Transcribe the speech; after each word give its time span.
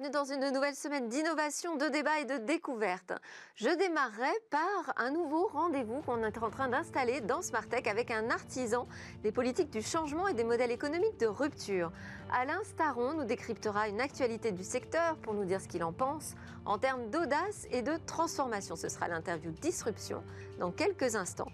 bienvenue 0.00 0.12
dans 0.12 0.24
une 0.24 0.54
nouvelle 0.54 0.74
semaine 0.74 1.08
d'innovation, 1.08 1.76
de 1.76 1.86
débat 1.88 2.20
et 2.20 2.24
de 2.24 2.38
découverte. 2.46 3.12
Je 3.54 3.68
démarrerai 3.68 4.30
par 4.50 4.94
un 4.96 5.10
nouveau 5.10 5.46
rendez-vous 5.48 6.00
qu'on 6.00 6.22
est 6.24 6.38
en 6.38 6.48
train 6.48 6.68
d'installer 6.68 7.20
dans 7.20 7.42
Smartech 7.42 7.86
avec 7.86 8.10
un 8.10 8.30
artisan 8.30 8.86
des 9.22 9.32
politiques 9.32 9.70
du 9.70 9.82
changement 9.82 10.26
et 10.26 10.32
des 10.32 10.44
modèles 10.44 10.70
économiques 10.70 11.18
de 11.18 11.26
rupture. 11.26 11.92
Alain 12.32 12.60
Staron 12.64 13.12
nous 13.14 13.24
décryptera 13.24 13.88
une 13.88 14.00
actualité 14.00 14.52
du 14.52 14.64
secteur 14.64 15.16
pour 15.16 15.34
nous 15.34 15.44
dire 15.44 15.60
ce 15.60 15.68
qu'il 15.68 15.84
en 15.84 15.92
pense 15.92 16.34
en 16.66 16.78
termes 16.78 17.10
d'audace 17.10 17.66
et 17.70 17.82
de 17.82 17.92
transformation. 18.06 18.76
Ce 18.76 18.88
sera 18.88 19.08
l'interview 19.08 19.50
Disruption 19.50 20.22
dans 20.58 20.70
quelques 20.70 21.16
instants. 21.16 21.50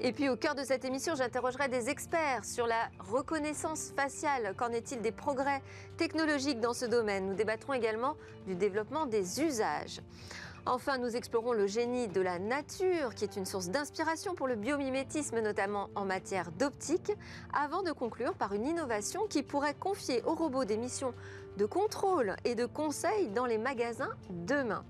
Et 0.00 0.12
puis 0.12 0.28
au 0.28 0.36
cœur 0.36 0.54
de 0.54 0.62
cette 0.62 0.84
émission, 0.84 1.14
j'interrogerai 1.14 1.68
des 1.68 1.88
experts 1.88 2.44
sur 2.44 2.66
la 2.66 2.88
reconnaissance 2.98 3.92
faciale. 3.96 4.54
Qu'en 4.56 4.70
est-il 4.70 5.00
des 5.00 5.12
progrès 5.12 5.62
technologiques 5.96 6.60
dans 6.60 6.74
ce 6.74 6.84
domaine? 6.84 7.26
Nous 7.26 7.34
débattrons 7.34 7.72
également 7.72 8.16
du 8.46 8.54
développement 8.54 9.06
des 9.06 9.40
usages. 9.42 10.00
Enfin, 10.66 10.98
nous 10.98 11.16
explorons 11.16 11.54
le 11.54 11.66
génie 11.66 12.06
de 12.06 12.20
la 12.20 12.38
nature, 12.38 13.14
qui 13.14 13.24
est 13.24 13.36
une 13.36 13.46
source 13.46 13.68
d'inspiration 13.68 14.34
pour 14.34 14.46
le 14.46 14.56
biomimétisme, 14.56 15.40
notamment 15.40 15.88
en 15.94 16.04
matière 16.04 16.52
d'optique, 16.52 17.12
avant 17.54 17.82
de 17.82 17.92
conclure 17.92 18.34
par 18.34 18.52
une 18.52 18.66
innovation 18.66 19.26
qui 19.26 19.42
pourrait 19.42 19.74
confier 19.74 20.22
aux 20.24 20.34
robots 20.34 20.66
des 20.66 20.76
missions 20.76 21.14
de 21.60 21.66
contrôle 21.66 22.36
et 22.46 22.54
de 22.54 22.64
conseil 22.64 23.28
dans 23.28 23.44
les 23.44 23.58
magasins 23.58 24.16
demain. 24.30 24.82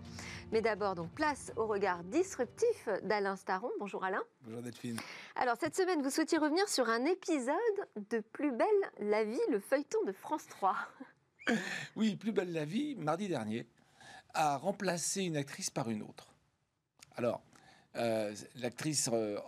Mais 0.52 0.62
d'abord, 0.62 0.94
donc, 0.94 1.10
place 1.10 1.52
au 1.56 1.66
regard 1.66 2.04
disruptif 2.04 2.88
d'Alain 3.02 3.34
Staron. 3.34 3.70
Bonjour 3.80 4.04
Alain. 4.04 4.22
Bonjour 4.42 4.62
Delphine. 4.62 4.96
Alors, 5.34 5.56
cette 5.58 5.74
semaine, 5.74 6.00
vous 6.00 6.10
souhaitiez 6.10 6.38
revenir 6.38 6.68
sur 6.68 6.88
un 6.88 7.04
épisode 7.06 7.56
de 8.10 8.20
Plus 8.20 8.52
belle 8.52 8.68
la 9.00 9.24
vie, 9.24 9.40
le 9.50 9.58
feuilleton 9.58 9.98
de 10.06 10.12
France 10.12 10.46
3. 10.46 10.76
Oui, 11.96 12.14
Plus 12.14 12.30
belle 12.30 12.52
la 12.52 12.64
vie, 12.64 12.94
mardi 12.94 13.26
dernier, 13.26 13.66
a 14.34 14.56
remplacé 14.56 15.22
une 15.22 15.36
actrice 15.36 15.70
par 15.70 15.90
une 15.90 16.02
autre. 16.02 16.32
Alors, 17.16 17.42
euh, 17.96 18.32
l'actrice 18.54 19.10
euh, 19.12 19.40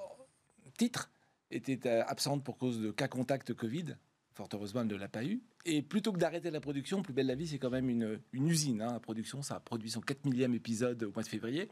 titre 0.77 1.09
était 1.53 1.87
euh, 1.87 2.03
absente 2.05 2.43
pour 2.43 2.59
cause 2.59 2.81
de 2.81 2.91
cas 2.91 3.07
contact 3.07 3.55
Covid. 3.55 3.95
Fort 4.43 4.49
heureusement, 4.55 4.81
elle 4.81 4.89
ne 4.89 4.97
l'a 4.97 5.09
pas 5.09 5.25
eu. 5.25 5.41
Et 5.65 5.83
plutôt 5.83 6.13
que 6.13 6.19
d'arrêter 6.19 6.51
la 6.51 6.61
production, 6.61 7.03
Plus 7.03 7.13
belle 7.13 7.27
la 7.27 7.35
vie, 7.35 7.47
c'est 7.47 7.59
quand 7.59 7.71
même 7.71 7.89
une, 7.89 8.21
une 8.33 8.49
usine. 8.49 8.83
Hein, 8.83 8.93
la 8.93 9.01
production, 9.01 9.41
ça 9.43 9.57
a 9.57 9.61
produit 9.61 9.91
son 9.91 10.01
4 10.01 10.25
millième 10.25 10.55
épisode 10.55 11.03
au 11.05 11.13
mois 11.13 11.23
de 11.23 11.29
février. 11.29 11.69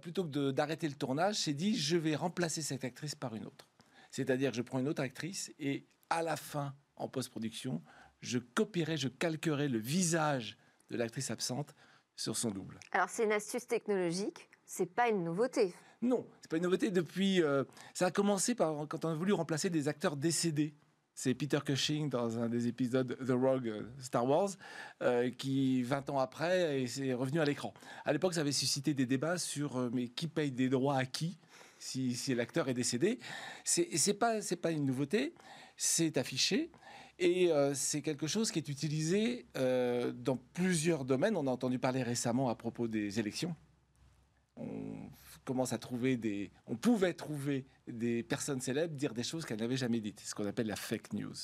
plutôt 0.00 0.24
que 0.24 0.50
d'arrêter 0.50 0.88
le 0.88 0.94
tournage, 0.94 1.36
c'est 1.36 1.52
dit, 1.52 1.76
je 1.76 1.96
vais 1.96 2.14
remplacer 2.14 2.62
cette 2.62 2.84
actrice 2.84 3.14
par 3.14 3.34
une 3.34 3.44
autre. 3.44 3.68
C'est-à-dire 4.10 4.50
que 4.52 4.56
je 4.56 4.62
prends 4.62 4.78
une 4.78 4.88
autre 4.88 5.02
actrice 5.02 5.52
et 5.58 5.86
à 6.08 6.22
la 6.22 6.36
fin, 6.36 6.74
en 6.96 7.08
post-production, 7.08 7.82
je 8.20 8.38
copierai, 8.38 8.96
je 8.96 9.08
calquerai 9.08 9.68
le 9.68 9.78
visage 9.78 10.56
de 10.90 10.96
l'actrice 10.96 11.30
absente 11.30 11.74
sur 12.16 12.36
son 12.36 12.50
double. 12.50 12.78
Alors 12.92 13.08
c'est 13.08 13.24
une 13.24 13.32
astuce 13.32 13.66
technologique, 13.66 14.48
c'est 14.64 14.86
pas 14.86 15.08
une 15.08 15.24
nouveauté. 15.24 15.74
Non, 16.02 16.26
c'est 16.40 16.50
pas 16.50 16.58
une 16.58 16.62
nouveauté 16.62 16.90
depuis. 16.90 17.42
Euh, 17.42 17.64
ça 17.94 18.06
a 18.06 18.10
commencé 18.10 18.54
par 18.54 18.86
quand 18.88 19.04
on 19.04 19.08
a 19.08 19.14
voulu 19.14 19.32
remplacer 19.32 19.70
des 19.70 19.88
acteurs 19.88 20.16
décédés. 20.16 20.74
C'est 21.14 21.34
Peter 21.34 21.58
Cushing 21.64 22.08
dans 22.08 22.38
un 22.38 22.48
des 22.48 22.66
épisodes 22.66 23.16
The 23.24 23.30
Rogue 23.30 23.68
euh, 23.68 23.82
Star 23.98 24.26
Wars, 24.26 24.50
euh, 25.02 25.30
qui 25.30 25.82
20 25.82 26.10
ans 26.10 26.18
après 26.18 26.82
est 26.82 27.14
revenu 27.14 27.40
à 27.40 27.44
l'écran. 27.44 27.72
À 28.04 28.12
l'époque, 28.12 28.34
ça 28.34 28.40
avait 28.40 28.52
suscité 28.52 28.94
des 28.94 29.06
débats 29.06 29.38
sur 29.38 29.90
mais 29.92 30.08
qui 30.08 30.26
paye 30.26 30.50
des 30.50 30.68
droits 30.68 30.96
à 30.96 31.04
qui 31.04 31.38
si, 31.78 32.14
si 32.14 32.34
l'acteur 32.34 32.68
est 32.68 32.74
décédé. 32.74 33.18
C'est 33.64 34.18
pas 34.18 34.40
c'est 34.40 34.56
pas 34.56 34.70
une 34.70 34.86
nouveauté, 34.86 35.34
c'est 35.76 36.16
affiché. 36.18 36.70
Et 37.18 37.52
euh, 37.52 37.74
c'est 37.74 38.02
quelque 38.02 38.26
chose 38.26 38.50
qui 38.50 38.58
est 38.58 38.68
utilisé 38.68 39.46
euh, 39.56 40.12
dans 40.12 40.36
plusieurs 40.36 41.04
domaines. 41.04 41.36
On 41.36 41.46
a 41.46 41.50
entendu 41.50 41.78
parler 41.78 42.02
récemment 42.02 42.48
à 42.48 42.54
propos 42.54 42.88
des 42.88 43.20
élections. 43.20 43.54
On 44.56 44.93
commence 45.44 45.72
à 45.72 45.78
trouver 45.78 46.16
des. 46.16 46.50
On 46.66 46.76
pouvait 46.76 47.14
trouver 47.14 47.66
des 47.86 48.22
personnes 48.22 48.60
célèbres 48.60 48.94
dire 48.94 49.14
des 49.14 49.22
choses 49.22 49.44
qu'elles 49.44 49.60
n'avaient 49.60 49.76
jamais 49.76 50.00
dites. 50.00 50.20
Ce 50.20 50.34
qu'on 50.34 50.46
appelle 50.46 50.66
la 50.66 50.76
fake 50.76 51.12
news. 51.12 51.34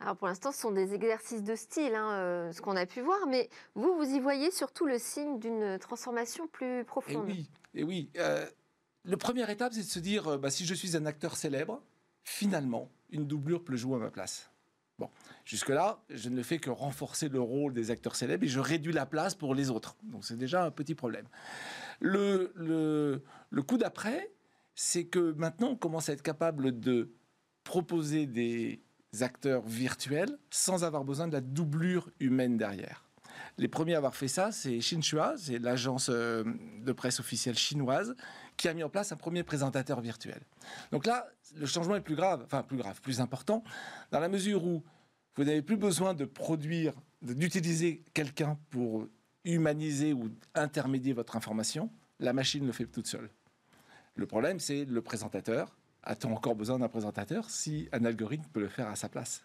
Alors 0.00 0.16
pour 0.16 0.28
l'instant, 0.28 0.52
ce 0.52 0.60
sont 0.60 0.70
des 0.70 0.94
exercices 0.94 1.42
de 1.42 1.56
style, 1.56 1.94
hein, 1.94 2.12
euh, 2.12 2.52
ce 2.52 2.60
qu'on 2.60 2.76
a 2.76 2.86
pu 2.86 3.00
voir, 3.00 3.18
mais 3.26 3.48
vous, 3.74 3.96
vous 3.96 4.04
y 4.04 4.20
voyez 4.20 4.50
surtout 4.50 4.86
le 4.86 4.98
signe 4.98 5.38
d'une 5.38 5.78
transformation 5.78 6.46
plus 6.46 6.84
profonde. 6.84 7.28
Et 7.28 7.32
oui, 7.32 7.50
et 7.74 7.84
oui. 7.84 8.10
le 9.04 9.16
première 9.16 9.50
étape, 9.50 9.72
c'est 9.72 9.80
de 9.80 9.86
se 9.86 9.98
dire, 9.98 10.38
bah, 10.38 10.50
si 10.50 10.66
je 10.66 10.74
suis 10.74 10.96
un 10.96 11.04
acteur 11.04 11.36
célèbre, 11.36 11.82
finalement, 12.22 12.90
une 13.10 13.26
doublure 13.26 13.64
peut 13.64 13.76
jouer 13.76 13.96
à 13.96 13.98
ma 13.98 14.10
place. 14.10 14.50
Bon, 14.98 15.08
jusque-là, 15.44 16.00
je 16.10 16.28
ne 16.28 16.42
fais 16.42 16.58
que 16.58 16.70
renforcer 16.70 17.28
le 17.28 17.40
rôle 17.40 17.72
des 17.72 17.90
acteurs 17.90 18.16
célèbres 18.16 18.44
et 18.44 18.48
je 18.48 18.60
réduis 18.60 18.92
la 18.92 19.06
place 19.06 19.34
pour 19.34 19.54
les 19.54 19.70
autres. 19.70 19.96
Donc 20.02 20.24
c'est 20.24 20.36
déjà 20.36 20.64
un 20.64 20.70
petit 20.70 20.94
problème. 20.94 21.26
Le, 22.00 23.22
coup 23.66 23.78
d'après, 23.78 24.32
c'est 24.74 25.04
que 25.04 25.32
maintenant 25.32 25.68
on 25.68 25.76
commence 25.76 26.08
à 26.08 26.12
être 26.12 26.22
capable 26.22 26.78
de 26.80 27.12
proposer 27.62 28.26
des 28.26 28.82
acteurs 29.20 29.62
virtuels 29.66 30.38
sans 30.50 30.84
avoir 30.84 31.04
besoin 31.04 31.28
de 31.28 31.32
la 31.32 31.40
doublure 31.40 32.10
humaine 32.18 32.56
derrière. 32.56 33.08
Les 33.56 33.68
premiers 33.68 33.94
à 33.94 33.98
avoir 33.98 34.14
fait 34.14 34.28
ça, 34.28 34.52
c'est 34.52 34.78
Xinhua, 34.78 35.34
c'est 35.36 35.58
l'agence 35.58 36.10
euh, 36.10 36.44
de 36.84 36.92
presse 36.92 37.20
officielle 37.20 37.56
chinoise, 37.56 38.14
qui 38.58 38.68
a 38.68 38.74
mis 38.74 38.82
en 38.82 38.90
place 38.90 39.12
un 39.12 39.16
premier 39.16 39.42
présentateur 39.44 40.02
virtuel. 40.02 40.42
Donc 40.92 41.06
là, 41.06 41.26
le 41.56 41.64
changement 41.64 41.96
est 41.96 42.02
plus 42.02 42.16
grave, 42.16 42.42
enfin 42.44 42.62
plus 42.62 42.76
grave, 42.76 43.00
plus 43.00 43.22
important, 43.22 43.64
dans 44.10 44.20
la 44.20 44.28
mesure 44.28 44.64
où 44.64 44.82
vous 45.36 45.44
n'avez 45.44 45.62
plus 45.62 45.76
besoin 45.76 46.12
de 46.12 46.26
produire, 46.26 46.92
d'utiliser 47.22 48.04
quelqu'un 48.12 48.58
pour 48.68 49.06
humaniser 49.44 50.12
ou 50.12 50.28
intermédier 50.54 51.12
votre 51.12 51.36
information. 51.36 51.90
La 52.18 52.32
machine 52.32 52.66
le 52.66 52.72
fait 52.72 52.86
toute 52.86 53.06
seule. 53.06 53.30
Le 54.16 54.26
problème, 54.26 54.58
c'est 54.58 54.84
le 54.84 55.00
présentateur. 55.00 55.78
A-t-on 56.02 56.34
encore 56.34 56.56
besoin 56.56 56.80
d'un 56.80 56.88
présentateur 56.88 57.48
si 57.48 57.88
un 57.92 58.04
algorithme 58.04 58.46
peut 58.52 58.60
le 58.60 58.68
faire 58.68 58.88
à 58.88 58.96
sa 58.96 59.08
place? 59.08 59.44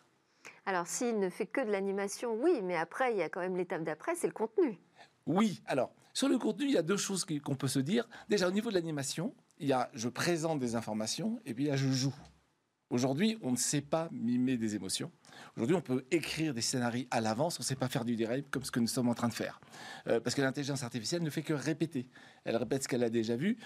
Alors, 0.66 0.88
s'il 0.88 1.20
ne 1.20 1.30
fait 1.30 1.46
que 1.46 1.62
de 1.62 1.72
l'animation, 1.72 2.34
oui, 2.34 2.62
mais 2.64 2.76
après, 2.76 3.14
il 3.14 3.18
y 3.20 3.22
a 3.22 3.30
quand 3.30 3.42
même 3.42 3.56
l'étape 3.56 3.84
d'après, 3.84 4.16
c'est 4.16 4.28
le 4.28 4.34
contenu. 4.34 4.80
Oui, 5.28 5.62
alors, 5.68 5.94
sur 6.14 6.30
le 6.30 6.38
contenu, 6.38 6.66
il 6.66 6.72
y 6.72 6.78
a 6.78 6.84
deux 6.84 6.98
choses 6.98 7.26
qu'on 7.44 7.56
peut 7.56 7.68
se 7.68 7.80
dire. 7.80 8.08
Déjà, 8.30 8.48
au 8.48 8.52
niveau 8.52 8.70
de 8.70 8.76
l'animation, 8.76 9.34
il 9.58 9.68
y 9.68 9.74
a 9.74 9.90
je 9.94 10.10
présente 10.10 10.60
des 10.60 10.76
informations 10.76 11.40
et 11.46 11.54
puis 11.54 11.70
a 11.70 11.76
je 11.76 11.92
joue. 11.92 12.14
Aujourd'hui, 12.92 13.40
on 13.42 13.52
ne 13.52 13.58
sait 13.58 13.82
pas 13.82 14.08
mimer 14.12 14.56
des 14.56 14.76
émotions. 14.76 15.12
Aujourd'hui, 15.56 15.76
on 15.76 15.82
peut 15.82 16.06
écrire 16.12 16.54
des 16.54 16.62
scénarios 16.62 17.08
à 17.10 17.22
l'avance, 17.22 17.60
on 17.60 17.64
ne 17.64 17.66
sait 17.66 17.76
pas 17.76 17.90
faire 17.90 18.06
du 18.06 18.16
direct 18.16 18.52
comme 18.52 18.64
ce 18.64 18.70
que 18.70 18.80
nous 18.80 18.88
sommes 18.88 19.10
en 19.10 19.16
train 19.16 19.30
de 19.30 19.34
faire. 19.34 19.60
Euh, 20.06 20.20
parce 20.20 20.36
que 20.36 20.44
l'intelligence 20.44 20.84
artificielle 20.84 21.24
ne 21.24 21.30
fait 21.32 21.42
que 21.42 21.54
répéter. 21.54 22.08
Elle 22.44 22.56
répète 22.56 22.84
ce 22.84 22.88
qu'elle 22.88 23.04
a 23.04 23.10
déjà 23.10 23.36
vu. 23.36 23.58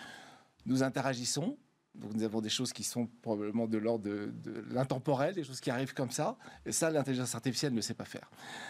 Nous 0.66 0.82
interagissons, 0.82 1.58
donc 1.98 2.14
nous 2.14 2.24
avons 2.24 2.42
des 2.42 2.50
choses 2.50 2.74
qui 2.74 2.84
sont 2.84 3.08
probablement 3.22 3.68
de 3.68 3.78
l'ordre 3.78 4.06
de, 4.06 4.32
l'intemporel, 4.70 5.34
des 5.34 5.44
choses 5.44 5.60
qui 5.60 5.72
arrivent 5.72 5.94
comme 5.94 6.12
ça. 6.12 6.38
Et 6.66 6.72
ça, 6.72 6.92
l'intelligence 6.92 7.34
artificielle 7.34 7.74
ne 7.74 7.82
sait 7.82 7.96
pas 7.96 8.06
faire. 8.06 8.30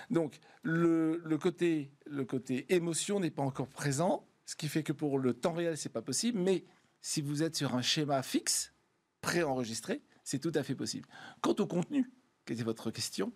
Donc 0.09 0.39
le, 0.63 1.21
côté, 1.37 1.91
émotion 2.69 3.19
n'est 3.19 3.31
pas 3.31 3.43
encore 3.43 3.67
présent, 3.67 4.25
ce 4.45 4.55
qui 4.55 4.69
fait 4.69 4.83
que 4.83 4.93
pour 4.93 5.19
le 5.19 5.33
temps 5.33 5.53
réel, 5.53 5.77
c'est 5.77 5.89
pas 5.89 6.01
possible. 6.01 6.39
Mais 6.39 6.63
si 7.01 7.21
vous 7.21 7.43
êtes 7.43 7.55
sur 7.55 7.75
un 7.75 7.81
schéma 7.81 8.23
fixe, 8.23 8.73
préenregistré, 9.19 10.01
c'est 10.23 10.39
tout 10.39 10.53
à 10.55 10.63
fait 10.63 10.75
possible. 10.75 11.07
Quant 11.41 11.55
au 11.59 11.67
contenu, 11.67 12.09
qui 12.45 12.53
était 12.53 12.63
votre 12.63 12.91
question, 12.91 13.33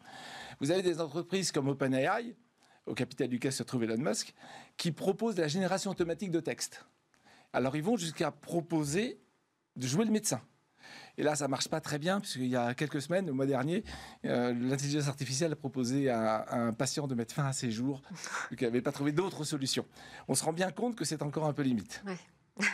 vous 0.61 0.71
avez 0.71 0.83
des 0.83 1.01
entreprises 1.01 1.51
comme 1.51 1.67
OpenAI, 1.67 2.35
au 2.85 2.93
capital 2.93 3.27
duquel 3.27 3.51
se 3.51 3.63
trouve 3.63 3.83
Elon 3.83 3.97
Musk, 3.97 4.33
qui 4.77 4.93
proposent 4.93 5.37
la 5.37 5.49
génération 5.49 5.91
automatique 5.91 6.31
de 6.31 6.39
texte. 6.39 6.85
Alors 7.51 7.75
ils 7.75 7.83
vont 7.83 7.97
jusqu'à 7.97 8.31
proposer 8.31 9.21
de 9.75 9.87
jouer 9.87 10.05
le 10.05 10.11
médecin. 10.11 10.41
Et 11.17 11.23
là, 11.23 11.35
ça 11.35 11.47
marche 11.47 11.67
pas 11.67 11.81
très 11.81 11.99
bien, 11.99 12.19
puisqu'il 12.19 12.47
y 12.47 12.55
a 12.55 12.73
quelques 12.73 13.01
semaines, 13.01 13.25
le 13.25 13.33
mois 13.33 13.45
dernier, 13.45 13.83
euh, 14.25 14.53
l'intelligence 14.53 15.07
artificielle 15.07 15.51
a 15.51 15.55
proposé 15.55 16.09
à, 16.09 16.45
un 16.51 16.73
patient 16.73 17.07
de 17.07 17.15
mettre 17.15 17.33
fin 17.33 17.45
à 17.45 17.53
ses 17.53 17.71
jours, 17.71 18.01
qui 18.57 18.63
n'avait 18.63 18.81
pas 18.81 18.91
trouvé 18.91 19.11
d'autre 19.11 19.43
solution. 19.43 19.85
On 20.27 20.35
se 20.35 20.43
rend 20.43 20.53
bien 20.53 20.71
compte 20.71 20.95
que 20.95 21.05
c'est 21.05 21.21
encore 21.21 21.45
un 21.45 21.53
peu 21.53 21.63
limite. 21.63 22.01
Ouais. 22.05 22.17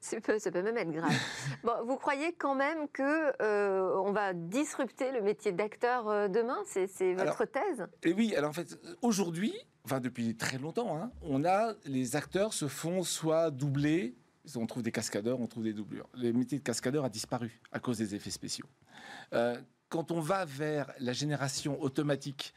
ça, 0.00 0.20
peut, 0.20 0.38
ça 0.38 0.50
peut 0.50 0.62
même 0.62 0.76
être 0.76 0.90
grave. 0.90 1.12
Bon, 1.64 1.72
vous 1.84 1.96
croyez 1.96 2.32
quand 2.32 2.54
même 2.54 2.88
que 2.88 3.32
euh, 3.42 3.96
on 4.04 4.12
va 4.12 4.32
disrupter 4.32 5.12
le 5.12 5.22
métier 5.22 5.52
d'acteur 5.52 6.08
euh, 6.08 6.28
demain? 6.28 6.58
C'est 6.66 7.14
votre 7.14 7.44
thèse? 7.44 7.86
Et 8.02 8.12
oui, 8.12 8.34
alors 8.36 8.50
en 8.50 8.54
fait, 8.54 8.78
aujourd'hui, 9.02 9.54
enfin 9.84 10.00
depuis 10.00 10.36
très 10.36 10.58
longtemps, 10.58 10.96
hein, 10.96 11.10
on 11.22 11.44
a 11.44 11.74
les 11.84 12.16
acteurs 12.16 12.52
se 12.52 12.68
font 12.68 13.02
soit 13.02 13.50
doubler 13.50 14.16
on 14.54 14.66
trouve 14.66 14.82
des 14.82 14.92
cascadeurs, 14.92 15.40
on 15.40 15.46
trouve 15.46 15.64
des 15.64 15.72
doublures. 15.72 16.08
Le 16.14 16.32
métier 16.32 16.58
de 16.58 16.62
cascadeur 16.62 17.04
a 17.04 17.08
disparu 17.08 17.60
à 17.72 17.80
cause 17.80 17.98
des 17.98 18.14
effets 18.14 18.30
spéciaux. 18.30 18.66
Euh, 19.32 19.60
quand 19.88 20.10
on 20.10 20.20
va 20.20 20.44
vers 20.44 20.92
la 20.98 21.12
génération 21.12 21.80
automatique 21.80 22.54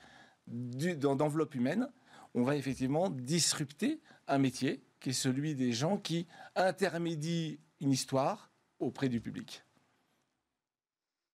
d'enveloppe 0.47 1.55
humaine, 1.55 1.89
on 2.33 2.43
va 2.43 2.55
effectivement 2.55 3.09
disrupter 3.09 4.01
un 4.27 4.37
métier 4.37 4.83
qui 4.99 5.09
est 5.09 5.13
celui 5.13 5.55
des 5.55 5.71
gens 5.71 5.97
qui 5.97 6.27
intermédient 6.55 7.55
une 7.79 7.91
histoire 7.91 8.51
auprès 8.79 9.09
du 9.09 9.21
public. 9.21 9.63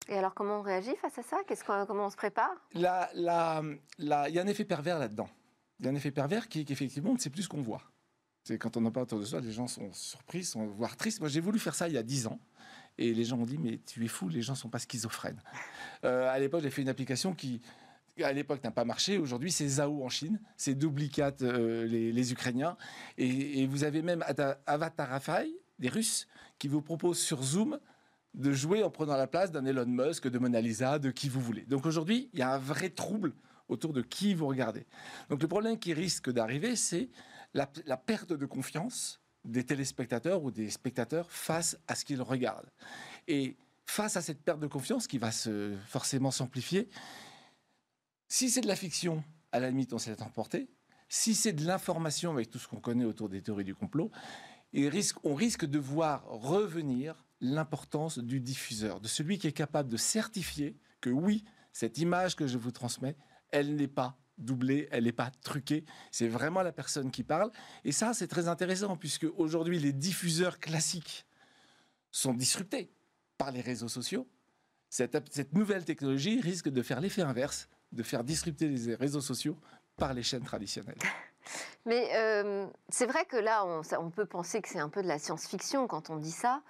Et 0.07 0.13
alors, 0.13 0.35
comment 0.35 0.59
on 0.59 0.61
réagit 0.61 0.95
face 0.97 1.17
à 1.17 1.23
ça? 1.23 1.37
Qu'est-ce 1.47 1.63
Comment 1.63 2.05
on 2.05 2.09
se 2.09 2.15
prépare? 2.15 2.53
Il 2.73 2.81
y 2.81 2.85
a 2.85 3.61
un 3.61 4.47
effet 4.47 4.65
pervers 4.65 4.99
là-dedans. 4.99 5.29
il 5.79 5.85
y 5.85 5.89
a 5.89 5.91
un 5.91 5.95
effet 5.95 6.11
pervers 6.11 6.47
qui 6.47 6.61
est 6.61 6.65
qu'effectivement, 6.65 7.11
on 7.11 7.15
ne 7.15 7.19
sait 7.19 7.31
plus 7.31 7.43
ce 7.43 7.49
qu'on 7.49 7.61
voit. 7.61 7.81
C'est 8.45 8.59
quand 8.59 8.77
on 8.77 8.85
en 8.85 8.91
parle 8.91 9.05
autour 9.05 9.19
de 9.19 9.25
soi, 9.25 9.41
les 9.41 9.51
gens 9.51 9.67
sont 9.67 9.91
surpris, 9.91 10.43
sont 10.43 10.67
voire 10.67 10.95
tristes. 10.95 11.19
Moi, 11.19 11.29
j'ai 11.29 11.41
voulu 11.41 11.57
faire 11.57 11.73
ça 11.73 11.87
il 11.87 11.95
y 11.95 11.97
a 11.97 12.03
dix 12.03 12.27
ans. 12.27 12.39
Et 12.99 13.11
les 13.11 13.25
gens 13.25 13.39
ont 13.39 13.45
dit, 13.45 13.57
mais 13.57 13.79
tu 13.83 14.05
es 14.05 14.07
fou, 14.07 14.29
les 14.29 14.43
gens 14.43 14.53
ne 14.53 14.57
sont 14.57 14.69
pas 14.69 14.79
schizophrènes. 14.79 15.41
Euh, 16.03 16.29
à 16.29 16.37
l'époque, 16.37 16.61
j'ai 16.61 16.69
fait 16.69 16.83
une 16.83 16.89
application 16.89 17.33
qui, 17.33 17.61
à 18.21 18.31
l'époque, 18.31 18.63
n'a 18.63 18.69
pas 18.69 18.85
marché. 18.85 19.17
Aujourd'hui, 19.17 19.51
c'est 19.51 19.67
Zao 19.67 20.03
en 20.03 20.09
Chine, 20.09 20.39
c'est 20.55 20.75
Duplicat 20.75 21.33
euh, 21.41 21.87
les, 21.87 22.31
Ukrainiens. 22.31 22.77
Et, 23.17 23.65
vous 23.65 23.83
avez 23.83 24.03
même 24.03 24.23
Avatar 24.67 25.09
Rafai, 25.09 25.51
des 25.79 25.89
Russes, 25.89 26.27
qui 26.59 26.67
vous 26.67 26.83
proposent 26.83 27.17
sur 27.17 27.41
Zoom 27.41 27.79
de 28.35 28.51
jouer 28.51 28.83
en 28.83 28.91
prenant 28.91 29.17
la 29.17 29.25
place 29.25 29.51
d'un 29.51 29.65
Elon 29.65 29.87
Musk, 29.87 30.27
de 30.27 30.37
Mona 30.37 30.61
Lisa, 30.61 30.99
de 30.99 31.09
qui 31.09 31.27
vous 31.27 31.41
voulez. 31.41 31.63
Donc 31.63 31.87
aujourd'hui, 31.87 32.29
il 32.33 32.39
y 32.39 32.43
a 32.43 32.53
un 32.53 32.59
vrai 32.59 32.89
trouble 32.89 33.33
autour 33.67 33.91
de 33.91 34.03
qui 34.03 34.35
vous 34.35 34.45
regardez. 34.45 34.85
Donc 35.29 35.41
le 35.41 35.47
problème 35.47 35.79
qui 35.79 35.93
risque 35.93 36.29
d'arriver, 36.29 36.75
c'est 36.75 37.09
la, 37.55 37.97
perte 37.97 38.33
de 38.33 38.45
confiance 38.45 39.21
des 39.45 39.63
téléspectateurs 39.63 40.43
ou 40.43 40.51
des 40.51 40.69
spectateurs 40.69 41.31
face 41.31 41.77
à 41.87 41.95
ce 41.95 42.03
qu'ils 42.03 42.21
regardent. 42.21 42.69
Et 43.27 43.55
face 43.85 44.17
à 44.17 44.21
cette 44.21 44.43
perte 44.43 44.59
de 44.59 44.67
confiance 44.67 45.07
qui 45.07 45.17
va 45.17 45.31
se, 45.31 45.75
forcément 45.87 46.31
s'amplifier, 46.31 46.89
si 48.27 48.49
c'est 48.49 48.61
de 48.61 48.67
la 48.67 48.75
fiction, 48.75 49.23
à 49.51 49.59
la 49.59 49.69
limite, 49.69 49.93
on 49.93 49.97
s'est 49.97 50.21
emporté. 50.21 50.67
Si 51.07 51.35
c'est 51.35 51.53
de 51.53 51.65
l'information 51.65 52.31
avec 52.31 52.49
tout 52.49 52.59
ce 52.59 52.67
qu'on 52.67 52.81
connaît 52.81 53.05
autour 53.05 53.29
des 53.29 53.41
théories 53.41 53.63
du 53.63 53.75
complot, 53.75 54.11
on 55.23 55.35
risque 55.35 55.65
de 55.65 55.79
voir 55.79 56.25
revenir 56.27 57.25
l'importance 57.39 58.19
du 58.19 58.41
diffuseur, 58.41 58.99
de 58.99 59.07
celui 59.07 59.37
qui 59.37 59.47
est 59.47 59.53
capable 59.53 59.87
de 59.87 59.97
certifier 59.97 60.75
que 60.99 61.09
oui, 61.09 61.45
cette 61.71 61.99
image 61.99 62.35
que 62.35 62.47
je 62.47 62.57
vous 62.57 62.71
transmets, 62.71 63.15
elle 63.51 63.75
n'est 63.75 63.87
pas 63.87 64.17
doublée, 64.37 64.87
elle 64.91 65.05
n'est 65.05 65.11
pas 65.11 65.31
truquée. 65.41 65.85
C'est 66.11 66.27
vraiment 66.27 66.61
la 66.61 66.71
personne 66.71 67.11
qui 67.11 67.23
parle. 67.23 67.51
Et 67.83 67.91
ça, 67.91 68.13
c'est 68.13 68.27
très 68.27 68.47
intéressant, 68.47 68.97
puisque 68.97 69.27
aujourd'hui, 69.37 69.79
les 69.79 69.93
diffuseurs 69.93 70.59
classiques 70.59 71.25
sont 72.11 72.33
disruptés 72.33 72.91
par 73.37 73.51
les 73.51 73.61
réseaux 73.61 73.87
sociaux. 73.87 74.27
Cette, 74.89 75.53
nouvelle 75.53 75.83
technologie 75.83 76.39
risque 76.39 76.69
de 76.69 76.81
faire 76.81 77.01
l'effet 77.01 77.21
inverse, 77.21 77.67
de 77.91 78.03
faire 78.03 78.23
disrupter 78.23 78.69
les 78.69 78.95
réseaux 78.95 79.21
sociaux 79.21 79.57
par 79.97 80.13
les 80.13 80.23
chaînes 80.23 80.43
traditionnelles. 80.43 80.97
Mais 81.85 82.09
euh, 82.15 82.65
c'est 82.89 83.05
vrai 83.05 83.25
que 83.25 83.37
là, 83.37 83.65
on 83.99 84.09
peut 84.09 84.25
penser 84.25 84.61
que 84.61 84.69
c'est 84.69 84.79
un 84.79 84.89
peu 84.89 85.03
de 85.03 85.07
la 85.07 85.19
science-fiction 85.19 85.87
quand 85.87 86.09
on 86.09 86.17
dit 86.17 86.31
ça. 86.31 86.61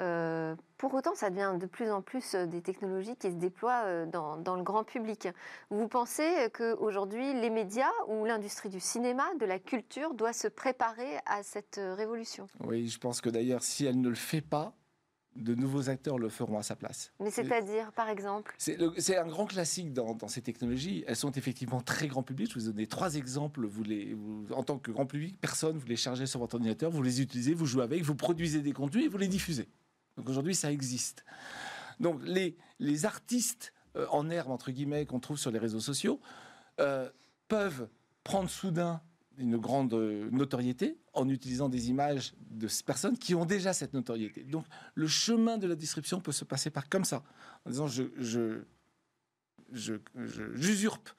Euh, 0.00 0.56
pour 0.76 0.92
autant, 0.94 1.14
ça 1.14 1.30
devient 1.30 1.54
de 1.56 1.66
plus 1.66 1.92
en 1.92 2.02
plus 2.02 2.34
euh, 2.34 2.46
des 2.46 2.60
technologies 2.60 3.14
qui 3.16 3.30
se 3.30 3.36
déploient 3.36 4.04
dans, 4.06 4.56
le 4.56 4.62
grand 4.64 4.82
public. 4.82 5.28
Vous 5.70 5.86
pensez 5.86 6.50
qu'aujourd'hui, 6.52 7.32
les 7.34 7.50
médias 7.50 7.92
ou 8.08 8.24
l'industrie 8.24 8.68
du 8.68 8.80
cinéma, 8.80 9.24
de 9.38 9.46
la 9.46 9.60
culture, 9.60 10.14
doit 10.14 10.32
se 10.32 10.48
préparer 10.48 11.18
à 11.26 11.44
cette 11.44 11.80
révolution? 11.96 12.48
Oui, 12.64 12.88
je 12.88 12.98
pense 12.98 13.20
que 13.20 13.30
d'ailleurs, 13.30 13.62
si 13.62 13.86
elle 13.86 14.00
ne 14.00 14.08
le 14.08 14.16
fait 14.16 14.40
pas, 14.40 14.74
de 15.36 15.54
nouveaux 15.54 15.88
acteurs 15.88 16.18
le 16.18 16.28
feront 16.28 16.58
à 16.58 16.62
sa 16.62 16.76
place. 16.76 17.12
Mais 17.20 17.30
c'est-à-dire, 17.30 17.92
par 17.92 18.08
exemple? 18.08 18.54
C'est 18.58 19.16
un 19.16 19.26
grand 19.26 19.46
classique 19.46 19.92
dans, 19.92 20.16
ces 20.28 20.42
technologies. 20.42 21.04
Elles 21.06 21.16
sont 21.16 21.32
effectivement 21.32 21.80
très 21.80 22.06
grand 22.06 22.22
public. 22.22 22.50
Je 22.52 22.58
vous 22.58 22.66
donner 22.70 22.86
trois 22.86 23.16
exemples. 23.16 23.66
Vous 23.66 23.82
les, 23.82 24.16
en 24.50 24.62
tant 24.62 24.78
que 24.78 24.90
grand 24.90 25.06
public, 25.06 25.36
personne, 25.40 25.76
vous 25.76 25.86
les 25.86 25.96
chargez 25.96 26.26
sur 26.26 26.40
votre 26.40 26.54
ordinateur, 26.54 26.90
vous 26.90 27.02
les 27.02 27.20
utilisez, 27.20 27.54
vous 27.54 27.66
jouez 27.66 27.82
avec, 27.82 28.02
vous 28.02 28.14
produisez 28.14 28.60
des 28.60 28.72
contenus 28.72 29.06
et 29.06 29.08
vous 29.08 29.18
les 29.18 29.28
diffusez. 29.28 29.68
Donc 30.16 30.28
aujourd'hui, 30.28 30.54
ça 30.54 30.70
existe. 30.70 31.24
Donc 32.00 32.20
les, 32.24 32.56
les 32.78 33.04
artistes 33.04 33.72
euh, 33.96 34.06
en 34.10 34.30
herbe, 34.30 34.50
entre 34.50 34.70
guillemets, 34.70 35.06
qu'on 35.06 35.20
trouve 35.20 35.38
sur 35.38 35.50
les 35.50 35.58
réseaux 35.58 35.80
sociaux, 35.80 36.20
euh, 36.80 37.08
peuvent 37.48 37.88
prendre 38.22 38.48
soudain 38.48 39.00
une 39.38 39.56
grande 39.56 39.94
euh, 39.94 40.28
notoriété 40.30 40.98
en 41.12 41.28
utilisant 41.28 41.68
des 41.68 41.90
images 41.90 42.34
de 42.50 42.68
personnes 42.84 43.18
qui 43.18 43.34
ont 43.34 43.44
déjà 43.44 43.72
cette 43.72 43.94
notoriété. 43.94 44.42
Donc 44.44 44.64
le 44.94 45.06
chemin 45.06 45.58
de 45.58 45.66
la 45.66 45.74
distribution 45.74 46.20
peut 46.20 46.32
se 46.32 46.44
passer 46.44 46.70
par 46.70 46.88
comme 46.88 47.04
ça, 47.04 47.22
en 47.64 47.70
disant 47.70 47.86
je, 47.86 48.62
j'usurpe 49.72 51.10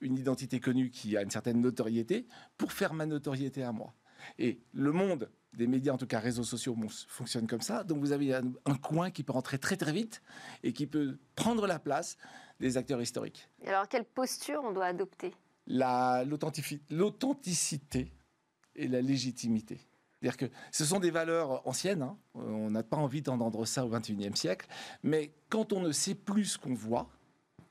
une 0.00 0.16
identité 0.16 0.60
connue 0.60 0.90
qui 0.90 1.16
a 1.16 1.22
une 1.22 1.30
certaine 1.30 1.60
notoriété 1.60 2.26
pour 2.56 2.72
faire 2.72 2.94
ma 2.94 3.06
notoriété 3.06 3.62
à 3.62 3.72
moi. 3.72 3.94
Et 4.38 4.60
le 4.72 4.92
monde 4.92 5.30
des 5.52 5.66
médias, 5.66 5.92
en 5.92 5.98
tout 5.98 6.06
cas 6.06 6.20
réseaux 6.20 6.44
sociaux, 6.44 6.76
fonctionne 7.08 7.46
comme 7.46 7.60
ça. 7.60 7.84
Donc 7.84 7.98
vous 7.98 8.12
avez 8.12 8.34
un, 8.34 8.74
coin 8.82 9.10
qui 9.10 9.22
peut 9.22 9.32
rentrer 9.32 9.58
très 9.58 9.76
très 9.76 9.92
vite 9.92 10.22
et 10.62 10.72
qui 10.72 10.86
peut 10.86 11.18
prendre 11.34 11.66
la 11.66 11.78
place 11.78 12.16
des 12.60 12.76
acteurs 12.76 13.00
historiques. 13.00 13.48
alors 13.66 13.88
quelle 13.88 14.04
posture 14.04 14.62
on 14.64 14.72
doit 14.72 14.86
adopter? 14.86 15.34
L'authenticité 16.90 18.12
et 18.74 18.88
la 18.88 19.00
légitimité. 19.00 19.80
C'est-à-dire 20.20 20.36
que 20.36 20.50
ce 20.70 20.84
sont 20.84 21.00
des 21.00 21.10
valeurs 21.10 21.66
anciennes, 21.66 22.02
hein. 22.02 22.18
on 22.34 22.70
n'a 22.70 22.82
pas 22.82 22.98
envie 22.98 23.22
d'entendre 23.22 23.64
ça 23.64 23.86
au 23.86 23.88
XXIe 23.88 24.36
siècle, 24.36 24.66
mais 25.02 25.32
quand 25.48 25.72
on 25.72 25.80
ne 25.80 25.92
sait 25.92 26.14
plus 26.14 26.44
ce 26.44 26.58
qu'on 26.58 26.74
voit, 26.74 27.08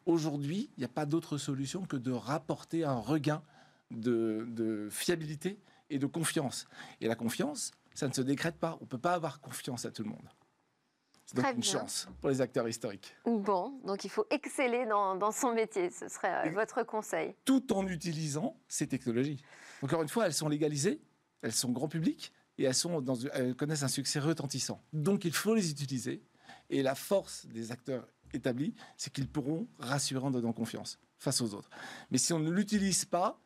aujourd'hui, 0.08 0.72
il 0.76 0.80
n'y 0.80 0.86
a 0.86 0.90
pas 0.90 1.06
d'autre 1.06 1.38
solution 1.38 1.86
que 1.86 1.98
de 1.98 2.12
rapporter 2.12 2.84
un 2.84 2.96
regain 2.96 3.44
de 3.92 4.88
fiabilité 4.90 5.60
et 5.90 6.00
de 6.00 6.06
confiance. 6.06 6.68
Et 7.02 7.08
la 7.08 7.16
confiance, 7.16 7.72
ça 7.94 8.08
ne 8.08 8.14
se 8.14 8.22
décrète 8.22 8.56
pas. 8.56 8.78
On 8.82 8.86
ne 8.86 8.90
peut 8.90 8.98
pas 8.98 9.14
avoir 9.14 9.42
confiance 9.42 9.86
à 9.86 9.92
tout 9.92 10.04
le 10.04 10.10
monde. 10.10 10.30
C'est 11.30 11.44
donc 11.44 11.58
une 11.58 11.64
chance 11.64 12.08
pour 12.22 12.32
les 12.32 12.42
acteurs 12.42 12.68
historiques. 12.68 13.16
Bon, 13.24 13.80
donc 13.86 14.04
il 14.04 14.10
faut 14.10 14.26
exceller 14.32 14.88
dans, 14.88 15.32
son 15.32 15.54
métier, 15.54 15.92
ce 15.92 16.08
serait 16.08 16.48
euh, 16.48 16.52
votre 16.52 16.82
conseil. 16.82 17.36
Tout 17.46 17.72
en 17.72 17.86
utilisant 17.86 18.60
ces 18.68 18.88
technologies. 18.88 19.40
Encore 19.84 20.02
une 20.02 20.10
fois, 20.10 20.26
elles 20.26 20.34
sont 20.34 20.50
légalisées, 20.50 21.00
elles 21.44 21.54
sont 21.54 21.72
grand 21.72 21.88
public 21.88 22.34
et 22.58 22.64
elles, 22.64 22.74
sont 22.74 23.00
dans, 23.00 23.16
elles 23.34 23.56
connaissent 23.56 23.84
un 23.84 23.90
succès 23.90 24.20
retentissant. 24.20 24.82
Donc 24.92 25.24
il 25.24 25.32
faut 25.32 25.54
les 25.54 25.70
utiliser. 25.70 26.24
Et 26.72 26.82
la 26.82 26.96
force 26.96 27.46
des 27.46 27.72
acteurs 27.72 28.08
établis, 28.34 28.74
c'est 28.98 29.14
qu'ils 29.14 29.30
pourront 29.30 29.68
rassurer 29.78 30.26
en 30.26 30.32
donnant 30.32 30.52
confiance 30.52 30.98
face 31.20 31.42
aux 31.42 31.54
autres. 31.54 31.70
Mais 32.10 32.18
si 32.18 32.34
on 32.34 32.40
ne 32.40 32.50
l'utilise 32.50 33.06
pas, 33.06 33.40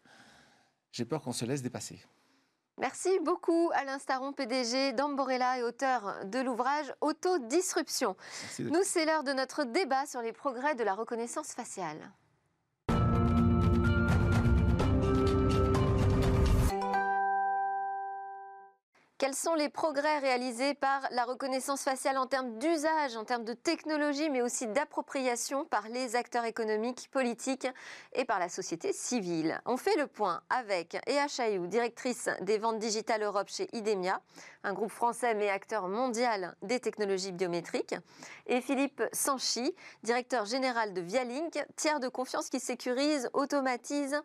j'ai 0.94 1.04
peur 1.04 1.22
qu'on 1.22 1.34
se 1.34 1.44
laisse 1.44 1.62
dépasser. 1.62 2.00
Merci 2.80 3.20
beaucoup 3.20 3.70
Alain 3.76 4.00
Staron, 4.00 4.34
PDG 4.34 4.94
d'Amborella 4.94 5.60
et 5.60 5.64
auteur 5.64 6.26
de 6.26 6.40
l'ouvrage 6.40 6.92
Autodisruption. 7.02 8.16
Nous, 8.60 8.84
c'est 8.84 9.06
l'heure 9.06 9.24
de 9.24 9.32
notre 9.32 9.64
débat 9.64 10.06
sur 10.08 10.22
les 10.22 10.34
progrès 10.34 10.74
de 10.74 10.84
la 10.84 10.96
reconnaissance 10.96 11.54
faciale. 11.54 12.12
Quels 19.24 19.36
sont 19.36 19.56
les 19.56 19.70
progrès 19.70 20.20
réalisés 20.20 20.74
par 20.74 21.08
la 21.12 21.24
reconnaissance 21.24 21.84
faciale 21.84 22.18
en 22.18 22.28
termes 22.28 22.58
d'usage, 22.58 23.16
en 23.16 23.24
termes 23.24 23.46
de 23.46 23.54
technologie, 23.54 24.30
mais 24.30 24.42
aussi 24.42 24.68
d'appropriation 24.68 25.64
par 25.64 25.88
les 25.88 26.18
acteurs 26.18 26.44
économiques, 26.44 27.08
politiques 27.10 27.70
et 28.12 28.26
par 28.26 28.38
la 28.38 28.50
société 28.50 28.92
civile? 28.92 29.62
On 29.66 29.78
fait 29.78 29.96
le 29.96 30.08
point 30.08 30.42
avec 30.50 30.98
Ea 31.08 31.30
Chaillou, 31.30 31.68
directrice 31.68 32.28
des 32.42 32.58
ventes 32.58 32.80
digitales 32.80 33.24
Europe 33.24 33.48
chez 33.48 33.70
Idemia, 33.72 34.20
un 34.66 34.74
groupe 34.74 34.92
français 34.92 35.36
mais 35.36 35.50
acteur 35.50 35.88
mondial 35.88 36.58
des 36.62 36.82
technologies 36.82 37.32
biométriques, 37.32 37.96
et 38.48 38.60
Philippe 38.60 39.04
Sanchi, 39.14 39.74
directeur 40.04 40.44
général 40.44 40.94
de 40.94 41.00
Vialink, 41.00 41.66
tiers 41.78 42.02
de 42.02 42.10
confiance 42.10 42.50
qui 42.50 42.60
sécurise, 42.60 43.30
automatise 43.32 44.22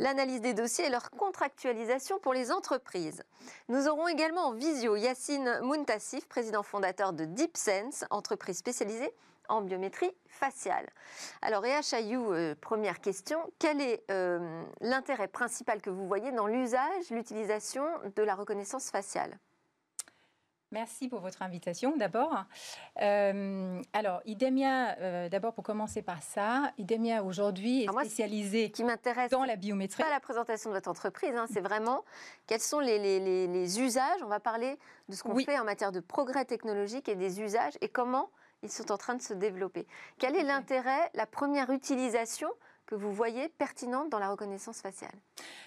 l'analyse 0.00 0.40
des 0.40 0.54
dossiers 0.54 0.86
et 0.86 0.90
leur 0.90 1.10
contractualisation 1.10 2.20
pour 2.20 2.32
les 2.32 2.52
entreprises. 2.52 3.24
Nous 3.68 3.88
aurons 3.88 4.06
également 4.06 4.27
en 4.36 4.52
visio 4.52 4.96
Yacine 4.96 5.60
Muntassif, 5.62 6.26
président 6.28 6.62
fondateur 6.62 7.12
de 7.12 7.24
DeepSense, 7.24 8.04
entreprise 8.10 8.58
spécialisée 8.58 9.10
en 9.48 9.62
biométrie 9.62 10.10
faciale. 10.28 10.86
Alors, 11.40 11.64
Chayou, 11.82 12.32
euh, 12.32 12.54
première 12.60 13.00
question, 13.00 13.38
quel 13.58 13.80
est 13.80 14.04
euh, 14.10 14.62
l'intérêt 14.80 15.28
principal 15.28 15.80
que 15.80 15.88
vous 15.88 16.06
voyez 16.06 16.32
dans 16.32 16.46
l'usage, 16.46 17.10
l'utilisation 17.10 17.84
de 18.14 18.22
la 18.22 18.34
reconnaissance 18.34 18.90
faciale? 18.90 19.38
Merci 20.70 21.08
pour 21.08 21.20
votre 21.20 21.40
invitation 21.40 21.96
d'abord. 21.96 22.44
Euh, 23.00 23.80
alors, 23.94 24.20
IDEMIA, 24.26 24.98
euh, 24.98 25.28
d'abord 25.30 25.54
pour 25.54 25.64
commencer 25.64 26.02
par 26.02 26.22
ça, 26.22 26.72
IDEMIA 26.76 27.24
aujourd'hui 27.24 27.84
est 27.84 27.92
spécialisé 27.92 28.70
qui 28.70 28.84
m'intéresse 28.84 29.30
dans 29.30 29.44
la 29.44 29.56
biométrie. 29.56 30.02
Pas 30.02 30.10
la 30.10 30.20
présentation 30.20 30.68
de 30.68 30.74
votre 30.74 30.90
entreprise, 30.90 31.34
hein, 31.34 31.46
c'est 31.50 31.62
vraiment 31.62 32.04
quels 32.46 32.60
sont 32.60 32.80
les, 32.80 33.80
usages. 33.80 34.22
On 34.22 34.28
va 34.28 34.40
parler 34.40 34.78
de 35.08 35.14
ce 35.14 35.22
qu'on 35.22 35.38
fait 35.38 35.58
en 35.58 35.64
matière 35.64 35.90
de 35.90 36.00
progrès 36.00 36.44
technologique 36.44 37.08
et 37.08 37.16
des 37.16 37.40
usages 37.40 37.74
et 37.80 37.88
comment 37.88 38.28
ils 38.62 38.70
sont 38.70 38.92
en 38.92 38.98
train 38.98 39.14
de 39.14 39.22
se 39.22 39.32
développer. 39.32 39.86
Quel 40.18 40.36
est 40.36 40.42
l'intérêt, 40.42 41.10
la 41.14 41.26
première 41.26 41.70
utilisation 41.70 42.50
que 42.88 42.94
vous 42.94 43.12
voyez 43.12 43.50
pertinente 43.50 44.08
dans 44.08 44.18
la 44.18 44.30
reconnaissance 44.30 44.80
faciale 44.80 45.12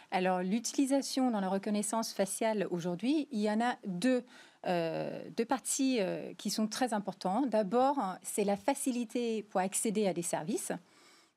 Alors, 0.10 0.42
l'utilisation 0.42 1.30
dans 1.30 1.40
la 1.40 1.50
reconnaissance 1.50 2.13
faciale 2.13 2.68
aujourd'hui, 2.72 3.28
il 3.32 3.40
y 3.40 3.50
en 3.50 3.62
a 3.62 3.78
deux. 3.86 4.25
Euh, 4.68 5.24
deux 5.36 5.46
parties 5.46 5.98
euh, 6.01 6.36
qui 6.36 6.51
sont 6.51 6.68
très 6.68 6.94
importantes. 6.94 7.50
D'abord, 7.50 7.98
c'est 8.22 8.44
la 8.44 8.56
facilité 8.56 9.42
pour 9.42 9.60
accéder 9.60 10.08
à 10.08 10.13
des 10.13 10.22
services. 10.22 10.72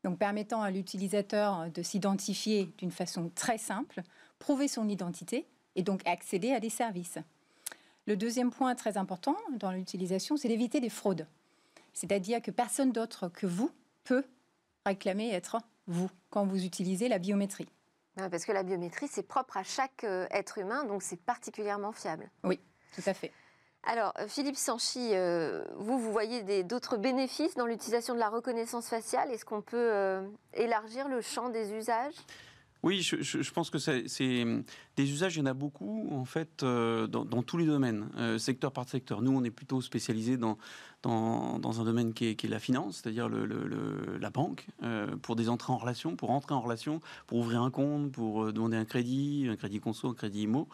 donc 0.03 0.19
permettant 0.19 0.61
à 0.61 0.71
l'utilisateur 0.71 1.71
de 1.71 1.83
s'identifier 1.83 2.71
d'une 2.77 2.91
façon 2.91 3.31
très 3.35 3.57
simple, 3.57 4.03
prouver 4.39 4.69
son 4.69 4.91
identité 4.91 5.47
et 5.75 5.83
donc 5.83 6.07
accéder 6.07 6.53
à 6.53 6.61
des 6.61 6.69
services. 6.69 7.19
Le 8.07 8.15
deuxième 8.15 8.51
point 8.51 8.75
très 8.75 8.99
important 8.99 9.37
dans 9.59 9.73
l'utilisation, 9.73 10.37
c'est 10.37 10.49
d'éviter 10.49 10.81
des 10.81 10.91
fraudes. 10.91 11.27
C'est-à-dire 11.95 12.43
que 12.43 12.51
personne 12.51 12.93
d'autre 12.93 13.29
que 13.29 13.47
vous 13.47 13.71
peut 14.05 14.25
réclamer 14.85 15.31
être 15.31 15.57
vous 15.87 16.11
quand 16.31 16.47
vous 16.47 16.65
utilisez 16.65 17.09
la 17.09 17.19
biométrie. 17.19 17.69
Parce 18.17 18.45
que 18.45 18.53
la 18.53 18.63
biométrie, 18.63 19.09
c'est 19.09 19.25
propre 19.25 19.57
à 19.57 19.65
chaque 19.65 20.05
euh, 20.05 20.27
être 20.31 20.59
humain, 20.59 20.85
donc 20.85 21.03
c'est 21.03 21.21
particulièrement 21.21 21.93
fiable. 21.93 22.31
Oui, 22.45 22.61
tout 22.95 23.03
à 23.07 23.15
fait. 23.15 23.33
Alors, 23.83 24.15
euh, 24.19 24.29
Philippe 24.29 24.57
Sanchi, 24.57 25.11
euh, 25.13 25.65
vous, 25.77 25.99
vous 25.99 26.13
voyez 26.13 26.63
d'autres 26.63 26.97
bénéfices 26.97 27.55
dans 27.55 27.67
l'utilisation 27.67 28.15
de 28.15 28.21
la 28.21 28.29
reconnaissance 28.29 28.89
faciale? 28.89 29.31
Est-ce 29.33 29.45
qu'on 29.45 29.63
peut 29.63 30.23
élargir 30.55 31.09
le 31.09 31.21
champ 31.21 31.49
des 31.49 31.73
usages? 31.73 32.15
Oui, 32.85 33.01
je, 33.01 33.51
pense 33.51 33.71
que 33.71 33.79
c'est 33.79 34.05
des 34.97 35.11
usages, 35.11 35.37
il 35.37 35.39
y 35.39 35.43
en 35.43 35.47
a 35.47 35.55
beaucoup 35.55 36.07
en 36.13 36.27
fait 36.27 36.63
euh, 36.63 37.07
dans, 37.07 37.43
tous 37.43 37.57
les 37.57 37.65
domaines, 37.65 38.11
euh, 38.19 38.37
secteur 38.37 38.73
par 38.73 38.87
secteur. 38.87 39.23
Nous, 39.23 39.35
on 39.35 39.43
est 39.43 39.51
plutôt 39.51 39.81
spécialisé 39.81 40.37
dans, 40.37 40.59
dans, 41.03 41.81
un 41.81 41.85
domaine 41.85 42.13
qui 42.13 42.27
est, 42.27 42.45
la 42.45 42.59
finance, 42.59 43.01
c'est-à-dire 43.03 43.31
le, 43.31 43.47
la 44.21 44.29
banque, 44.29 44.67
euh, 44.83 45.17
pour 45.17 45.35
des 45.35 45.49
entrées 45.49 45.73
en 45.73 45.79
relation, 45.79 46.15
pour 46.15 46.31
entrer 46.31 46.53
en 46.53 46.61
relation, 46.61 47.01
pour 47.27 47.39
ouvrir 47.39 47.63
un 47.63 47.71
compte, 47.71 48.13
pour 48.13 48.53
demander 48.53 48.77
un 48.77 48.85
crédit, 48.85 49.47
un 49.49 49.57
crédit 49.57 49.81
conso, 49.81 50.09
un 50.09 50.15
crédit 50.15 50.43
IMO. 50.43 50.69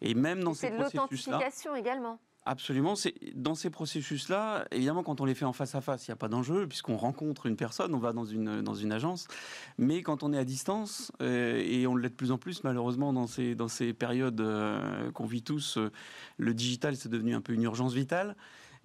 Et 0.00 0.14
même 0.14 0.44
dans 0.44 0.54
ces 0.54 0.70
processus-là. 0.70 1.08
C'est 1.10 1.30
l'authentification 1.32 1.74
également. 1.74 2.20
Absolument. 2.44 2.94
Dans 3.34 3.54
ces 3.54 3.68
processus-là, 3.68 4.64
évidemment, 4.70 5.02
quand 5.02 5.20
on 5.20 5.26
les 5.26 5.34
fait 5.34 5.44
en 5.44 5.52
face 5.52 5.74
à 5.74 5.82
face, 5.82 6.06
il 6.06 6.10
n'y 6.10 6.14
a 6.14 6.16
pas 6.16 6.28
d'enjeu 6.28 6.66
puisqu'on 6.66 6.96
rencontre 6.96 7.44
une 7.44 7.56
personne, 7.56 7.94
on 7.94 7.98
va 7.98 8.14
dans 8.14 8.24
une 8.24 8.62
dans 8.62 8.74
une 8.74 8.90
agence. 8.90 9.28
Mais 9.76 10.00
quand 10.00 10.22
on 10.22 10.32
est 10.32 10.38
à 10.38 10.44
distance 10.44 11.12
euh, 11.20 11.62
et 11.62 11.86
on 11.86 11.94
l'est 11.94 12.08
de 12.08 12.14
plus 12.14 12.32
en 12.32 12.38
plus, 12.38 12.64
malheureusement, 12.64 13.12
dans 13.12 13.26
ces 13.26 13.54
dans 13.54 13.68
ces 13.68 13.92
périodes 13.92 14.40
euh, 14.40 15.10
qu'on 15.12 15.26
vit 15.26 15.42
tous, 15.42 15.76
euh, 15.76 15.90
le 16.38 16.54
digital 16.54 16.96
c'est 16.96 17.10
devenu 17.10 17.34
un 17.34 17.42
peu 17.42 17.52
une 17.52 17.64
urgence 17.64 17.92
vitale. 17.92 18.34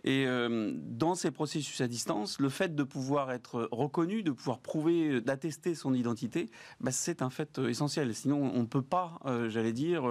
Et 0.03 0.25
euh, 0.27 0.71
dans 0.75 1.15
ces 1.15 1.31
processus 1.31 1.79
à 1.81 1.87
distance, 1.87 2.39
le 2.39 2.49
fait 2.49 2.75
de 2.75 2.83
pouvoir 2.83 3.31
être 3.31 3.69
reconnu, 3.71 4.23
de 4.23 4.31
pouvoir 4.31 4.59
prouver, 4.59 5.21
d'attester 5.21 5.75
son 5.75 5.93
identité, 5.93 6.49
bah, 6.81 6.91
c'est 6.91 7.21
un 7.21 7.29
fait 7.29 7.59
euh, 7.59 7.69
essentiel. 7.69 8.13
Sinon, 8.13 8.51
on 8.53 8.61
ne 8.61 8.65
peut 8.65 8.81
pas, 8.81 9.19
euh, 9.25 9.49
j'allais 9.49 9.71
dire, 9.71 10.03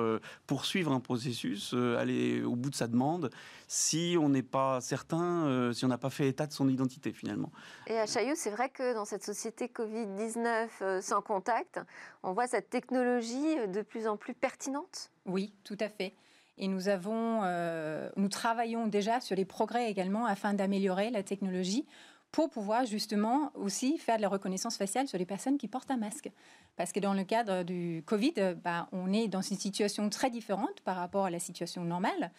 poursuivre 0.47 0.93
un 0.93 1.01
processus, 1.01 1.75
aller 1.75 2.43
au 2.43 2.57
bout 2.57 2.71
de 2.71 2.75
sa 2.75 2.89
demande, 2.89 3.31
si 3.69 4.17
on 4.19 4.29
n'est 4.29 4.43
pas 4.43 4.81
certain, 4.81 5.73
si 5.73 5.85
on 5.85 5.89
n'a 5.89 5.99
pas 5.99 6.11
fait 6.11 6.29
état 6.29 6.47
de 6.47 6.53
son 6.53 6.69
identité 6.69 7.13
finalement. 7.13 7.51
Et 7.87 7.99
à 7.99 8.07
Chaillot, 8.07 8.35
c'est 8.37 8.51
vrai 8.51 8.69
que 8.71 8.95
dans 8.95 9.05
cette 9.05 9.25
société 9.25 9.67
Covid-19 9.67 11.01
sans 11.01 11.23
contact, 11.23 11.81
on 12.23 12.33
voit 12.33 12.47
cette 12.47 12.71
technologie 12.71 13.69
de 13.69 13.83
plus 13.83 14.07
en 14.07 14.17
plus 14.17 14.35
pertinente? 14.35 15.11
Oui, 15.27 15.53
tout 15.65 15.79
à 15.81 15.89
fait. 15.89 16.15
Et 16.63 16.71
euh, 16.71 18.09
nous 18.17 18.29
travaillons 18.29 18.87
déjà 18.87 19.21
sur 19.21 19.35
les 19.35 19.45
progrès 19.45 19.91
également 19.91 20.27
afin 20.27 20.55
d'améliorer 20.55 21.11
la 21.11 21.25
technologie 21.25 21.85
pour 22.31 22.51
pouvoir 22.51 22.87
justement 22.87 23.51
aussi 23.57 23.99
faire 23.99 24.17
de 24.17 24.23
la 24.23 24.29
reconnaissance 24.29 24.77
faciale 24.77 25.09
sur 25.09 25.19
les 25.19 25.27
personnes 25.27 25.59
qui 25.59 25.67
portent 25.67 25.91
un 25.91 25.97
masque. 25.97 26.31
Parce 26.77 26.93
que 26.93 27.01
dans 27.01 27.15
le 27.15 27.25
cadre 27.25 27.65
du 27.65 28.05
Covid, 28.07 28.55
bah, 28.63 28.89
on 28.93 29.13
est 29.13 29.27
dans 29.27 29.43
une 29.43 29.57
situation 29.57 30.09
très 30.09 30.31
différente 30.31 30.81
par 30.85 30.97
rapport 30.97 31.25
à 31.25 31.31
la 31.31 31.41
situation 31.41 31.83
normale. 31.83 32.31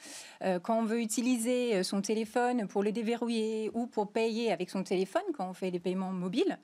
Euh, 0.42 0.58
quand 0.58 0.80
on 0.80 0.86
veut 0.86 1.02
utiliser 1.02 1.84
son 1.84 2.02
téléphone 2.02 2.66
pour 2.68 2.82
le 2.82 2.94
déverrouiller 2.94 3.72
ou 3.74 3.88
pour 3.88 4.10
payer 4.10 4.54
avec 4.54 4.70
son 4.70 4.84
téléphone, 4.84 5.22
quand 5.38 5.50
on 5.50 5.54
fait 5.54 5.70
des 5.70 5.82
paiements 5.82 6.14
mobiles, 6.14 6.58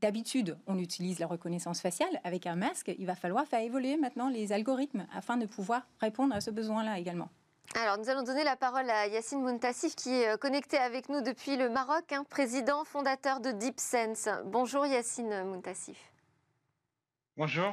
D'habitude, 0.00 0.56
on 0.66 0.78
utilise 0.78 1.18
la 1.18 1.26
reconnaissance 1.26 1.80
faciale 1.80 2.20
avec 2.24 2.46
un 2.46 2.56
masque. 2.56 2.90
Il 2.98 3.06
va 3.06 3.14
falloir 3.14 3.46
faire 3.46 3.60
évoluer 3.60 3.96
maintenant 3.98 4.30
les 4.30 4.52
algorithmes 4.52 5.06
afin 5.14 5.36
de 5.36 5.44
pouvoir 5.44 5.82
répondre 6.00 6.34
à 6.34 6.40
ce 6.40 6.50
besoin-là 6.50 6.98
également. 6.98 7.28
Alors, 7.74 7.98
nous 7.98 8.08
allons 8.08 8.22
donner 8.22 8.42
la 8.42 8.56
parole 8.56 8.88
à 8.90 9.06
Yacine 9.06 9.42
Muntassif, 9.42 9.94
qui 9.94 10.10
est 10.10 10.30
euh, 10.30 10.36
connecté 10.36 10.76
avec 10.76 11.08
nous 11.08 11.20
depuis 11.20 11.56
le 11.56 11.68
Maroc, 11.68 12.12
hein, 12.12 12.24
président 12.28 12.84
fondateur 12.84 13.38
de 13.40 13.52
DeepSense. 13.52 14.28
Bonjour 14.46 14.86
Yacine 14.86 15.44
Muntassif. 15.44 15.98
Bonjour. 17.36 17.72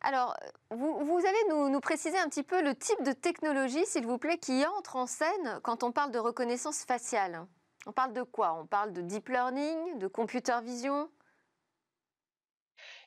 Alors, 0.00 0.36
vous, 0.70 1.18
allez 1.26 1.48
nous, 1.48 1.70
nous, 1.70 1.80
préciser 1.80 2.18
un 2.18 2.28
petit 2.28 2.42
peu 2.42 2.62
le 2.62 2.74
type 2.74 3.02
de 3.04 3.12
technologie, 3.12 3.84
s'il 3.86 4.06
vous 4.06 4.18
plaît, 4.18 4.38
qui 4.38 4.64
entre 4.78 4.96
en 4.96 5.06
scène 5.06 5.60
quand 5.62 5.82
on 5.82 5.90
parle 5.90 6.12
de 6.12 6.18
reconnaissance 6.18 6.84
faciale. 6.84 7.46
On 7.88 7.92
parle 7.92 8.12
de 8.12 8.22
quoi? 8.22 8.52
On 8.52 8.66
parle 8.66 8.92
de 8.92 9.00
deep 9.00 9.30
learning, 9.30 9.98
de 9.98 10.08
computer 10.08 10.60
vision? 10.62 11.08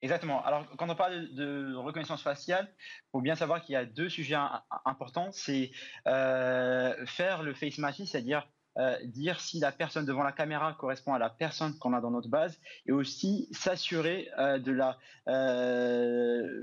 Exactement. 0.01 0.43
Alors, 0.43 0.65
quand 0.75 0.89
on 0.89 0.95
parle 0.95 1.31
de 1.35 1.75
reconnaissance 1.75 2.23
faciale, 2.23 2.67
il 2.79 3.09
faut 3.11 3.21
bien 3.21 3.35
savoir 3.35 3.61
qu'il 3.61 3.73
y 3.73 3.75
a 3.75 3.85
deux 3.85 4.09
sujets 4.09 4.39
importants. 4.85 5.31
C'est 5.33 5.69
euh, 6.07 7.05
faire 7.05 7.43
le 7.43 7.53
face 7.53 7.77
matching, 7.77 8.07
c'est-à-dire 8.07 8.49
euh, 8.79 8.97
dire 9.03 9.39
si 9.39 9.59
la 9.59 9.71
personne 9.71 10.07
devant 10.07 10.23
la 10.23 10.31
caméra 10.31 10.73
correspond 10.73 11.13
à 11.13 11.19
la 11.19 11.29
personne 11.29 11.77
qu'on 11.77 11.93
a 11.93 12.01
dans 12.01 12.09
notre 12.09 12.29
base, 12.29 12.59
et 12.87 12.91
aussi 12.91 13.49
s'assurer 13.51 14.31
euh, 14.39 14.57
de 14.57 14.71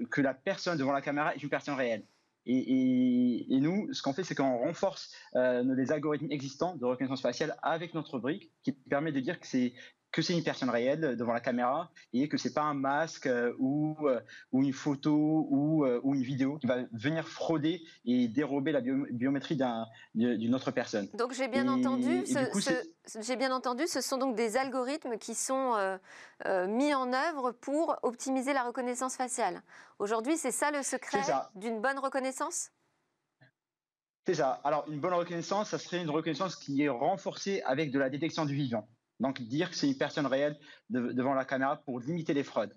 que 0.06 0.20
la 0.20 0.34
personne 0.34 0.76
devant 0.76 0.92
la 0.92 1.02
caméra 1.02 1.37
est 1.37 1.42
une 1.44 1.50
personne 1.50 1.76
réelle. 1.76 2.02
Et, 2.47 3.47
nous, 3.61 3.92
ce 3.92 4.02
qu'on 4.02 4.12
fait, 4.12 4.25
c'est 4.25 4.35
qu'on 4.35 4.59
renforce 4.59 5.12
euh, 5.35 5.62
les 5.76 5.92
algorithmes 5.92 6.30
existants 6.30 6.76
de 6.76 6.85
reconnaissance 6.85 7.21
faciale 7.21 7.57
avec 7.62 7.95
notre 7.95 8.18
brique 8.18 8.50
qui 8.62 8.73
permet 8.73 9.12
de 9.12 9.21
dire 9.21 9.38
que 9.38 9.47
c'est 9.47 9.75
que 10.12 10.22
c'est 10.22 10.32
une 10.32 10.42
personne 10.42 10.70
réelle 10.70 11.16
devant 11.16 11.32
la 11.32 11.40
caméra 11.40 11.90
et 12.12 12.28
que 12.28 12.36
c'est 12.36 12.52
pas 12.52 12.62
un 12.62 12.74
masque 12.74 13.26
euh, 13.26 13.52
ou, 13.58 13.96
euh, 14.02 14.20
ou 14.52 14.62
une 14.62 14.72
photo 14.72 15.46
ou, 15.50 15.84
euh, 15.84 16.00
ou, 16.02 16.14
une 16.14 16.22
vidéo 16.22 16.58
qui 16.58 16.66
va 16.66 16.78
venir 16.92 17.28
frauder 17.28 17.82
et 18.04 18.28
dérober 18.28 18.72
la 18.72 18.80
biométrie 18.80 19.58
d'une 20.14 20.54
autre 20.54 20.70
personne. 20.70 21.08
Donc 21.14 21.32
j'ai 21.32 21.48
bien 21.48 21.68
entendu, 21.68 22.24
j'ai 23.20 23.36
bien 23.36 23.52
entendu, 23.52 23.86
ce 23.86 24.00
sont 24.00 24.16
donc 24.16 24.34
des 24.34 24.56
algorithmes 24.56 25.18
qui 25.18 25.34
sont 25.34 25.98
mis 26.68 26.94
en 26.94 27.12
œuvre 27.12 27.52
pour 27.52 27.96
optimiser 28.02 28.52
la 28.52 28.62
reconnaissance 28.62 29.16
faciale. 29.16 29.62
Aujourd'hui, 29.98 30.36
c'est 30.36 30.52
ça 30.52 30.70
le 30.70 30.82
secret 30.82 31.20
d'une 31.54 31.80
bonne 31.80 31.98
reconnaissance? 31.98 32.70
C'est 34.26 34.34
ça. 34.34 34.60
Alors 34.64 34.84
une 34.88 35.00
bonne 35.00 35.14
reconnaissance, 35.14 35.70
ça 35.70 35.78
serait 35.78 36.02
une 36.02 36.10
reconnaissance 36.10 36.56
qui 36.56 36.82
est 36.82 36.88
renforcée 36.88 37.62
avec 37.62 37.90
de 37.90 37.98
la 37.98 38.10
détection 38.10 38.44
du 38.44 38.54
vivant. 38.54 38.86
Donc 39.20 39.42
dire 39.42 39.70
que 39.70 39.76
c'est 39.76 39.88
une 39.88 39.98
personne 39.98 40.26
réelle 40.26 40.58
devant 40.90 41.34
la 41.34 41.44
caméra 41.44 41.76
pour 41.76 42.00
limiter 42.00 42.34
les 42.34 42.44
fraudes. 42.44 42.75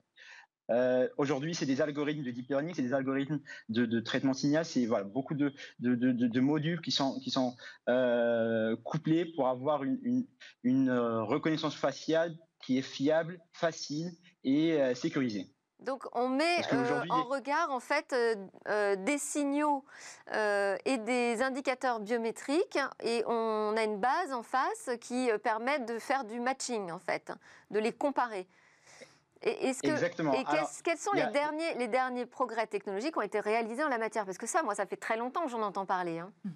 Euh, 0.71 1.07
aujourd'hui, 1.17 1.53
c'est 1.53 1.65
des 1.65 1.81
algorithmes 1.81 2.23
de 2.23 2.31
deep 2.31 2.49
learning, 2.49 2.73
c'est 2.73 2.81
des 2.81 2.93
algorithmes 2.93 3.39
de, 3.69 3.99
traitement 3.99 4.33
signal, 4.33 4.63
c'est 4.63 4.87
beaucoup 5.05 5.33
de, 5.33 6.39
modules 6.39 6.81
qui 6.81 6.91
sont, 6.91 7.19
qui 7.19 7.29
sont 7.29 7.55
euh, 7.89 8.75
couplés 8.83 9.25
pour 9.25 9.49
avoir 9.49 9.83
une, 9.83 10.25
une, 10.63 10.89
euh, 10.89 11.23
reconnaissance 11.23 11.75
faciale 11.75 12.37
qui 12.63 12.77
est 12.77 12.83
fiable, 12.83 13.39
facile 13.53 14.11
et 14.43 14.77
sécurisée. 14.95 15.50
Donc 15.81 16.03
on 16.13 16.29
met 16.29 16.61
euh, 16.73 17.03
en 17.09 17.23
regard 17.23 17.71
en 17.71 17.79
fait 17.79 18.13
euh, 18.13 18.35
euh, 18.67 18.95
des 18.95 19.17
signaux 19.17 19.83
et 20.31 20.97
des 20.99 21.41
indicateurs 21.41 21.99
biométriques 21.99 22.79
et 23.01 23.23
on 23.25 23.75
a 23.75 23.83
une 23.83 23.99
base 23.99 24.31
en 24.31 24.43
face 24.43 24.89
qui 25.01 25.29
permet 25.43 25.79
de 25.79 25.97
faire 25.99 26.23
du 26.23 26.39
matching 26.39 26.91
en 26.91 26.99
fait, 26.99 27.31
de 27.71 27.79
les 27.79 27.91
comparer. 27.91 28.47
Et, 29.43 29.69
est-ce 29.69 29.81
que, 29.81 29.87
Exactement. 29.87 30.33
Et 30.33 30.45
quels 30.83 30.99
sont 30.99 31.13
les, 31.13 31.25
derniers, 31.27 31.73
les 31.73 31.87
derniers 31.87 32.27
progrès 32.27 32.67
technologiques 32.67 33.13
qui 33.13 33.17
ont 33.17 33.23
été 33.23 33.39
réalisés 33.39 33.83
en 33.83 33.89
la 33.89 33.97
matière? 33.97 34.23
Parce 34.23 34.37
que 34.37 34.45
ça, 34.45 34.61
moi, 34.61 34.75
ça 34.75 34.85
fait 34.85 34.97
très 34.97 35.17
longtemps 35.17 35.43
que 35.43 35.49
j'en 35.49 35.63
entends 35.63 35.87
parler, 35.87 36.19
hein, 36.19 36.31
hmm. 36.45 36.51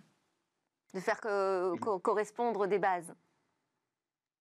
de 0.93 0.99
faire 0.99 1.19
correspondre 2.03 2.67
des 2.67 2.77
bases. 2.77 3.11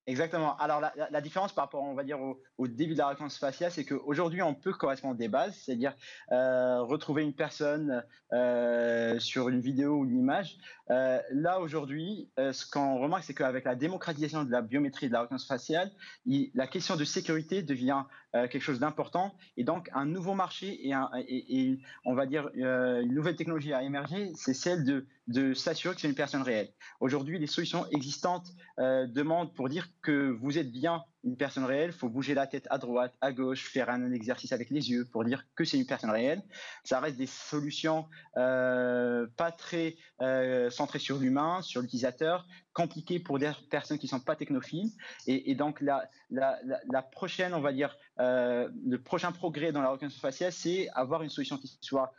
Exactement. 0.07 0.55
Alors 0.59 0.83
la, 0.83 1.21
différence 1.23 1.55
par 1.55 1.65
rapport, 1.65 1.83
on 1.83 1.95
va 1.95 2.05
dire, 2.05 2.19
au, 2.59 2.69
début 2.69 2.93
de 2.93 2.99
la 2.99 3.09
reconnaissance 3.09 3.39
faciale, 3.39 3.71
c'est 3.71 3.87
qu'aujourd'hui, 3.87 4.43
on 4.43 4.55
peut 4.55 4.75
correspondre 4.75 5.17
des 5.17 5.29
bases, 5.29 5.57
c'est-à-dire 5.57 5.95
euh, 6.31 6.83
retrouver 6.83 7.23
une 7.23 7.33
personne 7.33 8.05
euh, 8.35 9.19
sur 9.19 9.49
une 9.49 9.61
vidéo 9.61 9.97
ou 9.97 10.05
une 10.05 10.19
image. 10.19 10.59
Euh, 10.91 11.19
là, 11.31 11.59
aujourd'hui, 11.59 12.29
ce 12.37 12.71
qu'on 12.71 12.99
remarque, 12.99 13.25
c'est 13.25 13.33
qu'avec 13.33 13.65
la 13.65 13.77
démocratisation 13.77 14.45
de 14.45 14.51
la 14.51 14.61
biométrie 14.61 15.07
et 15.07 15.09
de 15.09 15.15
la 15.15 15.23
reconnaissance 15.23 15.49
faciale, 15.49 15.91
la 16.27 16.67
question 16.67 16.97
de 16.97 17.05
sécurité 17.05 17.63
devient 17.63 18.03
quelque 18.35 18.61
chose 18.61 18.81
d'important. 18.81 19.35
Et 19.57 19.65
donc, 19.65 19.89
un 19.95 20.05
nouveau 20.05 20.35
marché 20.35 20.87
et, 20.87 20.93
et 21.29 21.81
on 22.05 22.15
va 22.15 22.27
dire, 22.27 22.51
une 22.55 23.15
nouvelle 23.15 23.37
technologie 23.37 23.73
à 23.73 23.83
émerger, 23.83 24.33
c'est 24.35 24.55
celle 24.55 24.85
de, 24.85 25.07
de 25.29 25.55
s'assurer 25.55 25.95
que 25.95 26.03
c'est 26.03 26.09
une 26.09 26.15
personne 26.15 26.43
réelle. 26.43 26.69
Aujourd'hui, 27.01 27.39
les 27.39 27.47
solutions 27.47 27.87
existantes 27.91 28.49
demandent 28.77 29.55
pour 29.55 29.71
dire 29.71 29.89
que 30.03 30.31
vous 30.31 30.59
êtes 30.59 30.71
bien 30.71 31.03
une 31.25 31.37
personne 31.37 31.65
réelle, 31.65 31.93
faut 31.93 32.09
bouger 32.09 32.35
la 32.35 32.47
tête 32.47 32.67
à 32.71 32.79
droite, 32.79 33.15
à 33.21 33.33
gauche, 33.33 33.71
faire 33.71 33.89
un 33.89 34.13
exercice 34.13 34.53
avec 34.53 34.71
les 34.71 34.91
yeux 34.91 35.07
pour 35.11 35.25
dire 35.25 35.45
que 35.55 35.65
c'est 35.65 35.79
une 35.79 35.87
personne 35.87 36.11
réelle. 36.11 36.43
Ça 36.85 37.01
reste 37.01 37.17
des 37.17 37.27
solutions 37.27 38.07
euh, 38.37 39.27
pas 39.37 39.51
très 39.51 39.97
euh, 40.21 40.69
centrées 40.71 40.99
sur 40.99 41.19
l'humain, 41.19 41.63
sur 41.63 41.81
l'utilisateur, 41.81 42.47
compliquées 42.75 43.21
pour 43.21 43.39
des 43.39 43.51
personnes 43.71 43.99
qui 43.99 44.07
sont 44.07 44.21
pas 44.21 44.37
technophiles. 44.37 44.91
Et, 45.27 45.55
donc 45.55 45.81
la, 45.81 46.09
la, 46.31 47.03
prochaine, 47.03 47.55
on 47.55 47.61
va 47.61 47.73
dire, 47.73 47.97
euh, 48.21 48.69
le 48.87 49.01
prochain 49.03 49.33
progrès 49.33 49.73
dans 49.73 49.83
la 49.83 49.91
reconnaissance 49.91 50.21
faciale, 50.21 50.53
c'est 50.53 50.89
avoir 50.91 51.23
une 51.23 51.31
solution 51.31 51.57
qui 51.57 51.79
soit 51.81 52.13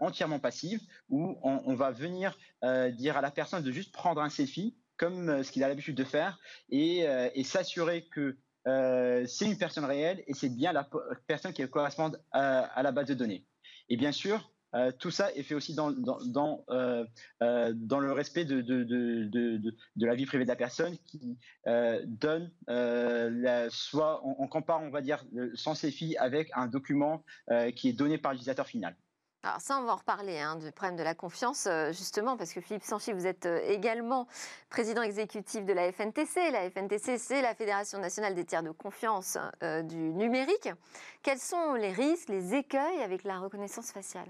entièrement 0.00 0.40
passive, 0.40 0.80
où 1.08 1.38
on, 1.40 1.62
on 1.64 1.74
va 1.76 1.92
venir 1.92 2.36
dire 2.94 3.16
à 3.16 3.20
la 3.20 3.30
personne 3.30 3.62
de 3.62 3.70
juste 3.70 3.92
prendre 3.92 4.20
un 4.20 4.28
selfie 4.28 4.76
comme 4.96 5.28
euh, 5.28 5.42
ce 5.42 5.52
qu'il 5.52 5.62
a 5.64 5.68
l'habitude 5.68 5.96
de 5.96 6.04
faire 6.04 6.38
et, 6.70 7.06
euh, 7.08 7.28
s'assurer 7.44 8.06
que 8.12 8.36
euh, 8.66 9.24
c'est 9.26 9.46
une 9.46 9.58
personne 9.58 9.84
réelle 9.84 10.22
et 10.26 10.34
c'est 10.34 10.48
bien 10.48 10.72
la 10.72 10.88
personne 11.26 11.52
qui 11.52 11.68
correspond 11.68 12.12
à, 12.32 12.82
la 12.82 12.92
base 12.92 13.06
de 13.06 13.14
données. 13.14 13.44
Et 13.88 13.96
bien 13.96 14.10
sûr, 14.10 14.50
tout 14.98 15.12
ça 15.12 15.32
est 15.32 15.44
fait 15.44 15.54
aussi 15.54 15.74
dans, 15.74 15.88
le 15.88 17.06
respect 18.12 18.44
de, 18.44 20.04
la 20.04 20.14
vie 20.16 20.26
privée 20.26 20.44
de 20.44 20.48
la 20.48 20.56
personne 20.56 20.98
qui 21.06 21.38
donne, 21.64 22.50
la, 22.66 23.70
soit 23.70 24.20
on, 24.26 24.48
compare, 24.48 24.82
on 24.82 24.90
va 24.90 25.00
dire, 25.00 25.24
son 25.54 25.74
CFI 25.74 26.16
avec 26.16 26.50
un 26.54 26.66
document 26.66 27.22
qui 27.76 27.90
est 27.90 27.94
donné 27.94 28.18
par 28.18 28.32
l'utilisateur 28.32 28.66
final. 28.66 28.96
Alors 29.42 29.60
ça, 29.60 29.78
on 29.78 29.84
va 29.84 29.92
en 29.92 29.96
reparler 29.96 30.38
hein, 30.38 30.56
du 30.56 30.72
problème 30.72 30.96
de 30.96 31.04
la 31.04 31.14
confiance, 31.14 31.66
euh, 31.66 31.92
justement, 31.92 32.36
parce 32.36 32.52
que 32.52 32.60
Philippe 32.60 32.82
Sanchi, 32.82 33.12
vous 33.12 33.26
êtes 33.26 33.46
euh, 33.46 33.60
également 33.68 34.26
président 34.70 35.02
exécutif 35.02 35.64
de 35.64 35.72
la 35.72 35.92
FNTC. 35.92 36.50
La 36.50 36.68
FNTC, 36.68 37.16
c'est 37.18 37.42
la 37.42 37.54
Fédération 37.54 37.98
nationale 37.98 38.34
des 38.34 38.44
tiers 38.44 38.64
de 38.64 38.70
confiance 38.70 39.38
euh, 39.62 39.82
du 39.82 39.96
numérique. 39.96 40.68
Quels 41.22 41.38
sont 41.38 41.74
les 41.74 41.92
risques, 41.92 42.28
les 42.28 42.54
écueils 42.54 43.02
avec 43.02 43.22
la 43.22 43.38
reconnaissance 43.38 43.92
faciale? 43.92 44.28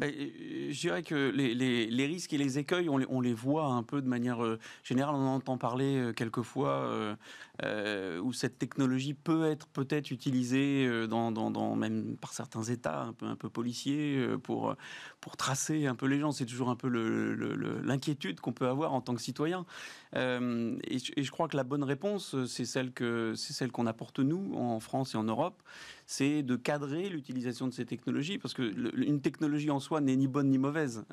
Je 0.00 0.80
dirais 0.80 1.02
que 1.02 1.30
les, 1.30 2.06
risques 2.06 2.32
et 2.32 2.38
les 2.38 2.58
écueils, 2.58 2.88
on 2.88 3.20
les, 3.20 3.34
voit 3.34 3.66
un 3.66 3.82
peu 3.82 4.00
de 4.02 4.08
manière 4.08 4.38
générale. 4.82 5.14
On 5.14 5.18
en 5.18 5.34
entend 5.36 5.58
parler 5.58 6.12
quelquefois 6.16 7.16
euh, 7.62 8.18
où 8.20 8.32
cette 8.32 8.58
technologie 8.58 9.12
peut 9.12 9.44
être 9.44 9.66
peut-être 9.66 10.10
utilisée 10.12 10.86
euh, 10.86 11.06
dans, 11.06 11.76
même 11.76 12.16
par 12.16 12.32
certains 12.32 12.62
États 12.62 13.02
un 13.02 13.12
peu, 13.12 13.26
un 13.26 13.36
peu 13.36 13.50
policiers 13.50 14.16
euh, 14.16 14.38
pour, 14.38 14.74
pour 15.20 15.36
tracer 15.36 15.86
un 15.86 15.94
peu 15.94 16.06
les 16.06 16.20
gens. 16.20 16.32
C'est 16.32 16.46
toujours 16.46 16.70
un 16.70 16.76
peu 16.76 16.88
l'inquiétude 17.82 18.40
qu'on 18.40 18.52
peut 18.52 18.68
avoir 18.68 18.94
en 18.94 19.02
tant 19.02 19.14
que 19.14 19.20
citoyen. 19.20 19.66
Et, 20.14 20.98
je 21.22 21.30
crois 21.30 21.48
que 21.48 21.56
la 21.56 21.64
bonne 21.64 21.84
réponse, 21.84 22.36
c'est 22.46 22.64
celle 22.64 22.92
que 22.92 23.34
c'est 23.36 23.52
celle 23.52 23.70
qu'on 23.70 23.86
apporte 23.86 24.18
nous 24.18 24.54
en 24.54 24.80
France 24.80 25.14
et 25.14 25.18
en 25.18 25.24
Europe, 25.24 25.62
c'est 26.06 26.42
de 26.42 26.56
cadrer 26.56 27.08
l'utilisation 27.08 27.68
de 27.68 27.72
ces 27.72 27.86
technologies 27.86 28.38
parce 28.38 28.54
que 28.54 28.62
une 28.96 29.20
technologie 29.20 29.70
en 29.70 29.80
soi 29.80 30.00
n'est 30.00 30.16
ni 30.16 30.26
bonne 30.26 30.48
ni 30.48 30.58
mauvaise. 30.58 31.04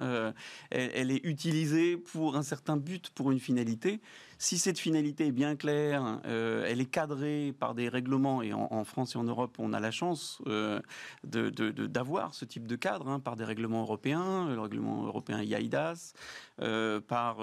elle, 0.71 1.11
est 1.11 1.23
utilisée 1.23 1.97
pour 1.97 2.35
un 2.35 2.43
certain 2.43 2.77
but, 2.77 3.09
pour 3.11 3.31
une 3.31 3.39
finalité. 3.39 4.01
Si 4.39 4.59
cette 4.59 4.77
finalité 4.77 5.27
est 5.27 5.31
bien 5.31 5.55
claire, 5.55 6.21
euh, 6.25 6.65
elle 6.67 6.79
est 6.79 6.85
cadrée 6.85 7.55
par 7.59 7.73
des 7.73 7.89
règlements, 7.89 8.43
et 8.43 8.53
en, 8.53 8.83
France 8.83 9.15
et 9.15 9.17
en 9.17 9.23
Europe, 9.23 9.55
on 9.57 9.73
a 9.73 9.79
la 9.79 9.89
chance 9.89 10.41
euh, 10.45 10.79
d'avoir 11.23 12.35
ce 12.35 12.45
type 12.45 12.67
de 12.67 12.75
cadre 12.75 13.07
hein, 13.07 13.19
par 13.19 13.35
des 13.35 13.43
règlements 13.43 13.81
européens, 13.81 14.47
le 14.47 14.59
règlement 14.59 15.05
européen 15.05 15.41
IAIDAS, 15.41 16.13
euh, 16.61 17.01
par 17.01 17.37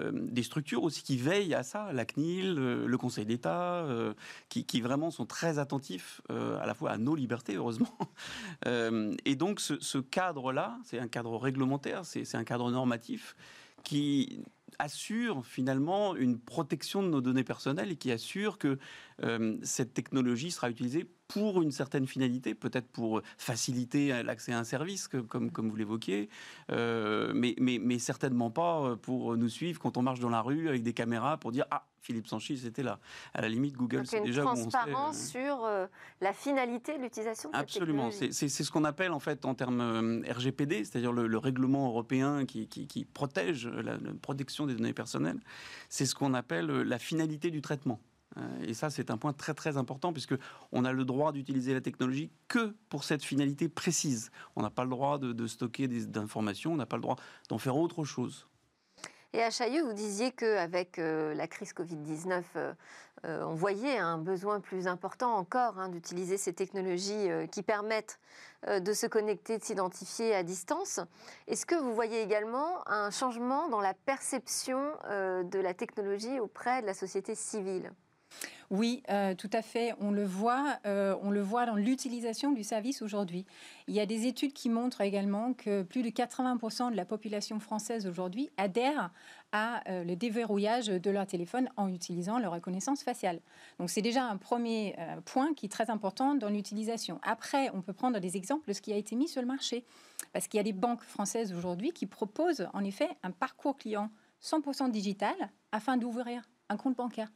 des 0.00 0.42
structures 0.42 0.82
aussi 0.82 1.02
qui 1.02 1.16
veillent 1.16 1.54
à 1.54 1.62
ça, 1.62 1.92
la 1.92 2.04
CNIL, 2.06 2.54
le 2.54 2.98
Conseil 2.98 3.26
d'État, 3.26 3.86
qui, 4.48 4.80
vraiment 4.80 5.10
sont 5.10 5.26
très 5.26 5.58
attentifs 5.58 6.22
à 6.30 6.66
la 6.66 6.74
fois 6.74 6.90
à 6.90 6.98
nos 6.98 7.14
libertés, 7.14 7.56
heureusement. 7.56 7.96
et 8.66 9.36
donc 9.36 9.60
ce 9.60 9.98
cadre-là, 9.98 10.78
c'est 10.84 10.98
un 10.98 11.08
cadre 11.08 11.36
réglementaire, 11.36 12.04
c'est 12.04 12.34
un 12.34 12.44
cadre 12.44 12.70
normatif 12.70 13.36
qui 13.84 14.42
assure 14.78 15.46
finalement 15.46 16.16
une 16.16 16.38
protection 16.38 17.02
de 17.02 17.08
nos 17.08 17.20
données 17.20 17.44
personnelles 17.44 17.92
et 17.92 17.96
qui 17.96 18.10
assure 18.10 18.58
que 18.58 18.78
euh, 19.22 19.56
cette 19.62 19.94
technologie 19.94 20.50
sera 20.50 20.70
utilisée 20.70 21.06
pour 21.28 21.62
une 21.62 21.72
certaine 21.72 22.06
finalité, 22.06 22.54
peut-être 22.54 22.88
pour 22.88 23.22
faciliter 23.38 24.22
l'accès 24.22 24.52
à 24.52 24.58
un 24.58 24.64
service, 24.64 25.08
comme, 25.08 25.50
vous 25.54 25.76
l'évoquiez, 25.76 26.28
euh, 26.70 27.32
mais, 27.34 27.54
mais, 27.58 27.98
certainement 27.98 28.50
pas 28.50 28.96
pour 28.96 29.36
nous 29.36 29.48
suivre 29.48 29.80
quand 29.80 29.96
on 29.96 30.02
marche 30.02 30.20
dans 30.20 30.28
la 30.28 30.42
rue 30.42 30.68
avec 30.68 30.82
des 30.82 30.92
caméras 30.92 31.38
pour 31.38 31.52
dire 31.52 31.64
Ah, 31.70 31.86
Philippe 32.02 32.26
Sanchis 32.26 32.58
c'était 32.58 32.82
là. 32.82 32.98
À 33.32 33.40
la 33.40 33.48
limite, 33.48 33.76
Google, 33.76 34.06
c'est 34.06 34.20
déjà 34.20 34.42
une 34.42 34.48
transparence 34.48 35.28
sur 35.28 35.64
euh, 35.64 35.86
la 36.20 36.32
finalité 36.32 36.98
de 36.98 37.02
l'utilisation 37.02 37.50
de 37.50 37.56
Absolument. 37.56 38.10
C'est 38.10 38.48
ce 38.48 38.70
qu'on 38.70 38.84
appelle 38.84 39.12
en 39.12 39.20
fait 39.20 39.44
en 39.44 39.54
termes 39.54 40.22
RGPD, 40.28 40.84
c'est-à-dire 40.84 41.12
le, 41.12 41.38
règlement 41.38 41.88
européen 41.88 42.44
qui, 42.44 42.68
qui, 42.68 42.86
qui 42.86 43.04
protège 43.04 43.66
la, 43.66 43.96
la, 43.96 44.12
protection 44.20 44.66
des 44.66 44.74
données 44.74 44.92
personnelles. 44.92 45.40
C'est 45.88 46.06
ce 46.06 46.14
qu'on 46.14 46.34
appelle 46.34 46.66
la 46.66 46.98
finalité 46.98 47.50
du 47.50 47.62
traitement. 47.62 48.00
Euh, 48.38 48.62
et 48.62 48.74
ça, 48.74 48.90
c'est 48.90 49.10
un 49.10 49.18
point 49.18 49.32
très 49.32 49.54
très 49.54 49.76
important 49.76 50.12
puisque 50.12 50.34
on 50.70 50.84
a 50.84 50.92
le 50.92 51.04
droit 51.04 51.32
d'utiliser 51.32 51.74
la 51.74 51.80
technologie 51.80 52.30
que 52.48 52.74
pour 52.88 53.04
cette 53.04 53.22
finalité 53.22 53.68
précise. 53.68 54.30
On 54.56 54.62
n'a 54.62 54.70
pas 54.70 54.84
le 54.84 54.90
droit 54.90 55.18
de, 55.18 55.46
stocker 55.46 55.88
des 55.88 56.16
informations, 56.16 56.72
on 56.72 56.76
n'a 56.76 56.86
pas 56.86 56.96
le 56.96 57.02
droit 57.02 57.16
d'en 57.48 57.58
faire 57.58 57.76
autre 57.76 58.04
chose. 58.04 58.46
Et 59.34 59.42
à 59.42 59.50
Chailleux, 59.50 59.82
vous 59.82 59.94
disiez 59.94 60.30
qu'avec 60.30 60.98
euh, 60.98 61.32
la 61.32 61.46
crise 61.46 61.72
Covid-19, 61.72 62.42
euh, 62.56 62.74
on 63.24 63.54
voyait 63.54 63.96
un 63.96 64.18
besoin 64.18 64.60
plus 64.60 64.86
important 64.86 65.34
encore 65.36 65.78
hein, 65.78 65.88
d'utiliser 65.88 66.36
ces 66.36 66.52
technologies 66.52 67.28
qui 67.50 67.62
permettent 67.62 68.18
de 68.68 68.92
se 68.92 69.06
connecter, 69.06 69.58
de 69.58 69.64
s'identifier 69.64 70.34
à 70.34 70.42
distance. 70.42 71.00
Est-ce 71.46 71.64
que 71.64 71.74
vous 71.74 71.94
voyez 71.94 72.20
également 72.20 72.86
un 72.88 73.10
changement 73.10 73.68
dans 73.68 73.80
la 73.80 73.94
perception 73.94 74.92
de 75.08 75.58
la 75.58 75.72
technologie 75.72 76.40
auprès 76.40 76.82
de 76.82 76.86
la 76.86 76.94
société 76.94 77.34
civile? 77.34 77.92
Oui, 78.72 79.02
euh, 79.10 79.34
tout 79.34 79.50
à 79.52 79.60
fait. 79.60 79.94
On 80.00 80.10
le 80.10 80.24
voit, 80.24 80.78
euh, 80.86 81.14
on 81.20 81.30
le 81.30 81.42
voit 81.42 81.66
dans 81.66 81.76
l'utilisation 81.76 82.52
du 82.52 82.64
service 82.64 83.02
aujourd'hui. 83.02 83.44
Il 83.86 83.94
y 83.94 84.00
a 84.00 84.06
des 84.06 84.26
études 84.26 84.54
qui 84.54 84.70
montrent 84.70 85.02
également 85.02 85.52
que 85.52 85.82
plus 85.82 86.02
de 86.02 86.08
80% 86.08 86.90
de 86.90 86.96
la 86.96 87.04
population 87.04 87.60
française 87.60 88.06
aujourd'hui 88.06 88.48
adhère 88.56 89.10
à 89.52 89.86
euh, 89.90 90.04
le 90.04 90.16
déverrouillage 90.16 90.86
de 90.86 91.10
leur 91.10 91.26
téléphone 91.26 91.68
en 91.76 91.92
utilisant 91.92 92.38
leur 92.38 92.52
reconnaissance 92.52 93.02
faciale. 93.02 93.40
Donc 93.78 93.90
c'est 93.90 94.00
déjà 94.00 94.24
un 94.24 94.38
premier 94.38 94.96
point 95.26 95.52
qui 95.52 95.66
est 95.66 95.68
très 95.68 95.90
important 95.90 96.34
dans 96.34 96.48
l'utilisation. 96.48 97.20
Après, 97.24 97.68
on 97.74 97.82
peut 97.82 97.92
prendre 97.92 98.20
des 98.20 98.38
exemples 98.38 98.66
de 98.66 98.72
ce 98.72 98.80
qui 98.80 98.94
a 98.94 98.96
été 98.96 99.16
mis 99.16 99.28
sur 99.28 99.42
le 99.42 99.46
marché. 99.46 99.84
Parce 100.32 100.48
qu'il 100.48 100.56
y 100.56 100.60
a 100.60 100.64
des 100.64 100.72
banques 100.72 101.02
françaises 101.02 101.52
aujourd'hui 101.52 101.92
qui 101.92 102.06
proposent 102.06 102.66
en 102.72 102.84
effet 102.84 103.10
un 103.22 103.32
parcours 103.32 103.76
client 103.76 104.10
100% 104.42 104.90
digital 104.90 105.34
afin 105.72 105.98
d'ouvrir 105.98 106.42
un 106.70 106.78
compte 106.78 106.96
bancaire. 106.96 107.28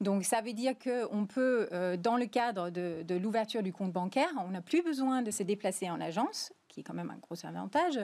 Donc 0.00 0.24
ça 0.24 0.42
veut 0.42 0.52
dire 0.52 0.74
qu'on 0.78 1.26
peut, 1.26 1.68
euh, 1.72 1.96
dans 1.96 2.16
le 2.16 2.26
cadre 2.26 2.70
de, 2.70 3.04
l'ouverture 3.16 3.62
du 3.62 3.72
compte 3.72 3.92
bancaire, 3.92 4.28
on 4.46 4.50
n'a 4.50 4.60
plus 4.60 4.82
besoin 4.82 5.22
de 5.22 5.30
se 5.30 5.42
déplacer 5.42 5.88
en 5.90 6.00
agence, 6.00 6.52
qui 6.68 6.80
est 6.80 6.82
quand 6.82 6.94
même 6.94 7.10
un 7.10 7.18
gros 7.18 7.46
avantage. 7.46 7.98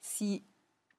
Si 0.00 0.42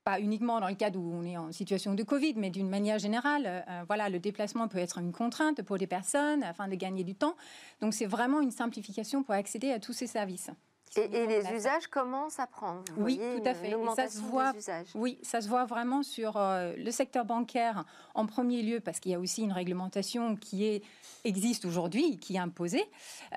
pas 0.05 0.21
uniquement 0.21 0.61
dans 0.61 0.69
le 0.69 0.75
cadre 0.75 1.01
où 1.01 1.13
on 1.13 1.25
est 1.25 1.35
en 1.35 1.51
situation 1.51 1.93
de 1.93 2.01
Covid, 2.01 2.35
mais 2.37 2.49
d'une 2.49 2.69
manière 2.69 2.97
générale, 2.97 3.65
euh, 3.67 3.83
voilà, 3.87 4.07
le 4.07 4.19
déplacement 4.19 4.69
peut 4.69 4.77
être 4.77 4.99
une 4.99 5.11
contrainte 5.11 5.61
pour 5.63 5.77
des 5.77 5.87
personnes 5.87 6.43
afin 6.43 6.69
de 6.69 6.75
gagner 6.75 7.03
du 7.03 7.13
temps. 7.13 7.35
Donc 7.81 7.93
c'est 7.93 8.05
vraiment 8.05 8.39
une 8.39 8.51
simplification 8.51 9.21
pour 9.23 9.33
accéder 9.33 9.69
à 9.73 9.81
tous 9.81 9.91
ces 9.91 10.07
services. 10.07 10.49
Et, 10.95 11.27
les 11.27 11.43
usages 11.51 11.87
commencent 11.87 12.39
à 12.39 12.47
prendre. 12.47 12.83
oui, 12.97 13.17
tout 13.17 13.47
à 13.47 13.53
fait. 13.53 13.75
ça 13.95 14.07
se 14.07 14.19
voit. 14.19 14.53
Oui, 14.95 15.19
ça 15.21 15.41
se 15.41 15.49
voit 15.49 15.65
vraiment 15.65 16.01
sur 16.01 16.37
euh, 16.37 16.73
le 16.77 16.91
secteur 16.91 17.25
bancaire 17.25 17.85
en 18.15 18.25
premier 18.25 18.61
lieu 18.61 18.79
parce 18.79 18.99
qu'il 18.99 19.11
y 19.11 19.15
a 19.15 19.19
aussi 19.19 19.43
une 19.43 19.51
réglementation 19.51 20.35
qui 20.35 20.65
est, 20.65 20.83
existe 21.23 21.65
aujourd'hui, 21.65 22.17
qui 22.17 22.35
est 22.35 22.39
imposée. 22.39 22.85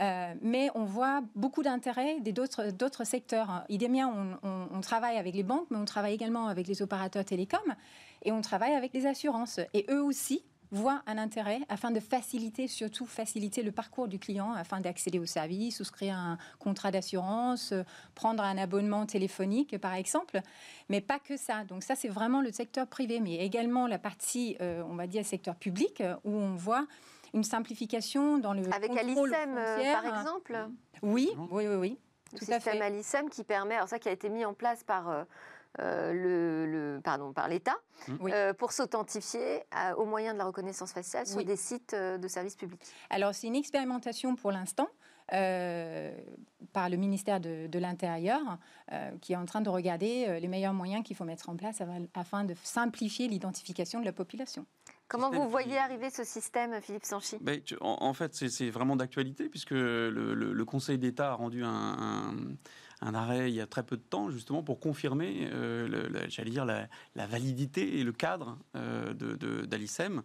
Euh, 0.01 0.35
mais 0.41 0.71
on 0.75 0.85
voit 0.85 1.23
beaucoup 1.35 1.63
d'intérêt 1.63 2.21
des 2.21 2.33
d'autres 2.33 2.71
d'autres 2.71 3.05
secteurs. 3.05 3.65
Idemia, 3.69 4.07
on, 4.09 4.39
on, 4.43 4.69
on 4.73 4.81
travaille 4.81 5.19
avec 5.19 5.35
les 5.35 5.43
banques, 5.43 5.67
mais 5.71 5.79
on 5.79 5.85
travaille 5.85 6.15
également 6.15 6.47
avec 6.47 6.67
les 6.67 6.83
opérateurs 6.83 7.25
télécoms 7.25 7.75
et 8.23 8.33
on 8.33 8.41
travaille 8.41 8.75
avec 8.75 8.93
les 8.95 9.07
assurances. 9.07 9.61
Et 9.75 9.87
eux 9.91 10.03
aussi 10.03 10.45
voit 10.73 11.03
un 11.07 11.19
intérêt 11.19 11.61
afin 11.69 11.91
de 11.91 12.01
faciliter, 12.01 12.69
surtout 12.69 13.07
faciliter 13.07 13.63
le 13.63 13.73
parcours 13.73 14.09
du 14.09 14.19
client 14.19 14.53
afin 14.53 14.81
d'accéder 14.81 15.19
au 15.19 15.27
service, 15.27 15.77
souscrire 15.77 16.15
un 16.15 16.39
contrat 16.59 16.91
d'assurance, 16.91 17.73
euh, 17.73 17.83
prendre 18.15 18.43
un 18.43 18.57
abonnement 18.57 19.07
téléphonique 19.07 19.79
par 19.79 19.95
exemple, 19.95 20.41
mais 20.89 21.01
pas 21.01 21.19
que 21.19 21.37
ça. 21.37 21.65
Donc 21.65 21.83
ça 21.83 21.97
c'est 21.97 22.09
vraiment 22.09 22.41
le 22.41 22.53
secteur 22.53 22.87
privé, 22.87 23.21
mais 23.21 23.37
également 23.37 23.87
la 23.87 23.99
partie, 23.99 24.57
euh, 24.61 24.83
on 24.89 24.95
va 24.95 25.07
dire, 25.07 25.25
secteur 25.25 25.57
public 25.57 26.01
euh, 26.01 26.15
où 26.25 26.33
on 26.33 26.55
voit 26.55 26.87
une 27.35 27.45
simplification 27.45 28.39
dans 28.39 28.53
le 28.53 28.63
avec 28.73 28.97
Alicem 28.97 29.55
par 29.55 30.19
exemple? 30.19 30.69
Oui, 31.03 31.31
oui, 31.51 31.67
oui, 31.67 31.75
oui. 31.77 31.99
Le 32.33 32.39
système 32.39 32.83
Alicem 32.83 33.29
qui 33.29 33.43
permet, 33.43 33.75
alors 33.75 33.89
ça 33.89 33.99
qui 33.99 34.09
a 34.09 34.13
été 34.13 34.29
mis 34.29 34.45
en 34.45 34.55
place 34.55 34.85
par 34.85 35.27
le, 35.79 37.01
pardon, 37.03 37.33
par 37.33 37.49
l'État 37.49 37.77
Oui. 38.21 38.33
pour 38.59 38.73
s'authentifier 38.73 39.63
au 39.97 40.05
moyen 40.05 40.33
de 40.33 40.39
la 40.39 40.45
reconnaissance 40.45 40.93
faciale 40.93 41.27
sur 41.27 41.39
Oui. 41.39 41.45
des 41.45 41.57
sites 41.57 41.95
de 41.95 42.29
services 42.29 42.57
publics. 42.57 42.81
Alors, 43.11 43.35
c'est 43.35 43.47
une 43.47 43.57
expérimentation 43.57 44.35
pour 44.37 44.53
l'instant. 44.53 44.89
euh, 45.33 46.11
par 46.73 46.89
le 46.91 46.97
ministère 46.97 47.39
de, 47.39 47.69
de 47.69 47.79
l'Intérieur, 47.79 48.41
euh, 48.91 49.13
qui 49.21 49.33
est 49.33 49.37
en 49.37 49.45
train 49.45 49.61
de 49.61 49.69
regarder 49.71 50.27
euh, 50.27 50.41
les 50.41 50.49
meilleurs 50.49 50.75
moyens 50.75 51.05
qu'il 51.05 51.15
faut 51.15 51.25
mettre 51.25 51.49
en 51.49 51.55
place 51.57 51.81
afin- 51.81 52.09
afin 52.15 52.43
de 52.43 52.55
simplifier 52.65 53.29
l'identification 53.29 54.01
de 54.01 54.05
la 54.07 54.13
population. 54.13 54.67
Comment 55.07 55.31
vous 55.31 55.45
qui- 55.45 55.51
voyez 55.51 55.79
arriver 55.79 56.11
ce 56.11 56.25
système, 56.25 56.81
Philippe 56.83 57.05
Sanchi? 57.05 57.37
Ben, 57.41 57.63
tu- 57.63 57.77
en, 57.81 57.99
en 58.01 58.13
fait, 58.13 58.35
c'est- 58.35 58.49
c'est 58.49 58.71
vraiment 58.71 58.97
d'actualité 58.97 59.49
puisque 59.49 59.71
le, 59.71 60.11
le- 60.11 60.53
le 60.53 60.65
Conseil 60.65 60.99
d'État 60.99 61.31
a 61.31 61.35
rendu 61.35 61.63
un, 61.63 61.69
un- 61.71 62.35
un 63.01 63.15
arrêt 63.15 63.51
il 63.51 63.55
y 63.55 63.61
a 63.61 63.67
très 63.67 63.83
peu 63.83 63.97
de 63.97 64.03
temps 64.03 64.31
justement 64.31 64.63
pour 64.63 64.81
confirmer, 64.81 65.49
euh, 65.53 66.29
j'allais 66.29 66.51
dire, 66.51 66.65
la, 66.65 66.89
validité 67.27 67.99
et 67.99 68.05
le 68.05 68.13
cadre 68.13 68.59
euh, 68.77 69.15
d'Alicem. 69.67 70.23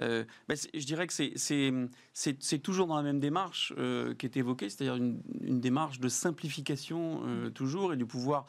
Euh, 0.00 0.24
c'est- 0.54 0.70
je 0.76 0.86
dirais 0.86 1.06
que 1.06 1.12
c'est- 1.12 2.58
toujours 2.62 2.86
dans 2.86 2.96
la 2.96 3.02
même 3.02 3.20
démarche 3.20 3.72
euh, 3.78 4.14
qui 4.14 4.26
est 4.26 4.36
évoquée, 4.36 4.68
c'est-à-dire 4.68 4.96
une, 4.96 5.20
démarche 5.60 6.00
de 6.00 6.08
simplification 6.08 7.22
euh, 7.26 7.50
toujours 7.50 7.92
et 7.92 7.96
du 7.96 8.06
pouvoir, 8.06 8.46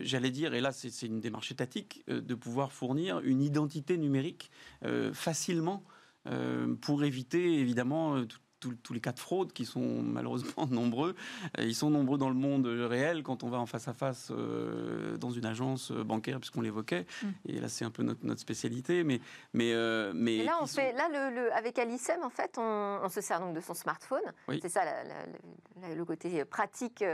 j'allais 0.00 0.32
dire, 0.32 0.52
et 0.52 0.60
là 0.60 0.72
c'est 0.72 1.02
une 1.02 1.20
démarche 1.20 1.52
étatique, 1.52 2.02
de 2.08 2.34
pouvoir 2.34 2.72
fournir 2.72 3.20
une 3.20 3.40
identité 3.40 3.96
numérique 3.96 4.50
facilement 5.12 5.84
pour 6.80 7.04
éviter 7.04 7.60
évidemment 7.60 8.24
tout- 8.64 8.76
tous 8.82 8.92
les 8.94 9.00
cas 9.00 9.12
de 9.12 9.18
fraude 9.18 9.52
qui 9.52 9.64
sont 9.66 10.02
malheureusement 10.02 10.66
nombreux. 10.70 11.14
Euh, 11.58 11.64
Ils 11.64 11.74
sont 11.74 11.90
nombreux 11.90 12.18
dans 12.18 12.28
le 12.28 12.34
monde 12.34 12.66
réel 12.66 13.22
quand 13.22 13.42
on 13.44 13.48
va 13.48 13.58
en 13.58 13.66
face 13.66 13.88
à 13.88 13.92
face 13.92 14.30
euh, 14.30 15.16
dans 15.18 15.30
une 15.30 15.44
agence 15.46 15.90
euh, 15.90 16.02
bancaire, 16.04 16.38
puisqu'on 16.40 16.60
l'évoquait. 16.62 17.06
Mm. 17.22 17.26
Et 17.46 17.60
là, 17.60 17.68
c'est 17.68 17.84
un 17.84 17.90
peu 17.90 18.02
notre, 18.02 18.24
notre 18.24 18.40
spécialité. 18.40 19.04
Mais, 19.04 19.20
mais, 19.52 19.72
euh, 19.74 20.12
mais 20.14 20.36
Et 20.38 20.44
là, 20.44 20.58
on 20.60 20.66
sont- 20.66 20.76
fait, 20.80 20.92
là 20.92 21.08
le, 21.12 21.34
le- 21.34 21.52
avec 21.52 21.78
Alicem, 21.78 22.22
en 22.22 22.30
fait, 22.30 22.56
on, 22.58 23.00
on 23.02 23.08
se 23.08 23.20
sert 23.20 23.40
donc 23.40 23.54
de 23.54 23.60
son 23.60 23.74
smartphone. 23.74 24.22
Oui. 24.48 24.58
C'est 24.62 24.68
ça 24.70 24.84
la- 24.84 25.04
la- 25.04 25.88
la- 25.88 25.94
le 25.94 26.04
côté 26.04 26.44
pratique 26.44 27.04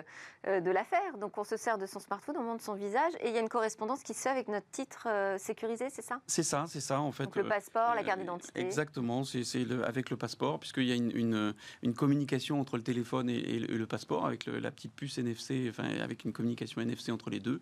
de 0.47 0.71
l'affaire. 0.71 1.17
Donc, 1.19 1.37
on 1.39 1.45
se 1.45 1.57
sert 1.57 1.79
de 1.79 1.87
son 1.87 1.99
smartphone, 2.01 2.37
on 2.39 2.43
montre 2.45 2.63
son 2.65 2.75
visage 2.75 3.13
et 3.21 3.29
il 3.29 3.35
y 3.35 3.39
a 3.39 3.41
une 3.41 3.49
correspondance 3.49 4.03
qui 4.03 4.15
se 4.15 4.21
fait 4.23 4.29
avec 4.29 4.49
notre 4.49 4.69
titre 4.71 5.09
sécurisé, 5.39 5.89
c'est 5.91 6.03
ça? 6.03 6.21
C'est 6.27 6.43
ça, 6.43 6.65
c'est 6.69 6.81
ça 6.81 7.01
en 7.01 7.11
fait. 7.13 7.25
Donc, 7.25 7.37
le 7.37 7.45
passeport, 7.45 7.95
la 7.95 8.05
carte 8.05 8.21
d'identité. 8.21 8.61
Exactement, 8.61 9.25
c'est 9.25 9.43
avec 9.85 10.11
le 10.11 10.17
passeport, 10.17 10.59
puisqu'il 10.61 10.85
y 10.85 10.93
a 10.93 10.95
une, 10.95 11.11
une, 11.17 11.35
une 11.83 11.95
communication 11.95 12.61
entre 12.61 12.77
le 12.77 12.83
téléphone 12.83 13.29
et, 13.29 13.59
le, 13.59 13.87
passeport, 13.87 14.27
avec 14.27 14.47
la 14.47 14.71
petite 14.71 14.93
puce 14.95 15.19
NFC, 15.19 15.67
enfin, 15.69 15.85
avec 16.01 16.25
une 16.25 16.33
communication 16.33 16.81
NFC 16.81 17.13
entre 17.13 17.31
les 17.31 17.41
deux. 17.41 17.61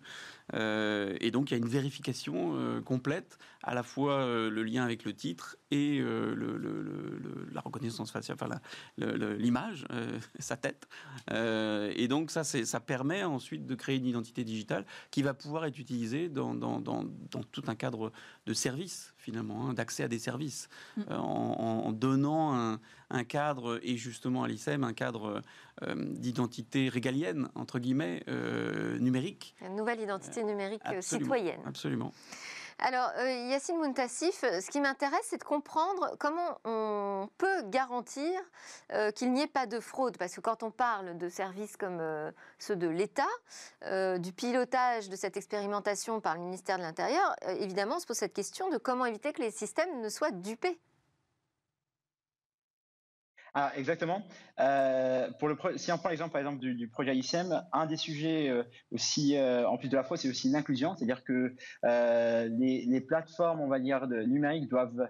Euh, 0.54 1.16
et 1.20 1.30
donc, 1.30 1.50
il 1.50 1.54
y 1.54 1.56
a 1.56 1.58
une 1.58 1.68
vérification 1.68 2.54
euh, 2.56 2.80
complète, 2.80 3.38
à 3.62 3.74
la 3.74 3.82
fois 3.82 4.14
euh, 4.14 4.50
le 4.50 4.62
lien 4.62 4.84
avec 4.84 5.04
le 5.04 5.12
titre 5.12 5.57
et 5.70 5.98
euh, 6.00 6.34
le- 6.34 6.56
le- 6.56 6.82
le- 6.82 7.18
le- 7.18 7.48
la 7.52 7.60
reconnaissance 7.60 8.10
faciale, 8.10 8.36
enfin 8.40 8.60
l'image, 8.96 9.84
euh, 9.92 10.18
sa 10.38 10.56
tête. 10.56 10.88
Euh, 11.30 11.92
et 11.96 12.08
donc, 12.08 12.30
ça, 12.30 12.44
ça 12.44 12.80
permet 12.80 13.22
ensuite 13.24 13.66
de 13.66 13.74
créer 13.74 13.96
une 13.96 14.06
identité 14.06 14.44
digitale 14.44 14.86
qui 15.10 15.22
va 15.22 15.34
pouvoir 15.34 15.64
être 15.66 15.78
utilisée 15.78 16.28
dans, 16.28 16.54
dans, 16.54 16.80
dans, 16.80 17.04
dans 17.30 17.42
tout 17.42 17.62
un 17.68 17.74
cadre 17.74 18.12
de 18.46 18.52
services, 18.54 19.14
finalement, 19.18 19.68
hein, 19.68 19.74
d'accès 19.74 20.02
à 20.04 20.08
des 20.08 20.18
services, 20.18 20.68
Mm. 20.96 21.02
en, 21.12 21.84
en 21.86 21.92
donnant 21.92 22.54
un, 22.56 22.80
un 23.10 23.24
cadre, 23.24 23.78
et 23.82 23.96
justement 23.96 24.44
à 24.44 24.48
l'ICEM, 24.48 24.84
un 24.84 24.92
cadre 24.94 25.42
d'identité 25.96 26.88
régalienne, 26.88 27.48
entre 27.54 27.78
guillemets, 27.78 28.24
numérique. 29.00 29.54
Une 29.64 29.76
nouvelle 29.76 30.00
identité 30.00 30.42
numérique 30.42 30.80
absolument. 30.84 31.24
citoyenne. 31.34 31.60
Absolument. 31.66 32.12
Alors, 32.80 33.10
euh, 33.18 33.48
Yacine 33.50 33.78
Muntassif, 33.78 34.44
euh, 34.44 34.60
ce 34.60 34.70
qui 34.70 34.80
m'intéresse, 34.80 35.24
c'est 35.24 35.38
de 35.38 35.44
comprendre 35.44 36.14
comment 36.20 36.60
on 36.64 37.28
peut 37.36 37.62
garantir 37.64 38.40
euh, 38.92 39.10
qu'il 39.10 39.32
n'y 39.32 39.42
ait 39.42 39.48
pas 39.48 39.66
de 39.66 39.80
fraude. 39.80 40.16
Parce 40.16 40.36
que 40.36 40.40
quand 40.40 40.62
on 40.62 40.70
parle 40.70 41.18
de 41.18 41.28
services 41.28 41.76
comme 41.76 42.00
ceux 42.58 42.76
de 42.76 42.86
l'État, 42.86 43.26
du 44.18 44.32
pilotage 44.32 45.08
de 45.08 45.16
cette 45.16 45.36
expérimentation 45.36 46.20
par 46.20 46.34
le 46.34 46.40
ministère 46.40 46.78
de 46.78 46.82
l'Intérieur, 46.82 47.34
évidemment, 47.46 47.96
on 47.96 48.00
se 48.00 48.06
pose 48.06 48.16
cette 48.16 48.34
question 48.34 48.68
de 48.70 48.78
comment 48.78 49.06
éviter 49.06 49.32
que 49.32 49.42
les 49.42 49.50
systèmes 49.50 50.00
ne 50.00 50.08
soient 50.08 50.30
dupés. 50.30 50.78
Ah, 53.60 53.72
exactement. 53.76 54.22
Euh, 54.60 55.32
pour 55.40 55.48
le 55.48 55.56
si 55.78 55.90
on 55.90 55.98
prend 55.98 56.10
l'exemple 56.10 56.30
par 56.30 56.40
exemple 56.40 56.60
du, 56.60 56.86
projet 56.86 57.16
ICM, 57.16 57.60
un 57.72 57.86
des 57.86 57.96
sujets 57.96 58.48
euh, 58.48 58.62
aussi, 58.92 59.36
euh, 59.36 59.68
en 59.68 59.76
plus 59.76 59.88
de 59.88 59.96
la 59.96 60.04
fraude, 60.04 60.18
c'est 60.18 60.28
aussi 60.28 60.48
l'inclusion, 60.48 60.94
c'est-à-dire 60.94 61.24
que 61.24 61.56
les, 61.82 63.00
plateformes, 63.00 63.60
on 63.60 63.66
va 63.66 63.80
dire, 63.80 64.06
numériques 64.06 64.68
doivent 64.68 65.08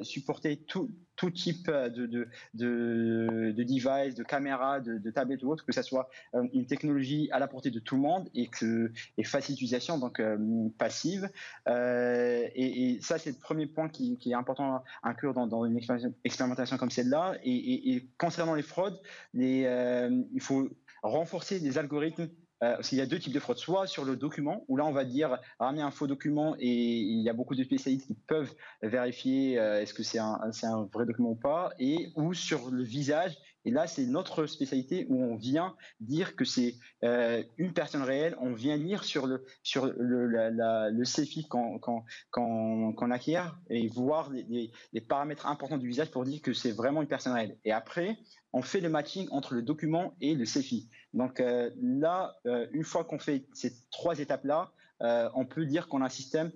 supporter 0.00 0.64
tout, 0.66 0.90
tout 1.20 1.30
type 1.30 1.70
de, 1.70 2.06
de, 2.06 2.28
de, 2.54 3.52
de 3.54 3.62
device, 3.62 4.14
de 4.14 4.22
caméra, 4.22 4.80
de, 4.80 5.10
tablette 5.10 5.42
ou 5.42 5.50
autre, 5.50 5.66
que 5.66 5.72
ça 5.72 5.82
soit 5.82 6.08
euh, 6.34 6.48
une 6.54 6.64
technologie 6.64 7.28
à 7.30 7.38
la 7.38 7.46
portée 7.46 7.70
de 7.70 7.78
tout 7.78 7.96
le 7.96 8.00
monde 8.00 8.30
et 8.34 8.46
que 8.46 8.90
et 9.18 9.24
facile 9.24 9.54
d'utilisation, 9.54 9.98
donc 9.98 10.18
euh, 10.18 10.38
passive. 10.78 11.28
Euh, 11.68 12.48
et, 12.54 12.98
ça, 13.02 13.18
c'est 13.18 13.32
le 13.32 13.36
premier 13.36 13.66
point 13.66 13.90
qui, 13.90 14.18
est 14.24 14.34
important 14.34 14.76
à 14.76 15.10
inclure 15.10 15.34
dans, 15.34 15.64
une 15.66 15.76
expérimentation- 15.76 16.78
comme 16.78 16.90
celle-là. 16.90 17.36
Et, 17.44 18.08
concernant 18.16 18.54
les 18.54 18.62
fraudes, 18.62 18.98
euh, 19.36 20.22
il 20.32 20.40
faut 20.40 20.70
renforcer 21.02 21.58
les 21.58 21.76
algorithmes. 21.76 22.30
Euh, 22.62 22.74
parce 22.74 22.90
qu'il 22.90 22.98
y 22.98 23.00
a 23.00 23.06
deux 23.06 23.18
types 23.18 23.32
de 23.32 23.40
fraudes, 23.40 23.56
soit 23.56 23.86
sur 23.86 24.04
le 24.04 24.16
document, 24.16 24.64
où 24.68 24.76
là 24.76 24.84
on 24.84 24.92
va 24.92 25.04
dire 25.04 25.38
ramener 25.58 25.80
un 25.80 25.90
faux 25.90 26.06
document 26.06 26.56
et 26.58 26.98
il 26.98 27.22
y 27.22 27.30
a 27.30 27.32
beaucoup 27.32 27.54
de 27.54 27.64
spécialistes 27.64 28.06
qui 28.06 28.14
peuvent 28.14 28.52
vérifier 28.82 29.58
euh, 29.58 29.80
est-ce 29.80 29.94
que 29.94 30.02
c'est 30.02 30.18
un, 30.18 30.38
un 30.62 30.88
vrai 30.92 31.06
document 31.06 31.30
ou 31.30 31.36
pas, 31.36 31.72
et 31.78 32.12
ou 32.16 32.34
sur 32.34 32.70
le 32.70 32.82
visage, 32.82 33.36
et 33.64 33.70
là 33.70 33.86
c'est 33.86 34.06
notre 34.06 34.46
spécialité 34.46 35.06
où 35.08 35.22
on 35.22 35.36
vient 35.36 35.76
dire 36.00 36.36
que 36.36 36.44
c'est 36.44 36.74
euh, 37.04 37.42
une 37.58 37.72
personne 37.72 38.02
réelle, 38.02 38.36
on 38.40 38.52
vient 38.52 38.76
lire 38.76 39.04
sur 39.04 39.26
le, 39.26 39.44
sur 39.62 39.86
le, 39.86 40.50
qu'on 42.30 43.10
acquiert 43.10 43.58
et 43.68 43.88
voir 43.88 44.30
les, 44.30 44.70
les- 44.92 45.00
paramètres 45.00 45.46
importants 45.46 45.78
du 45.78 45.88
visage 45.88 46.10
pour 46.10 46.24
dire 46.24 46.40
que 46.42 46.52
c'est 46.52 46.72
vraiment 46.72 47.02
une 47.02 47.08
personne 47.08 47.32
réelle. 47.32 47.58
Et 47.64 47.72
après, 47.72 48.16
on 48.52 48.62
fait 48.62 48.80
le 48.80 48.88
matching 48.88 49.28
entre 49.30 49.54
le 49.54 49.62
document 49.62 50.14
et 50.20 50.34
le 50.34 50.44
selfie. 50.44 50.88
Donc 51.14 51.40
euh, 51.40 51.70
là, 51.82 52.36
euh, 52.46 52.66
une 52.72 52.84
fois 52.84 53.04
qu'on 53.04 53.18
fait 53.18 53.46
ces 53.54 53.72
trois 53.90 54.18
étapes-là, 54.18 54.72
on 55.34 55.46
peut 55.46 55.64
dire 55.64 55.88
qu'on 55.88 56.02
a 56.02 56.06
un 56.06 56.08
système 56.10 56.52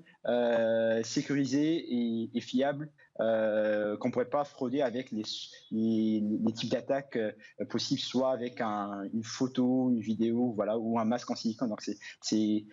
sécurisé 1.03 2.29
et 2.37 2.41
fiable 2.43 2.91
euh, 3.21 3.97
qu'on 3.97 4.09
ne 4.09 4.13
pourrait 4.13 4.29
pas 4.29 4.45
frauder 4.45 4.83
avec 4.83 5.11
les, 5.13 5.23
les, 5.71 6.21
les 6.21 6.53
types 6.53 6.71
d'attaques 6.71 7.17
euh, 7.17 7.33
possibles, 7.71 8.01
soit 8.01 8.33
avec 8.33 8.61
un- 8.61 9.05
une 9.13 9.23
photo, 9.25 9.91
une 9.91 10.01
vidéo, 10.01 10.53
voilà, 10.55 10.79
ou 10.79 10.99
un 10.99 11.05
masque 11.05 11.31
en 11.31 11.37
silicone. 11.37 11.69
Donc 11.69 11.83
c'est 12.21 12.67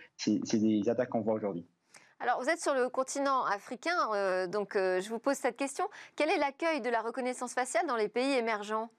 des 0.54 0.90
attaques 0.90 1.10
qu'on 1.10 1.22
voit 1.22 1.36
aujourd'hui. 1.36 1.68
Alors, 2.20 2.40
vous 2.40 2.50
êtes 2.50 2.62
sur 2.62 2.76
le 2.76 2.88
continent 2.90 3.46
africain, 3.46 3.98
euh, 4.14 4.46
donc 4.46 4.76
euh, 4.76 5.02
je 5.02 5.10
vous 5.10 5.18
pose 5.18 5.36
cette 5.36 5.58
question. 5.58 5.90
Quel 6.16 6.30
est 6.30 6.38
l'accueil 6.38 6.80
de 6.80 6.90
la 6.90 7.02
reconnaissance 7.02 7.54
faciale 7.54 7.88
dans 7.88 7.96
les 7.96 8.10
pays 8.10 8.34
émergents? 8.34 8.92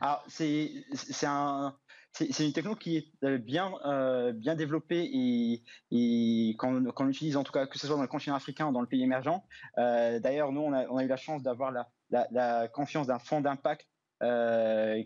Alors, 0.00 0.24
c'est 0.28 0.70
c'est 0.94 1.26
un. 1.26 1.76
C'est 2.18 2.46
une 2.46 2.52
techno 2.52 2.74
qui 2.74 2.96
est 2.96 3.12
euh, 3.24 3.36
bien, 3.36 3.74
euh, 3.84 4.32
bien 4.32 4.54
développée 4.54 5.04
et, 5.12 5.62
et 5.90 6.56
qu'on 6.56 7.08
utilise 7.08 7.36
en 7.36 7.44
tout 7.44 7.52
cas, 7.52 7.66
que 7.66 7.78
ce 7.78 7.86
soit 7.86 7.96
dans 7.96 8.02
le 8.02 8.08
continent 8.08 8.34
africain 8.36 8.66
ou 8.68 8.72
dans 8.72 8.80
le 8.80 8.86
pays 8.86 9.02
émergent. 9.02 9.42
Euh, 9.76 10.18
D'ailleurs, 10.18 10.50
nous, 10.50 10.62
on 10.62 10.72
a, 10.72 11.04
eu 11.04 11.08
la 11.08 11.16
chance 11.16 11.42
d'avoir 11.42 11.72
la, 12.10 12.68
confiance 12.68 13.06
d'un 13.06 13.18
fonds 13.18 13.42
d'impact 13.42 13.86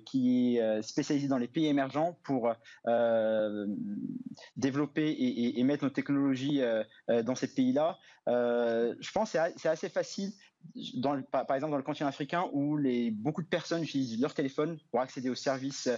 qui 0.07 0.57
est 0.57 0.83
spécialisé 0.83 1.27
dans 1.27 1.38
les 1.38 1.49
pays 1.49 1.66
émergents 1.66 2.16
pour 2.23 2.55
développer 4.57 5.11
et, 5.11 5.46
et- 5.46 5.59
et 5.61 5.64
mettre 5.64 5.83
nos 5.83 5.90
technologies 5.90 6.62
dans 7.09 7.35
ces 7.35 7.53
pays-là. 7.53 7.99
Je 8.29 9.12
pense 9.12 9.33
que 9.33 9.38
c'est 9.57 9.68
assez 9.68 9.88
facile 9.88 10.31
par, 11.33 11.51
exemple 11.57 11.73
dans 11.73 11.77
le 11.77 11.83
continent 11.83 12.09
africain 12.09 12.44
où 12.53 12.79
beaucoup 13.14 13.42
de 13.42 13.49
personnes 13.49 13.83
utilisent 13.83 14.20
leur 14.20 14.33
téléphone 14.35 14.79
pour 14.92 15.01
accéder 15.01 15.29
aux 15.29 15.35
services 15.35 15.88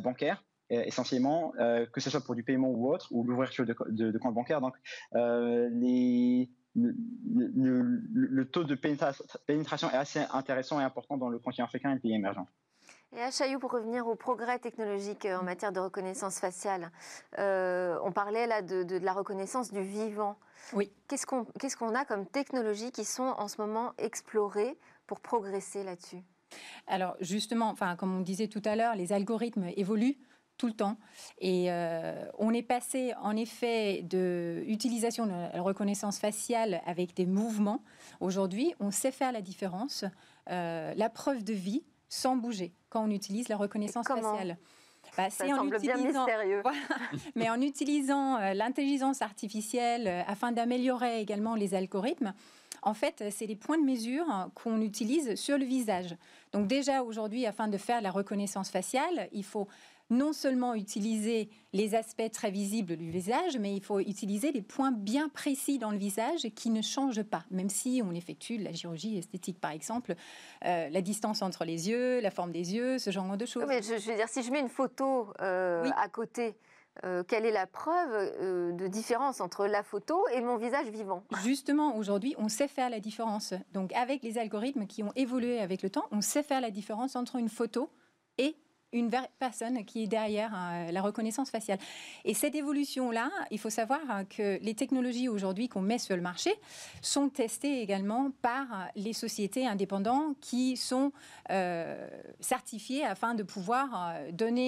bancaires 0.00 0.44
essentiellement, 0.74 1.52
euh, 1.58 1.86
que 1.86 2.00
ce 2.00 2.10
soit 2.10 2.20
pour 2.20 2.34
du 2.34 2.42
paiement 2.42 2.68
ou 2.70 2.92
autre, 2.92 3.08
ou 3.10 3.24
l'ouverture 3.24 3.66
de, 3.66 3.74
de, 3.88 4.10
de 4.10 4.18
compte 4.18 4.34
bancaire. 4.34 4.60
Donc, 4.60 4.74
euh, 5.14 5.68
les, 5.72 6.50
le, 6.74 6.94
le- 7.34 7.52
le- 7.54 8.26
le 8.26 8.44
taux 8.50 8.64
de 8.64 8.74
pénétra- 8.74 9.14
pénétration 9.46 9.90
est 9.90 9.96
assez 9.96 10.20
intéressant 10.32 10.80
et 10.80 10.84
important 10.84 11.16
dans 11.16 11.28
le 11.28 11.38
continent 11.38 11.66
africain 11.66 11.90
et 11.90 11.94
les 11.94 12.00
pays 12.00 12.14
émergents. 12.14 12.46
Et 13.14 13.20
à 13.20 13.30
Chaillou, 13.30 13.58
pour 13.58 13.72
revenir 13.72 14.06
au 14.06 14.14
progrès 14.14 14.58
technologique 14.58 15.26
euh, 15.26 15.38
en 15.38 15.42
matière 15.42 15.70
de 15.70 15.80
reconnaissance 15.80 16.38
faciale, 16.38 16.90
euh, 17.38 17.98
on 18.02 18.10
parlait 18.10 18.46
là 18.46 18.62
de, 18.62 18.84
de- 18.84 18.98
de 18.98 19.04
la 19.04 19.12
reconnaissance 19.12 19.70
du 19.70 19.82
vivant. 19.82 20.38
Oui. 20.72 20.90
Qu'est-ce 21.08 21.26
qu'on 21.26 21.44
qu'est-ce 21.44 21.76
qu'on 21.76 21.94
a 21.94 22.06
comme 22.06 22.24
technologies 22.24 22.90
qui 22.90 23.04
sont 23.04 23.34
en 23.36 23.48
ce 23.48 23.60
moment 23.60 23.92
explorées 23.98 24.78
pour 25.06 25.20
progresser 25.20 25.84
là-dessus? 25.84 26.22
Alors 26.86 27.16
justement, 27.20 27.68
enfin, 27.68 27.96
comme 27.96 28.16
on 28.16 28.20
disait 28.20 28.48
tout 28.48 28.62
à 28.64 28.76
l'heure, 28.76 28.94
les 28.94 29.12
algorithmes 29.12 29.68
évoluent 29.76 30.16
tout 30.62 30.68
le 30.68 30.72
temps. 30.74 30.96
Et 31.40 31.70
on 32.38 32.54
est 32.54 32.62
passé 32.62 33.14
en 33.20 33.34
effet 33.34 34.02
de 34.02 34.62
l'utilisation 34.64 35.26
de 35.26 35.32
la 35.32 35.60
reconnaissance 35.60 36.20
faciale 36.20 36.80
avec 36.86 37.16
des 37.16 37.26
mouvements. 37.26 37.82
Aujourd'hui, 38.20 38.72
on 38.78 38.92
sait 38.92 39.10
faire 39.10 39.32
la 39.32 39.40
différence, 39.40 40.04
la 40.46 41.10
preuve 41.12 41.42
de 41.42 41.52
vie 41.52 41.82
sans 42.08 42.36
bouger 42.36 42.72
quand 42.90 43.02
on 43.02 43.10
utilise 43.10 43.48
la 43.48 43.56
reconnaissance 43.56 44.06
faciale. 44.06 44.56
Bah, 45.16 45.30
ça 45.30 45.46
semble 45.48 45.80
bien 45.80 45.96
mystérieux. 45.96 46.62
mais 47.34 47.50
en 47.50 47.60
utilisant 47.60 48.36
euh, 48.36 48.54
l'intelligence 48.54 49.20
artificielle 49.20 50.06
euh, 50.06 50.22
afin 50.26 50.52
d'améliorer 50.52 51.20
également 51.20 51.54
les 51.54 51.74
algorithmes, 51.74 52.32
en 52.82 52.94
fait, 52.94 53.24
c'est 53.30 53.46
les 53.46 53.56
points 53.56 53.78
de 53.78 53.84
mesure 53.84 54.26
qu'on 54.54 54.80
utilise 54.80 55.36
sur 55.36 55.56
le 55.56 55.64
visage. 55.64 56.16
Donc 56.52 56.66
déjà 56.66 57.02
aujourd'hui, 57.02 57.46
afin 57.46 57.68
de 57.68 57.78
faire 57.78 58.00
la 58.00 58.10
reconnaissance 58.10 58.70
faciale, 58.70 59.28
il 59.32 59.44
faut 59.44 59.68
non 60.12 60.32
seulement 60.32 60.74
utiliser 60.74 61.48
les 61.72 61.94
aspects 61.94 62.30
très 62.30 62.50
visibles 62.50 62.96
du 62.96 63.10
visage, 63.10 63.56
mais 63.58 63.74
il 63.74 63.82
faut 63.82 63.98
utiliser 63.98 64.52
les 64.52 64.62
points 64.62 64.92
bien 64.92 65.28
précis 65.28 65.78
dans 65.78 65.90
le 65.90 65.96
visage 65.96 66.48
qui 66.54 66.70
ne 66.70 66.82
changent 66.82 67.22
pas, 67.22 67.44
même 67.50 67.70
si 67.70 68.02
on 68.04 68.12
effectue 68.12 68.58
la 68.58 68.72
chirurgie 68.72 69.18
esthétique, 69.18 69.58
par 69.58 69.70
exemple, 69.70 70.14
euh, 70.64 70.88
la 70.90 71.00
distance 71.00 71.42
entre 71.42 71.64
les 71.64 71.88
yeux, 71.88 72.20
la 72.20 72.30
forme 72.30 72.52
des 72.52 72.74
yeux, 72.74 72.98
ce 72.98 73.10
genre 73.10 73.36
de 73.36 73.46
choses. 73.46 73.64
mais 73.66 73.82
je, 73.82 73.94
veux 73.94 74.16
dire, 74.16 74.28
si 74.28 74.42
je 74.42 74.52
mets 74.52 74.60
une 74.60 74.68
photo 74.68 75.32
euh, 75.40 75.88
à 75.96 76.08
côté, 76.08 76.56
euh, 77.04 77.22
quelle 77.26 77.46
est 77.46 77.52
la 77.52 77.66
preuve 77.66 78.76
de 78.76 78.86
différence 78.86 79.40
entre 79.40 79.66
la 79.66 79.82
photo 79.82 80.26
et 80.34 80.42
mon 80.42 80.58
visage 80.58 80.88
vivant? 80.88 81.24
Justement, 81.42 81.96
aujourd'hui, 81.96 82.34
on 82.36 82.50
sait 82.50 82.68
faire 82.68 82.90
la 82.90 83.00
différence. 83.00 83.54
Donc, 83.72 83.94
avec 83.94 84.22
les 84.22 84.36
algorithmes 84.36 84.86
qui 84.86 85.02
ont 85.02 85.12
évolué 85.16 85.58
avec 85.58 85.80
le 85.80 85.88
temps, 85.88 86.04
on 86.10 86.20
sait 86.20 86.42
faire 86.42 86.60
la 86.60 86.70
différence 86.70 87.16
entre 87.16 87.36
une 87.36 87.48
photo 87.48 87.88
et 88.36 88.56
une 88.92 89.10
personne 89.38 89.84
qui 89.84 90.04
est 90.04 90.06
derrière 90.06 90.52
euh, 90.54 90.92
la 90.92 91.02
reconnaissance 91.02 91.50
faciale. 91.50 91.78
Et 92.24 92.34
cette 92.34 92.54
évolution-là, 92.54 93.30
il 93.50 93.58
faut 93.58 93.70
savoir 93.70 94.00
hein, 94.08 94.24
que 94.24 94.58
les 94.62 94.74
technologies 94.74 95.28
aujourd'hui 95.28 95.68
qu'on 95.68 95.80
met 95.80 95.98
sur 95.98 96.14
le 96.16 96.22
marché 96.22 96.52
sont 97.00 97.28
testées 97.28 97.80
également 97.80 98.30
par 98.42 98.88
les 98.94 99.12
sociétés 99.12 99.66
indépendantes 99.66 100.36
qui 100.40 100.76
sont 100.76 101.12
euh, 101.50 102.08
certifiées 102.40 103.04
afin 103.04 103.34
de 103.34 103.42
pouvoir 103.42 103.88
euh, 103.94 104.30
donner 104.32 104.62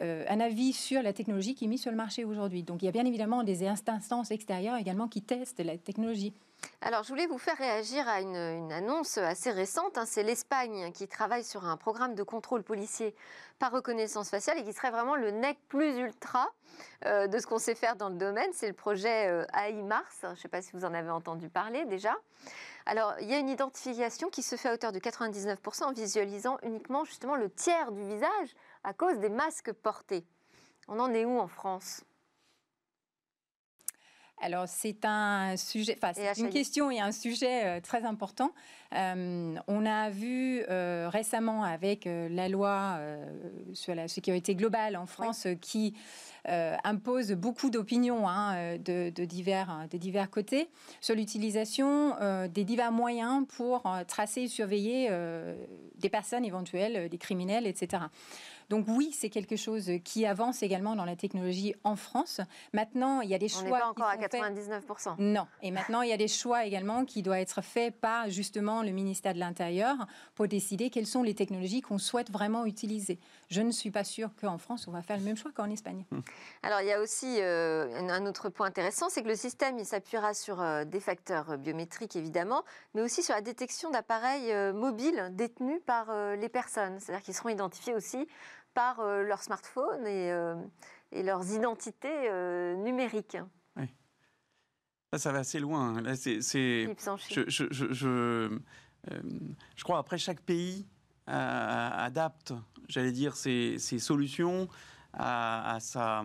un 0.00 0.40
avis 0.40 0.72
sur 0.72 1.02
la 1.02 1.12
technologie 1.12 1.54
qui 1.54 1.64
est 1.64 1.68
mise 1.68 1.82
sur 1.82 1.90
le 1.90 1.96
marché 1.96 2.24
aujourd'hui. 2.24 2.62
Donc 2.62 2.82
il 2.82 2.86
y 2.86 2.88
a 2.88 2.92
bien 2.92 3.04
évidemment 3.04 3.42
des 3.42 3.66
instances 3.66 4.30
extérieures 4.30 4.76
également 4.76 5.08
qui 5.08 5.22
testent 5.22 5.60
la 5.60 5.76
technologie. 5.76 6.32
Alors, 6.82 7.02
je 7.02 7.08
voulais 7.08 7.26
vous 7.26 7.38
faire 7.38 7.56
réagir 7.56 8.06
à 8.06 8.20
une, 8.20 8.70
annonce 8.72 9.18
assez 9.18 9.50
récente. 9.50 9.98
Hein. 9.98 10.04
C'est 10.06 10.22
l'Espagne 10.22 10.92
qui 10.92 11.08
travaille 11.08 11.42
sur 11.42 11.64
un 11.64 11.76
programme 11.76 12.14
de 12.14 12.22
contrôle 12.22 12.62
policier 12.62 13.14
par 13.58 13.72
reconnaissance 13.72 14.30
faciale 14.30 14.58
et 14.58 14.64
qui 14.64 14.72
serait 14.72 14.90
vraiment 14.90 15.16
le 15.16 15.30
nec 15.30 15.58
plus 15.68 15.96
ultra 15.96 16.48
euh, 17.04 17.26
de 17.26 17.38
ce 17.38 17.46
qu'on 17.46 17.58
sait 17.58 17.74
faire 17.74 17.96
dans 17.96 18.08
le 18.08 18.14
domaine. 18.14 18.50
C'est 18.52 18.68
le 18.68 18.74
projet 18.74 19.28
euh, 19.28 19.44
AI 19.52 19.82
Mars. 19.82 20.18
Je 20.22 20.28
ne 20.28 20.34
sais 20.36 20.48
pas 20.48 20.62
si 20.62 20.72
vous 20.74 20.84
en 20.84 20.94
avez 20.94 21.10
entendu 21.10 21.48
parler 21.48 21.86
déjà. 21.86 22.14
Alors, 22.84 23.14
il 23.20 23.28
y 23.28 23.34
a 23.34 23.38
une 23.38 23.48
identification 23.48 24.28
qui 24.28 24.42
se 24.42 24.54
fait 24.54 24.68
à 24.68 24.74
hauteur 24.74 24.92
de 24.92 25.00
99% 25.00 25.84
en 25.84 25.92
visualisant 25.92 26.58
uniquement 26.62 27.04
justement 27.04 27.34
le 27.34 27.50
tiers 27.50 27.90
du 27.90 28.04
visage 28.04 28.54
à 28.84 28.92
cause 28.92 29.18
des 29.18 29.30
masques 29.30 29.72
portés. 29.72 30.24
On 30.86 31.00
en 31.00 31.12
est 31.12 31.24
où 31.24 31.40
en 31.40 31.48
France? 31.48 32.04
Alors 34.40 34.68
c'est 34.68 35.04
un 35.04 35.56
sujet, 35.56 35.98
enfin 36.00 36.12
c'est 36.14 36.40
une 36.40 36.50
question 36.50 36.90
et 36.90 37.00
un 37.00 37.12
sujet 37.12 37.64
euh, 37.64 37.80
très 37.80 38.04
important. 38.04 38.52
Euh, 38.94 39.54
on 39.66 39.86
a 39.86 40.10
vu 40.10 40.62
euh, 40.68 41.08
récemment 41.10 41.64
avec 41.64 42.06
la 42.06 42.48
loi 42.48 42.98
sur 43.72 43.94
la 43.94 44.08
sécurité 44.08 44.54
globale 44.54 44.96
en 44.96 45.06
France 45.06 45.46
qui 45.60 45.94
impose 46.84 47.32
beaucoup 47.32 47.70
d'opinions 47.70 48.28
hein, 48.28 48.76
de, 48.78 49.10
divers, 49.24 49.86
de 49.90 49.98
divers 49.98 50.30
côtés 50.30 50.68
sur 51.00 51.16
l'utilisation 51.16 52.14
des 52.48 52.64
divers 52.64 52.92
moyens 52.92 53.44
pour 53.48 53.82
tracer 54.06 54.42
et 54.42 54.48
surveiller 54.48 55.10
des 55.96 56.08
personnes 56.08 56.44
éventuelles, 56.44 57.08
des 57.08 57.18
criminels, 57.18 57.66
etc. 57.66 58.04
Donc 58.68 58.86
oui, 58.88 59.12
c'est 59.12 59.30
quelque 59.30 59.56
chose 59.56 59.90
qui 60.04 60.26
avance 60.26 60.62
également 60.62 60.96
dans 60.96 61.04
la 61.04 61.14
technologie 61.14 61.74
en 61.84 61.94
France. 61.94 62.40
Maintenant, 62.72 63.20
il 63.20 63.30
y 63.30 63.34
a 63.34 63.38
des 63.38 63.48
choix. 63.48 63.62
On 63.62 63.64
n'est 63.64 63.70
pas 63.70 63.88
encore 63.88 64.08
à 64.08 64.16
99%. 64.16 65.14
Non. 65.18 65.46
Et 65.62 65.70
maintenant, 65.70 66.02
il 66.02 66.10
y 66.10 66.12
a 66.12 66.16
des 66.16 66.28
choix 66.28 66.64
également 66.64 67.04
qui 67.04 67.22
doivent 67.22 67.38
être 67.38 67.62
faits 67.62 67.94
par 67.94 68.28
justement 68.30 68.82
le 68.86 68.92
ministère 68.92 69.34
de 69.34 69.38
l'Intérieur 69.38 69.96
pour 70.34 70.48
décider 70.48 70.90
quelles 70.90 71.06
sont 71.06 71.22
les 71.22 71.34
technologies 71.34 71.82
qu'on 71.82 71.98
souhaite 71.98 72.30
vraiment 72.30 72.64
utiliser. 72.64 73.18
Je 73.50 73.60
ne 73.60 73.70
suis 73.70 73.90
pas 73.90 74.04
sûre 74.04 74.30
qu'en 74.40 74.58
France, 74.58 74.88
on 74.88 74.92
va 74.92 75.02
faire 75.02 75.18
le 75.18 75.24
même 75.24 75.36
choix 75.36 75.52
qu'en 75.52 75.70
Espagne. 75.70 76.04
Hum. 76.12 76.22
Alors, 76.62 76.80
il 76.80 76.86
y 76.86 76.92
a 76.92 77.00
aussi 77.00 77.40
euh, 77.40 78.08
un 78.08 78.26
autre 78.26 78.48
point 78.48 78.66
intéressant, 78.66 79.08
c'est 79.08 79.22
que 79.22 79.28
le 79.28 79.36
système, 79.36 79.78
il 79.78 79.84
s'appuiera 79.84 80.32
sur 80.32 80.60
euh, 80.60 80.84
des 80.84 81.00
facteurs 81.00 81.58
biométriques, 81.58 82.16
évidemment, 82.16 82.64
mais 82.94 83.02
aussi 83.02 83.22
sur 83.22 83.34
la 83.34 83.42
détection 83.42 83.90
d'appareils 83.90 84.52
euh, 84.52 84.72
mobiles 84.72 85.30
détenus 85.32 85.80
par 85.84 86.06
les 86.36 86.48
personnes. 86.48 86.98
C'est-à-dire 87.00 87.22
qu'ils 87.22 87.34
seront 87.34 87.48
identifiés 87.48 87.94
aussi 87.94 88.26
par 88.76 89.00
euh, 89.00 89.22
leur 89.22 89.42
smartphone 89.42 90.06
et, 90.06 90.30
euh, 90.30 90.54
et 91.10 91.22
leurs 91.22 91.50
identités 91.50 92.28
euh, 92.30 92.76
numériques. 92.76 93.38
Oui. 95.12 95.18
ça 95.18 95.32
va 95.32 95.38
assez 95.40 95.60
loin. 95.60 96.00
Là, 96.00 96.16
c'est, 96.16 96.40
je, 96.40 97.44
je, 97.48 97.64
je, 97.70 97.92
je, 97.92 99.84
crois 99.84 99.98
après 99.98 100.18
chaque 100.18 100.40
pays 100.40 100.86
adapte, 101.26 102.52
j'allais 102.88 103.12
dire, 103.12 103.36
ses, 103.36 103.78
ses 103.78 103.98
solutions 103.98 104.68
à, 105.12 105.74
à 105.74 105.80
sa 105.80 106.22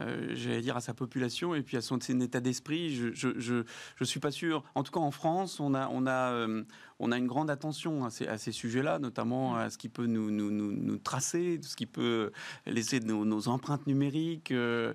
euh, 0.00 0.30
j'allais 0.32 0.60
dire, 0.60 0.76
à 0.76 0.80
sa 0.80 0.92
population 0.92 1.54
et 1.54 1.62
puis 1.62 1.76
à 1.76 1.80
son 1.80 1.98
état 1.98 2.40
d'esprit. 2.40 2.94
Je, 2.94 3.12
je, 3.14 4.04
suis 4.04 4.20
pas 4.20 4.30
sûr. 4.30 4.64
En 4.74 4.82
tout 4.82 4.92
cas, 4.92 5.00
en 5.00 5.10
France, 5.10 5.60
on 5.60 5.74
a, 5.74 5.88
on 5.88 6.06
a, 6.06 6.32
euh, 6.32 6.64
on 6.98 7.12
a 7.12 7.18
une 7.18 7.26
grande 7.26 7.50
attention 7.50 8.04
à 8.04 8.10
ces, 8.10 8.26
à 8.26 8.38
ces 8.38 8.52
sujets-là, 8.52 8.98
notamment 8.98 9.54
mm. 9.54 9.58
à 9.58 9.70
ce 9.70 9.78
qui 9.78 9.88
peut 9.88 10.06
nous, 10.06 10.30
nous, 10.30 10.50
nous, 10.50 10.98
tracer, 10.98 11.60
ce 11.62 11.76
qui 11.76 11.86
peut 11.86 12.32
laisser 12.66 13.00
nos, 13.00 13.24
nos 13.24 13.48
empreintes 13.48 13.86
numériques. 13.86 14.50
Euh, 14.50 14.94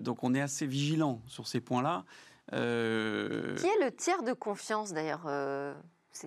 donc, 0.00 0.24
on 0.24 0.34
est 0.34 0.40
assez 0.40 0.66
vigilant 0.66 1.22
sur 1.26 1.46
ces 1.46 1.60
points-là. 1.60 2.04
Qui 2.50 2.56
est 2.56 3.84
le 3.84 3.90
tiers 3.96 4.22
de 4.22 4.32
confiance 4.32 4.92
d'ailleurs 4.92 5.26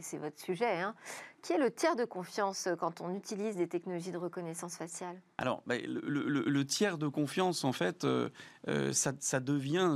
C'est 0.01 0.17
votre 0.17 0.39
sujet. 0.39 0.79
Hein 0.79 0.95
qui 1.41 1.53
est 1.53 1.57
le 1.57 1.71
tiers 1.71 1.95
de 1.95 2.05
confiance 2.05 2.67
euh, 2.67 2.75
quand 2.75 3.01
on 3.01 3.15
utilise 3.15 3.55
des 3.55 3.67
technologies 3.67 4.11
de 4.11 4.17
reconnaissance 4.17 4.75
faciale? 4.75 5.19
Alors, 5.37 5.63
bah, 5.65 5.75
le, 5.77 6.63
tiers 6.63 6.97
de 6.97 7.07
confiance, 7.07 7.63
en 7.63 7.71
fait, 7.71 8.03
euh, 8.03 8.29
euh, 8.67 8.91
ça, 8.93 9.39
devient, 9.39 9.95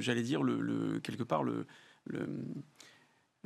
j'allais 0.00 0.22
dire, 0.22 0.40
quelque 1.02 1.24
part, 1.24 1.42
le, 1.42 1.66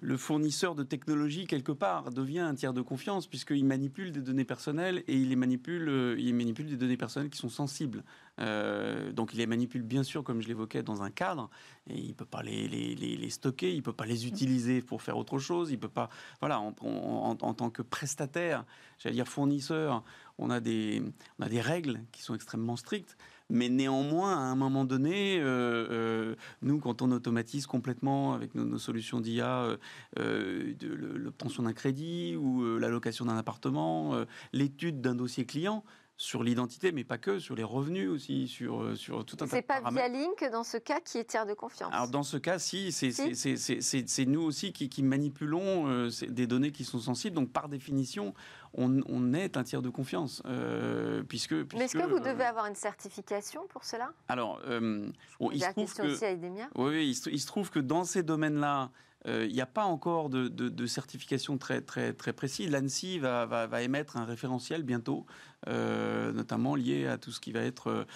le 0.00 0.16
fournisseur 0.16 0.74
de 0.74 0.82
technologie, 0.82 1.46
quelque 1.46 1.72
part, 1.72 2.10
devient 2.10 2.40
un 2.40 2.54
tiers 2.54 2.72
de 2.72 2.80
confiance, 2.80 3.26
puisqu'il 3.26 3.64
manipule 3.64 4.12
des 4.12 4.20
données 4.20 4.44
personnelles 4.44 5.04
et 5.06 5.14
il, 5.14 5.28
les 5.28 5.36
manipule, 5.36 5.88
euh, 5.88 6.16
il 6.18 6.34
manipule 6.34 6.66
des 6.66 6.76
données 6.76 6.96
personnelles 6.96 7.28
qui 7.28 7.38
sont 7.38 7.50
sensibles. 7.50 8.02
Euh, 8.40 9.12
donc 9.12 9.34
il 9.34 9.38
les 9.38 9.46
manipule, 9.46 9.82
bien 9.82 10.02
sûr, 10.02 10.24
comme 10.24 10.40
je 10.40 10.48
l'évoquais, 10.48 10.82
dans 10.82 11.02
un 11.02 11.10
cadre, 11.10 11.50
et 11.86 11.98
il 11.98 12.08
ne 12.08 12.14
peut 12.14 12.24
pas 12.24 12.42
les, 12.42 12.66
les, 12.66 12.94
les, 12.94 13.30
stocker, 13.30 13.72
il 13.72 13.78
ne 13.78 13.82
peut 13.82 13.92
pas 13.92 14.06
les 14.06 14.26
utiliser 14.26 14.80
pour 14.80 15.02
faire 15.02 15.18
autre 15.18 15.38
chose, 15.38 15.70
il 15.70 15.78
peut 15.78 15.88
pas... 15.88 16.08
Voilà, 16.40 16.60
en, 16.60 16.74
en 16.80 17.54
tant 17.54 17.70
que 17.70 17.82
prestataire, 17.82 18.64
j'allais 18.98 19.16
dire 19.16 19.28
fournisseur, 19.28 20.02
on 20.38 20.48
a, 20.48 20.60
des, 20.60 21.02
on 21.38 21.44
a 21.44 21.48
des 21.48 21.60
règles 21.60 22.00
qui 22.12 22.22
sont 22.22 22.34
extrêmement 22.34 22.76
strictes. 22.76 23.18
Mais 23.50 23.68
néanmoins, 23.68 24.32
à 24.36 24.40
un 24.42 24.54
moment 24.54 24.84
donné, 24.84 25.40
euh, 25.40 25.86
euh, 25.90 26.34
nous, 26.62 26.78
quand 26.78 27.02
on 27.02 27.10
automatise 27.10 27.66
complètement 27.66 28.32
avec 28.32 28.54
nos, 28.54 28.78
solutions 28.78 29.20
d'IA 29.20 29.76
euh, 30.18 30.74
l'obtention 30.80 31.64
d'un 31.64 31.72
crédit 31.72 32.36
ou 32.36 32.78
l'allocation 32.78 33.24
d'un 33.26 33.36
appartement, 33.36 34.14
l'étude 34.52 35.00
d'un 35.00 35.14
dossier 35.14 35.44
client, 35.44 35.84
sur 36.20 36.42
l'identité, 36.42 36.92
mais 36.92 37.02
pas 37.02 37.16
que, 37.16 37.38
sur 37.38 37.54
les 37.54 37.64
revenus 37.64 38.10
aussi, 38.10 38.46
sur, 38.46 38.94
sur 38.94 39.24
tout 39.24 39.36
un 39.36 39.38
tas 39.38 39.44
de 39.46 39.50
C'est 39.50 39.62
pas 39.62 39.80
via 39.90 40.06
Link 40.06 40.44
dans 40.52 40.64
ce 40.64 40.76
cas 40.76 41.00
qui 41.00 41.16
est 41.16 41.24
tiers 41.24 41.46
de 41.46 41.54
confiance 41.54 41.90
Alors 41.94 42.08
dans 42.08 42.22
ce 42.22 42.36
cas, 42.36 42.58
si, 42.58 42.92
c'est 42.92 44.26
nous 44.26 44.42
aussi 44.42 44.74
qui, 44.74 44.90
qui 44.90 45.02
manipulons 45.02 46.10
des 46.28 46.46
données 46.46 46.72
qui 46.72 46.84
sont 46.84 46.98
sensibles. 46.98 47.34
Donc 47.34 47.50
par 47.50 47.70
définition, 47.70 48.34
on, 48.74 49.32
est 49.32 49.56
un 49.56 49.64
tiers 49.64 49.80
de 49.80 49.88
confiance. 49.88 50.42
Euh, 50.44 51.22
puisque, 51.22 51.52
Mais 51.52 51.84
est-ce 51.84 51.96
que 51.96 52.06
vous 52.06 52.20
devez 52.20 52.44
avoir 52.44 52.66
une 52.66 52.74
certification 52.74 53.66
pour 53.68 53.84
cela? 53.84 54.12
Alors, 54.28 54.60
euh, 54.66 55.10
il, 55.52 55.62
se 55.62 55.70
trouve 55.70 55.94
que, 55.94 56.78
oui, 56.78 57.08
il, 57.08 57.40
se, 57.40 57.46
trouve 57.46 57.70
que 57.70 57.78
dans 57.78 58.04
ces 58.04 58.22
domaines-là, 58.22 58.90
euh, 59.26 59.46
il 59.46 59.52
n'y 59.52 59.60
a 59.60 59.66
pas 59.66 59.84
encore 59.84 60.30
de, 60.30 60.86
certification 60.86 61.58
très, 61.58 61.80
très, 61.80 62.12
très 62.12 62.32
précis. 62.32 62.66
L'ANSI 62.68 63.18
va, 63.18 63.68
émettre 63.82 64.16
un 64.16 64.24
référentiel 64.24 64.82
bientôt, 64.82 65.26
notamment 65.66 66.74
lié 66.74 67.06
à 67.06 67.18
tout 67.18 67.30
ce 67.30 67.40
qui 67.40 67.52
va 67.52 67.60
être, 67.60 68.06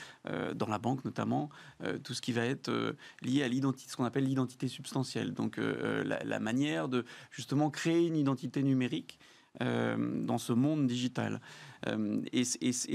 dans 0.55 0.69
la 0.69 0.79
banque 0.79 1.05
notamment, 1.05 1.51
tout 2.03 2.14
ce 2.14 2.23
qui 2.23 2.33
va 2.33 2.45
être 2.45 2.97
lié 3.23 3.43
à 3.43 3.49
l'identité, 3.49 3.90
ce 3.90 3.97
qu'on 3.97 4.05
appelle 4.05 4.25
l'identité 4.25 4.67
substantielle. 4.69 5.35
Donc 5.35 5.59
la, 5.59 6.40
manière 6.40 6.88
de 6.88 7.05
justement 7.31 7.71
créer 7.71 8.07
une 8.07 8.17
identité 8.17 8.62
numérique 8.62 9.19
euh, 9.62 9.97
dans 10.25 10.38
ce 10.38 10.53
monde 10.53 10.88
digital. 10.88 11.40
Et, 12.33 12.44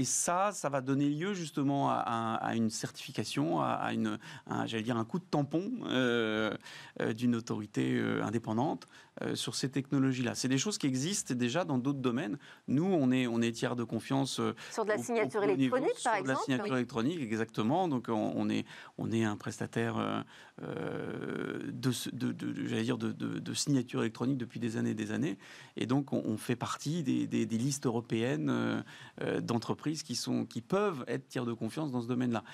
ça, 0.04 0.50
ça 0.52 0.68
va 0.68 0.80
donner 0.80 1.08
lieu 1.08 1.34
justement 1.34 1.90
à, 1.90 2.52
une 2.54 2.70
certification, 2.70 3.60
à, 3.60 3.92
une, 3.92 4.18
j'allais 4.66 4.82
dire 4.82 4.96
un 4.96 5.04
coup 5.04 5.18
de 5.18 5.24
tampon 5.24 5.70
d'une 7.14 7.36
autorité 7.36 8.00
indépendante 8.22 8.86
euh, 9.22 9.34
sur 9.34 9.54
ces 9.54 9.68
technologies-là. 9.68 10.34
C'est 10.34 10.48
des 10.48 10.56
choses 10.56 10.78
qui 10.78 10.86
existent 10.86 11.34
déjà 11.34 11.64
dans 11.64 11.76
d'autres 11.76 11.98
domaines. 11.98 12.38
Nous, 12.68 12.84
on 12.84 13.10
est, 13.10 13.26
on 13.26 13.42
est 13.42 13.52
tiers 13.52 13.76
de 13.76 13.84
confiance. 13.84 14.40
Euh, 14.40 14.54
sur 14.70 14.84
de 14.84 14.90
la 14.90 14.98
signature 14.98 15.42
électronique, 15.42 16.00
par 16.02 16.14
exemple 16.14 16.22
Sur 16.22 16.22
de 16.22 16.28
la 16.28 16.36
signature 16.36 16.76
électronique, 16.76 17.20
exactement. 17.20 17.86
Donc, 17.86 18.06
on, 18.08 18.48
est, 18.48 18.64
on 18.96 19.10
est 19.10 19.24
un 19.24 19.36
prestataire 19.36 20.24
euh, 20.62 21.58
de, 21.64 21.92
de, 22.12 22.32
de, 22.32 22.82
dire 22.82 22.96
de, 22.96 23.12
de, 23.12 23.54
signature 23.54 24.00
électronique 24.00 24.38
depuis 24.38 24.58
des 24.58 24.78
années 24.78 24.90
et 24.90 24.94
des 24.94 25.12
années. 25.12 25.36
Et 25.76 25.84
donc, 25.84 26.14
on, 26.14 26.38
fait 26.38 26.56
partie 26.56 27.02
des, 27.02 27.26
des, 27.26 27.58
listes 27.58 27.84
européennes 27.84 28.79
d'entreprises 29.40 30.02
qui, 30.02 30.14
sont, 30.14 30.44
qui 30.44 30.60
peuvent 30.60 31.04
être 31.06 31.28
tiers 31.28 31.44
de 31.44 31.52
confiance 31.52 31.90
dans 31.90 32.00
ce 32.00 32.08
domaine-là 32.08 32.44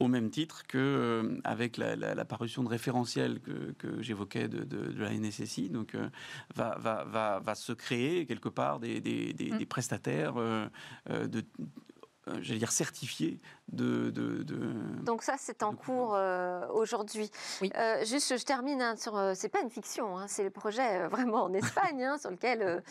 au 0.00 0.08
même 0.08 0.30
titre 0.30 0.64
que 0.66 0.78
euh, 0.78 1.40
avec 1.44 1.76
la, 1.76 2.24
parution 2.24 2.62
de 2.62 2.68
référentiels 2.68 3.40
que, 3.40 4.02
j'évoquais 4.02 4.48
de, 4.48 4.92
la 4.96 5.10
NSSI, 5.12 5.70
donc 5.70 5.94
euh, 5.94 6.08
va, 6.54 6.76
va, 6.78 7.40
va, 7.40 7.54
se 7.54 7.72
créer 7.72 8.26
quelque 8.26 8.48
part 8.48 8.78
des, 8.80 9.00
des, 9.00 9.32
des, 9.32 9.50
mmh. 9.50 9.66
prestataires 9.66 10.34
euh, 10.36 10.68
de 11.08 11.38
euh, 11.40 11.42
j'allais 12.40 12.58
dire, 12.58 12.72
certifié 12.72 13.40
de, 13.72 14.10
de, 14.10 14.42
Donc 15.02 15.22
ça, 15.22 15.34
c'est 15.36 15.62
en 15.62 15.74
cours 15.74 16.14
euh, 16.14 16.66
aujourd'hui. 16.72 17.30
Oui. 17.60 17.70
Euh, 17.76 18.04
juste, 18.04 18.38
je 18.38 18.44
termine 18.44 18.80
hein, 18.80 18.96
sur... 18.96 19.20
c'est 19.34 19.48
pas 19.48 19.60
une 19.60 19.70
fiction, 19.70 20.16
hein, 20.16 20.26
c'est 20.26 20.44
le 20.44 20.50
projet 20.50 21.06
vraiment 21.08 21.44
en 21.44 21.52
Espagne 21.52 22.02
hein, 22.02 22.18
sur 22.20 22.30
lequel 22.30 22.82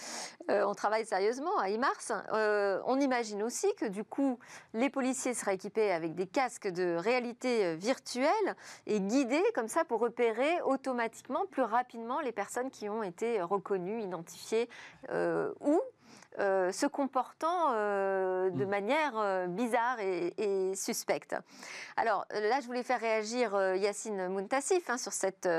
on 0.50 0.73
travaille 0.76 1.06
sérieusement 1.06 1.58
à 1.58 1.69
IMARS. 1.69 2.84
on 2.86 3.00
imagine 3.00 3.43
aussi 3.43 3.67
que 3.76 3.86
du 3.86 4.04
coup, 4.04 4.39
les 4.73 4.89
policiers 4.89 5.34
seraient 5.34 5.56
équipés 5.56 5.91
avec 5.91 6.15
des 6.15 6.28
casques 6.28 6.67
de 6.67 6.95
réalité 6.95 7.76
virtuelle 7.76 8.56
et 8.86 9.00
guidés 9.00 9.43
comme 9.56 9.67
ça 9.67 9.84
pour 9.84 10.00
repérer 10.00 10.62
automatiquement, 10.62 11.45
plus 11.50 11.63
rapidement, 11.63 12.21
les 12.21 12.32
personnes 12.32 12.69
qui 12.69 12.88
ont 12.88 13.04
été 13.04 13.41
reconnues, 13.41 14.02
identifiées 14.02 14.69
ou 15.12 15.82
euh, 16.40 16.72
se 16.72 16.86
comportant 16.86 17.72
euh, 17.72 18.52
de 18.52 18.63
mm. 18.63 18.70
manière 18.70 19.13
euh, 19.18 19.48
bizarre 19.48 20.00
et, 20.00 20.76
suspecte. 20.76 21.36
Alors 21.96 22.26
là, 22.30 22.60
je 22.62 22.68
voulais 22.68 22.84
faire 22.84 23.00
réagir 23.00 23.60
Yacine 23.76 24.28
Muntassif 24.28 24.90
hein, 24.90 24.98
sur 24.98 25.13
cette, 25.13 25.50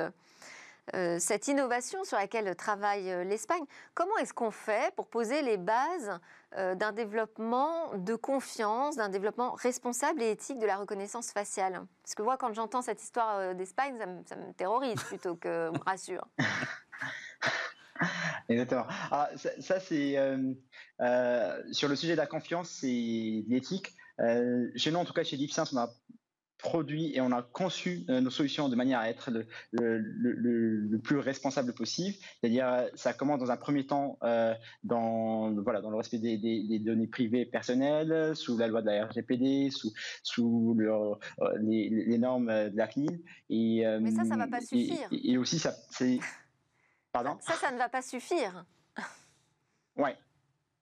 cette 0.93 1.49
innovation 1.49 2.05
sur 2.05 2.17
laquelle 2.17 2.55
travaille 2.55 3.27
l'Espagne. 3.27 3.65
Comment 3.95 4.17
est-ce 4.19 4.33
qu'on 4.33 4.51
fait 4.51 4.95
pour 4.95 5.09
poser 5.09 5.43
les 5.43 5.57
bases 5.57 6.21
d'un 6.53 6.93
développement 6.93 7.95
de 7.95 8.15
confiance, 8.15 8.97
d'un 8.97 9.09
développement 9.09 9.53
responsable 9.53 10.23
et 10.23 10.31
éthique 10.31 10.59
de 10.59 10.67
la 10.67 10.77
reconnaissance 10.77 11.33
faciale? 11.33 11.83
Parce 12.03 12.15
que 12.15 12.23
moi, 12.23 12.37
quand 12.37 12.53
j'entends 12.53 12.83
cette 12.83 13.03
histoire 13.03 13.55
d'Espagne, 13.55 13.99
ça, 13.99 14.07
ça, 14.27 14.37
me 14.37 14.53
terrorise 14.53 15.03
plutôt 15.03 15.35
que 15.35 15.71
me 15.71 15.85
rassure. 15.85 16.27
Exactement. 18.49 18.87
Ah, 19.11 19.31
ça, 19.37 19.81
c'est 19.81 20.17
euh, 20.19 20.53
euh, 21.01 21.63
sur 21.73 21.89
le 21.89 21.97
sujet 21.97 22.13
de 22.13 22.19
la 22.19 22.27
confiance, 22.27 22.71
c'est 22.81 23.45
l'éthique. 23.49 23.95
Euh, 24.21 24.69
chez 24.77 24.91
nous, 24.91 24.99
en 24.99 25.05
tout 25.05 25.13
cas 25.13 25.25
chez 25.25 25.37
DeepSense, 25.37 25.73
on 25.73 25.79
a 25.79 25.91
produit 26.59 27.15
et 27.15 27.21
on 27.21 27.31
a 27.31 27.41
conçu 27.41 28.05
nos 28.09 28.31
solutions 28.31 28.69
de 28.69 28.75
manière 28.75 28.99
à 28.99 29.09
être 29.09 29.31
le, 29.31 29.47
le, 29.71 30.99
plus 30.99 31.19
responsable 31.19 31.73
possible. 31.73 32.17
C'est-à-dire, 32.41 32.89
ça 32.97 33.13
commence 33.13 33.39
dans 33.39 33.53
un 33.53 33.57
premier 33.57 33.87
temps 33.87 34.19
dans 34.83 35.53
voilà 35.63 35.81
dans 35.81 35.91
le 35.91 35.97
respect 35.97 36.19
des, 36.19 36.81
données 36.81 37.07
privées 37.07 37.47
personnelles, 37.47 38.35
sous 38.35 38.59
la 38.59 38.67
loi 38.67 38.83
de 38.83 38.87
la 38.87 39.07
RGPD, 39.07 39.71
sous 39.71 39.93
sous 40.25 40.77
les, 41.61 42.19
normes 42.19 42.49
de 42.49 42.77
la 42.77 42.89
CNIL. 42.89 43.21
Et, 43.51 43.85
Mais 44.01 44.11
ça, 44.11 44.25
ça 44.25 44.37
va 44.37 44.49
pas 44.49 44.61
suffire. 44.61 45.07
Et, 45.13 45.31
et 45.31 45.39
aussi, 45.39 45.61
ça 45.61 45.77
c'est 45.91 46.19
ça, 47.41 47.55
ça 47.55 47.71
ne 47.71 47.79
va 47.79 47.89
pas 47.89 48.03
suffire. 48.03 48.65
Ouais. 49.97 50.17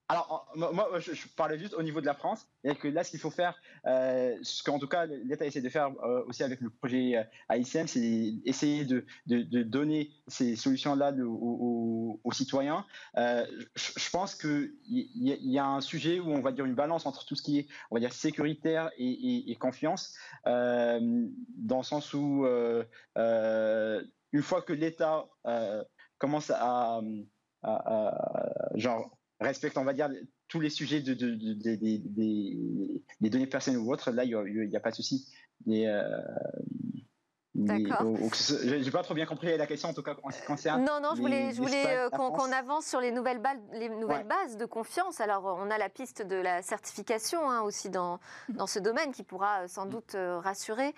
Alors, 0.09 0.49
moi, 0.55 0.89
je, 1.01 1.11
parlais 1.37 1.59
juste 1.59 1.75
au 1.75 1.83
niveau 1.83 2.01
de 2.01 2.07
la 2.07 2.15
France. 2.15 2.47
Et 2.63 2.77
que 2.77 2.87
là, 2.87 3.03
ce 3.03 3.11
qu'il 3.11 3.19
faut 3.19 3.31
faire, 3.31 3.61
euh, 3.87 4.37
ce 4.43 4.63
qu'en 4.63 4.79
tout 4.79 4.87
cas 4.87 5.07
l'État 5.07 5.45
essaie 5.45 5.61
de 5.61 5.69
faire 5.69 5.91
euh, 6.05 6.25
aussi 6.27 6.45
avec 6.45 6.61
le 6.61 6.71
projet 6.71 7.17
euh, 7.17 7.25
AICM, 7.55 7.89
c'est 7.89 8.35
essayer 8.45 8.85
de, 8.85 9.05
de, 9.27 9.63
donner 9.65 10.13
ces 10.29 10.55
solutions-là 10.55 11.13
aux, 11.13 12.21
citoyens. 12.33 12.85
je, 13.17 14.11
pense 14.11 14.37
qu'il 14.37 14.75
y, 14.87 15.09
y, 15.15 15.59
a 15.59 15.67
un 15.67 15.81
sujet 15.81 16.21
où 16.21 16.31
on 16.31 16.41
va 16.41 16.53
dire 16.53 16.67
une 16.67 16.75
balance 16.75 17.07
entre 17.07 17.25
tout 17.25 17.35
ce 17.35 17.43
qui 17.43 17.59
est, 17.59 17.67
on 17.91 17.97
va 17.97 18.01
dire, 18.01 18.13
sécuritaire 18.13 18.91
et, 18.99 19.51
et 19.51 19.57
confiance, 19.57 20.15
dans 20.45 21.79
le 21.79 21.83
sens 21.83 22.15
où 22.15 22.47
une 23.17 24.43
fois 24.43 24.63
que 24.63 24.73
l'État 24.73 25.27
commence 26.19 26.51
à, 26.51 27.01
genre 28.75 29.17
respecte, 29.41 29.77
on 29.77 29.85
va 29.85 29.93
dire, 29.93 30.11
tous 30.49 30.61
les 30.61 30.71
sujets 30.71 31.01
de, 31.01 31.15
des 31.15 33.31
données 33.31 33.47
personnelles 33.47 33.81
ou 33.81 33.93
autres, 33.93 34.11
là, 34.11 34.25
il 34.25 34.69
n'y 34.69 34.77
a, 34.77 34.81
pas 34.81 34.91
de 34.91 34.97
souci. 34.97 35.29
Mais, 35.67 35.89
euh, 35.89 36.03
D'accord. 37.55 38.05
J'ai 38.63 38.91
pas 38.91 39.03
trop 39.03 39.15
bien 39.15 39.25
compris 39.25 39.57
la 39.57 39.67
question 39.67 39.89
en 39.89 39.95
tout 39.95 40.03
cas 40.03 40.15
en 40.23 40.31
ce 40.31 40.41
qui 40.41 40.47
concerne. 40.47 40.85
Non, 40.85 41.01
non, 41.03 41.15
je 41.15 41.23
voulais, 41.23 41.55
je 41.55 41.63
voulais 41.63 41.97
euh, 41.97 42.11
qu'on 42.11 42.53
avance 42.53 42.85
sur 42.85 43.01
les 43.01 43.13
nouvelles, 43.13 43.39
balles, 43.39 43.63
les 43.73 43.89
nouvelles 43.89 44.27
bases 44.27 44.59
de 44.59 44.67
confiance. 44.67 45.23
Alors, 45.23 45.57
on 45.59 45.71
a 45.71 45.79
la 45.79 45.89
piste 45.89 46.21
de 46.21 46.37
la 46.37 46.61
certification 46.61 47.49
hein, 47.49 47.63
aussi 47.63 47.89
dans, 47.89 48.21
dans 48.51 48.67
ce 48.67 48.79
domaine 48.79 49.13
qui 49.13 49.23
pourra 49.23 49.63
euh, 49.63 49.69
sans 49.69 49.87
doute 49.87 50.15
rassurer. 50.15 50.95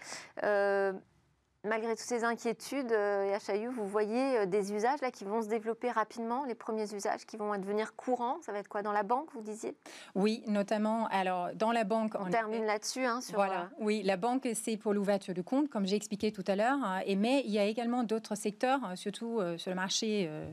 Malgré 1.64 1.90
toutes 1.90 2.06
ces 2.06 2.22
inquiétudes, 2.22 2.92
euh, 2.92 3.30
Yachayu, 3.32 3.68
vous 3.68 3.86
voyez 3.86 4.38
euh, 4.38 4.46
des 4.46 4.72
usages 4.72 5.00
là 5.02 5.10
qui 5.10 5.24
vont 5.24 5.42
se 5.42 5.48
développer 5.48 5.90
rapidement, 5.90 6.44
les 6.44 6.54
premiers 6.54 6.94
usages 6.94 7.26
qui 7.26 7.36
vont 7.36 7.50
devenir 7.58 7.96
courants. 7.96 8.38
Ça 8.42 8.52
va 8.52 8.60
être 8.60 8.68
quoi 8.68 8.82
dans 8.82 8.92
la 8.92 9.02
banque, 9.02 9.32
vous 9.34 9.42
disiez? 9.42 9.74
Oui, 10.14 10.44
notamment. 10.46 11.08
Alors 11.08 11.50
dans 11.56 11.72
la 11.72 11.82
banque, 11.82 12.14
on, 12.16 12.30
termine 12.30 12.64
là-dessus. 12.64 13.04
Hein, 13.04 13.18
voilà. 13.34 13.62
Euh, 13.62 13.80
oui, 13.80 14.04
la 14.04 14.16
banque 14.16 14.48
c'est 14.54 14.76
pour 14.76 14.94
l'ouverture 14.94 15.34
de 15.34 15.42
compte, 15.42 15.68
comme 15.68 15.84
j'ai 15.84 15.96
expliqué 15.96 16.30
tout 16.30 16.44
à 16.46 16.54
l'heure. 16.54 16.78
Hein, 16.80 17.00
mais 17.16 17.42
il 17.44 17.50
y 17.50 17.58
a 17.58 17.64
également 17.64 18.04
d'autres 18.04 18.36
secteurs, 18.36 18.80
surtout 18.94 19.40
sur 19.56 19.70
le 19.70 19.76
marché 19.76 20.28
euh, 20.28 20.48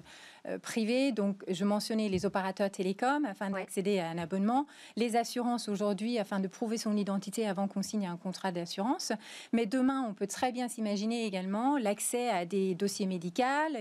privés. 0.62 1.12
Donc, 1.12 1.44
je 1.48 1.66
mentionnais 1.66 2.10
les 2.10 2.26
opérateurs 2.26 2.70
télécoms 2.70 3.26
afin 3.26 3.50
d'accéder 3.50 4.00
à 4.00 4.10
un 4.10 4.18
abonnement, 4.18 4.66
les 4.96 5.16
assurances 5.16 5.70
aujourd'hui 5.70 6.18
afin 6.20 6.40
de 6.40 6.48
prouver 6.48 6.78
son 6.78 6.96
identité 6.96 7.48
avant 7.48 7.68
qu'on 7.68 7.82
signe 7.82 8.08
un 8.08 8.18
contrat 8.18 8.52
d'assurance. 8.52 9.12
Mais 9.54 9.66
demain, 9.66 10.06
on 10.08 10.14
peut 10.14 10.28
très 10.28 10.52
bien 10.52 10.68
s'imaginer 10.68 11.26
également 11.26 11.78
l'accès 11.78 12.30
à 12.30 12.46
des 12.46 12.76
dossiers 12.76 13.06
médicaux. 13.06 13.26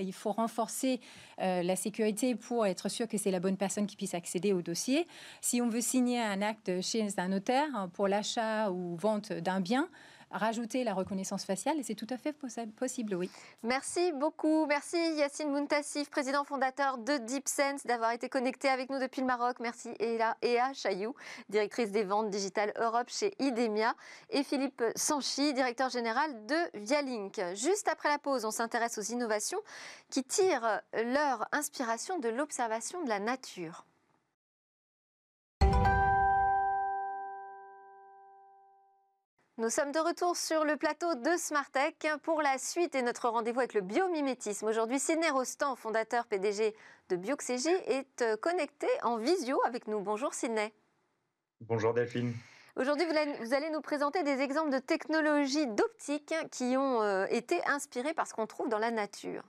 Il 0.00 0.12
faut 0.12 0.32
renforcer 0.32 1.00
euh, 1.40 1.62
la 1.62 1.76
sécurité 1.76 2.34
pour 2.34 2.66
être 2.66 2.88
sûr 2.88 3.06
que 3.08 3.18
c'est 3.18 3.30
la 3.30 3.40
bonne 3.40 3.56
personne 3.56 3.86
qui 3.86 3.96
puisse 3.96 4.14
accéder 4.14 4.52
au 4.52 4.62
dossier. 4.62 5.06
Si 5.40 5.60
on 5.60 5.68
veut 5.68 5.80
signer 5.80 6.20
un 6.20 6.42
acte 6.42 6.80
chez 6.80 7.06
un 7.18 7.28
notaire 7.28 7.88
pour 7.92 8.08
l'achat 8.08 8.70
ou 8.70 8.96
vente 8.96 9.32
d'un 9.32 9.60
bien, 9.60 9.88
rajouter 10.34 10.84
la 10.84 10.92
reconnaissance 10.92 11.44
faciale 11.44 11.78
et 11.78 11.82
c'est 11.82 11.94
tout 11.94 12.06
à 12.10 12.16
fait 12.16 12.32
possible, 12.32 13.14
oui. 13.14 13.30
Merci 13.62 14.12
beaucoup. 14.12 14.66
Merci 14.66 14.96
Yacine 15.14 15.50
Muntassif, 15.50 16.10
président 16.10 16.44
fondateur 16.44 16.98
de 16.98 17.16
DeepSense, 17.18 17.86
d'avoir 17.86 18.10
été 18.10 18.28
connecté 18.28 18.68
avec 18.68 18.90
nous 18.90 18.98
depuis 18.98 19.20
le 19.20 19.26
Maroc. 19.26 19.56
Merci 19.60 19.90
Ea 20.00 20.72
Chayou, 20.74 21.14
directrice 21.48 21.90
des 21.90 22.02
ventes 22.02 22.30
digitales 22.30 22.72
Europe 22.76 23.08
chez 23.08 23.34
Idemia 23.38 23.94
et 24.30 24.42
Philippe 24.42 24.82
Sanchi, 24.96 25.54
directeur 25.54 25.88
général 25.88 26.46
de 26.46 26.56
Vialink. 26.74 27.40
Juste 27.54 27.88
après 27.88 28.08
la 28.08 28.18
pause, 28.18 28.44
on 28.44 28.50
s'intéresse 28.50 28.98
aux 28.98 29.12
innovations 29.12 29.60
qui 30.10 30.24
tirent 30.24 30.80
leur 30.92 31.46
inspiration 31.52 32.18
de 32.18 32.28
l'observation 32.28 33.02
de 33.04 33.08
la 33.08 33.20
nature. 33.20 33.84
Nous 39.56 39.70
sommes 39.70 39.92
de 39.92 40.00
retour 40.00 40.36
sur 40.36 40.64
le 40.64 40.76
plateau 40.76 41.14
de 41.14 41.36
Smartech 41.38 42.08
pour 42.24 42.42
la 42.42 42.58
suite 42.58 42.96
et 42.96 43.02
notre 43.02 43.28
rendez-vous 43.28 43.60
avec 43.60 43.74
le 43.74 43.82
biomimétisme. 43.82 44.66
Aujourd'hui, 44.66 44.98
Sidney 44.98 45.30
Rostand, 45.30 45.76
fondateur 45.76 46.26
PDG 46.26 46.74
de 47.08 47.14
Bioxégie, 47.14 47.68
est 47.86 48.22
euh, 48.22 48.36
connecté 48.36 48.88
en 49.04 49.16
visio 49.16 49.60
avec 49.64 49.86
nous. 49.86 50.00
Bonjour 50.00 50.34
Sidney. 50.34 50.72
Bonjour 51.60 51.94
Delphine. 51.94 52.34
Aujourd'hui, 52.74 53.06
vous 53.06 53.54
allez 53.54 53.70
nous 53.70 53.80
présenter 53.80 54.24
des 54.24 54.40
exemples 54.40 54.70
de 54.70 54.80
technologies 54.80 55.68
d'optique 55.68 56.34
qui 56.50 56.76
ont 56.76 57.02
euh, 57.02 57.26
été 57.30 57.64
inspirées 57.68 58.12
par 58.12 58.26
ce 58.26 58.34
qu'on 58.34 58.48
trouve 58.48 58.68
dans 58.68 58.78
la 58.78 58.90
nature. 58.90 59.44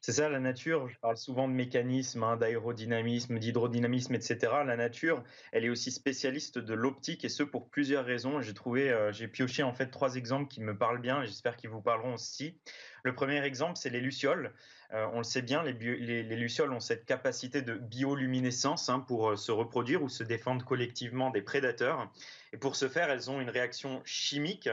C'est 0.00 0.12
ça, 0.12 0.28
la 0.28 0.40
nature, 0.40 0.88
je 0.88 0.98
parle 0.98 1.16
souvent 1.16 1.48
de 1.48 1.52
mécanisme, 1.52 2.22
hein, 2.22 2.36
d'aérodynamisme, 2.36 3.38
d'hydrodynamisme, 3.38 4.14
etc. 4.14 4.38
La 4.66 4.76
nature, 4.76 5.22
elle 5.52 5.64
est 5.64 5.68
aussi 5.68 5.90
spécialiste 5.90 6.58
de 6.58 6.74
l'optique 6.74 7.24
et 7.24 7.28
ce 7.28 7.42
pour 7.42 7.68
plusieurs 7.68 8.04
raisons. 8.04 8.40
J'ai 8.40 8.54
trouvé, 8.54 8.90
euh, 8.90 9.12
j'ai 9.12 9.28
pioché 9.28 9.62
en 9.62 9.72
fait 9.72 9.88
trois 9.88 10.16
exemples 10.16 10.48
qui 10.48 10.60
me 10.60 10.76
parlent 10.76 11.00
bien, 11.00 11.24
j'espère 11.24 11.56
qu'ils 11.56 11.70
vous 11.70 11.82
parleront 11.82 12.14
aussi. 12.14 12.58
Le 13.02 13.14
premier 13.14 13.42
exemple, 13.44 13.76
c'est 13.76 13.90
les 13.90 14.00
lucioles. 14.00 14.52
Euh, 14.92 15.06
on 15.12 15.18
le 15.18 15.24
sait 15.24 15.42
bien, 15.42 15.62
les, 15.62 15.72
les, 15.72 16.36
lucioles 16.36 16.72
ont 16.72 16.80
cette 16.80 17.04
capacité 17.04 17.62
de 17.62 17.74
bioluminescence 17.74 18.88
hein, 18.88 18.98
pour 18.98 19.30
euh, 19.30 19.36
se 19.36 19.52
reproduire 19.52 20.02
ou 20.02 20.08
se 20.08 20.24
défendre 20.24 20.64
collectivement 20.64 21.30
des 21.30 21.42
prédateurs. 21.42 22.10
Et 22.52 22.56
pour 22.56 22.74
ce 22.74 22.88
faire, 22.88 23.08
elles 23.08 23.30
ont 23.30 23.40
une 23.40 23.48
réaction 23.48 24.02
chimique 24.04 24.68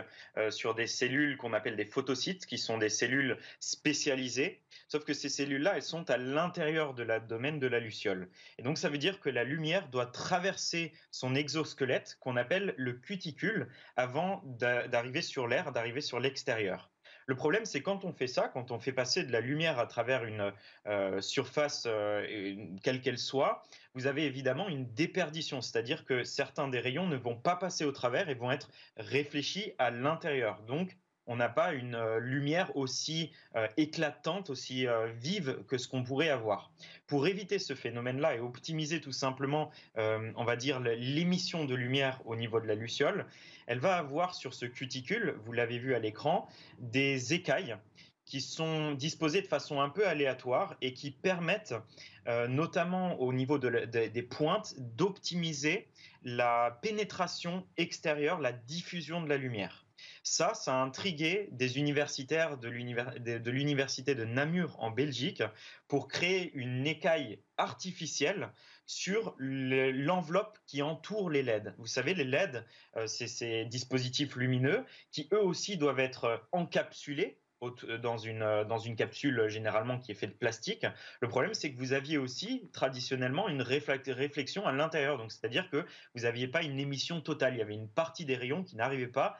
sur 0.50 0.74
des 0.74 0.88
cellules 0.88 1.38
qu'on 1.38 1.54
appelle 1.54 1.76
des 1.76 1.86
photocytes, 1.86 2.48
qui 2.48 2.58
sont 2.58 2.80
des 2.80 2.90
cellules 2.90 3.38
spécialisées. 3.60 4.64
Sauf 4.88 5.04
que 5.04 5.14
ces 5.14 5.30
cellules-là, 5.30 5.74
elles 5.76 5.84
sont 5.84 6.10
à 6.10 6.18
l'intérieur 6.18 6.94
de 6.94 7.04
la 7.04 7.20
domaine 7.20 7.60
de 7.60 7.68
la 7.68 7.80
luciole. 7.80 8.30
Et 8.58 8.64
donc, 8.64 8.78
ça 8.78 8.90
veut 8.90 8.98
dire 8.98 9.20
que 9.20 9.30
la 9.30 9.44
lumière 9.44 9.90
doit 9.90 10.06
traverser 10.06 10.94
son 11.12 11.36
exosquelette, 11.36 12.18
qu'on 12.22 12.38
appelle 12.38 12.74
le 12.78 12.94
cuticule, 12.94 13.68
avant 13.96 14.42
d'arriver 14.46 15.22
sur 15.22 15.48
l'air, 15.48 15.72
d'arriver 15.72 16.02
sur 16.02 16.20
l'extérieur. 16.20 16.90
Le 17.28 17.36
problème, 17.36 17.66
c'est 17.66 17.82
quand 17.82 18.06
on 18.06 18.14
fait 18.14 18.28
ça, 18.28 18.48
quand 18.48 18.72
on 18.72 18.80
fait 18.80 18.94
passer 18.94 19.26
de 19.26 19.34
la 19.34 19.42
lumière 19.42 19.80
à 19.80 19.86
travers 19.86 20.24
une 20.24 20.54
euh, 20.88 21.20
surface, 21.20 21.84
euh, 21.86 22.56
quelle 22.84 23.02
qu'elle 23.02 23.18
soit, 23.18 23.64
vous 23.96 24.08
avez 24.08 24.24
évidemment 24.24 24.70
une 24.70 24.90
déperdition, 24.94 25.62
c'est-à-dire 25.62 26.06
que 26.06 26.24
certains 26.24 26.70
des 26.70 26.80
rayons 26.80 27.06
ne 27.06 27.18
vont 27.18 27.36
pas 27.36 27.58
passer 27.58 27.84
au 27.84 27.92
travers 27.92 28.30
et 28.30 28.36
vont 28.36 28.52
être 28.52 28.70
réfléchis 28.96 29.74
à 29.78 29.92
l'intérieur. 29.92 30.62
Donc, 30.62 30.96
on 31.28 31.36
n'a 31.36 31.50
pas 31.50 31.74
une 31.74 31.96
euh, 31.96 32.20
lumière 32.20 32.76
aussi 32.76 33.32
euh, 33.56 33.68
éclatante, 33.76 34.50
aussi 34.50 34.88
euh, 34.88 35.08
vive 35.20 35.60
que 35.68 35.78
ce 35.78 35.88
qu'on 35.88 36.04
pourrait 36.04 36.30
avoir. 36.30 36.72
Pour 37.06 37.28
éviter 37.28 37.60
ce 37.60 37.76
phénomène-là 37.76 38.36
et 38.36 38.40
optimiser 38.40 39.00
tout 39.00 39.12
simplement, 39.12 39.72
on 39.96 40.44
va 40.44 40.58
dire, 40.58 40.82
l'émission 40.82 41.64
de 41.64 41.74
lumière 41.74 42.22
au 42.26 42.36
niveau 42.36 42.60
de 42.60 42.68
la 42.68 42.76
luciole, 42.76 43.26
elle 43.66 43.80
va 43.80 43.96
avoir 43.96 44.36
sur 44.36 44.54
ce 44.54 44.66
cuticule, 44.66 45.36
vous 45.46 45.54
l'avez 45.54 45.78
vu 45.78 45.96
à 45.96 46.00
l'écran, 46.00 46.50
des 46.80 47.34
écailles 47.34 47.78
qui 48.26 48.42
sont 48.42 48.92
disposées 48.92 49.42
de 49.42 49.48
façon 49.48 49.80
un 49.80 49.88
peu 49.88 50.06
aléatoire 50.06 50.76
et 50.82 50.94
qui 50.94 51.12
permettent, 51.12 51.76
notamment 52.50 53.22
au 53.22 53.32
niveau 53.32 53.58
des 53.58 54.24
pointes, 54.24 54.76
d'optimiser 54.78 55.88
la 56.24 56.78
pénétration 56.82 57.66
extérieure, 57.78 58.40
la 58.40 58.52
diffusion 58.52 59.22
de 59.22 59.30
la 59.30 59.38
lumière. 59.38 59.87
Ça, 60.30 60.54
ça 60.54 60.74
a 60.74 60.84
intrigué 60.84 61.48
des 61.54 61.78
universitaires 61.78 62.58
de 62.58 62.68
l'université 62.68 64.14
de 64.14 64.26
Namur 64.26 64.76
en 64.84 64.92
Belgique 64.92 65.42
pour 65.88 66.10
créer 66.10 66.52
une 66.54 66.86
écaille 66.86 67.40
artificielle 67.56 68.52
sur 68.86 69.36
l'enveloppe 69.40 70.60
qui 70.66 70.82
entoure 70.82 71.30
les 71.30 71.44
LED. 71.44 71.74
Vous 71.78 71.88
savez, 71.88 72.14
les 72.14 72.26
LED, 72.26 72.66
euh, 72.98 73.08
c'est 73.08 73.28
ces 73.28 73.64
dispositifs 73.66 74.36
lumineux 74.36 74.86
qui 75.12 75.30
eux 75.32 75.42
aussi 75.42 75.78
doivent 75.78 76.00
être 76.00 76.46
encapsulés 76.52 77.40
dans 78.02 78.18
une, 78.18 78.44
euh, 78.44 78.64
dans 78.64 78.78
une 78.78 78.96
capsule 78.96 79.40
euh, 79.40 79.50
généralement 79.50 79.98
qui 79.98 80.12
est 80.12 80.16
faite 80.16 80.32
de 80.32 80.36
plastique. 80.36 80.86
Le 81.22 81.28
problème, 81.28 81.54
c'est 81.54 81.72
que 81.72 81.78
vous 81.78 81.94
aviez 81.94 82.18
aussi 82.18 82.70
traditionnellement 82.72 83.50
une 83.50 83.62
réflexion 83.62 84.66
à 84.66 84.72
l'intérieur. 84.72 85.18
Donc, 85.18 85.32
c'est-à-dire 85.32 85.70
que 85.70 85.86
vous 86.16 86.22
n'aviez 86.24 86.48
pas 86.48 86.64
une 86.64 86.80
émission 86.80 87.22
totale. 87.22 87.56
Il 87.56 87.60
y 87.60 87.62
avait 87.62 87.74
une 87.74 87.90
partie 87.90 88.26
des 88.26 88.36
rayons 88.36 88.64
qui 88.64 88.76
n'arrivait 88.76 89.08
pas 89.08 89.40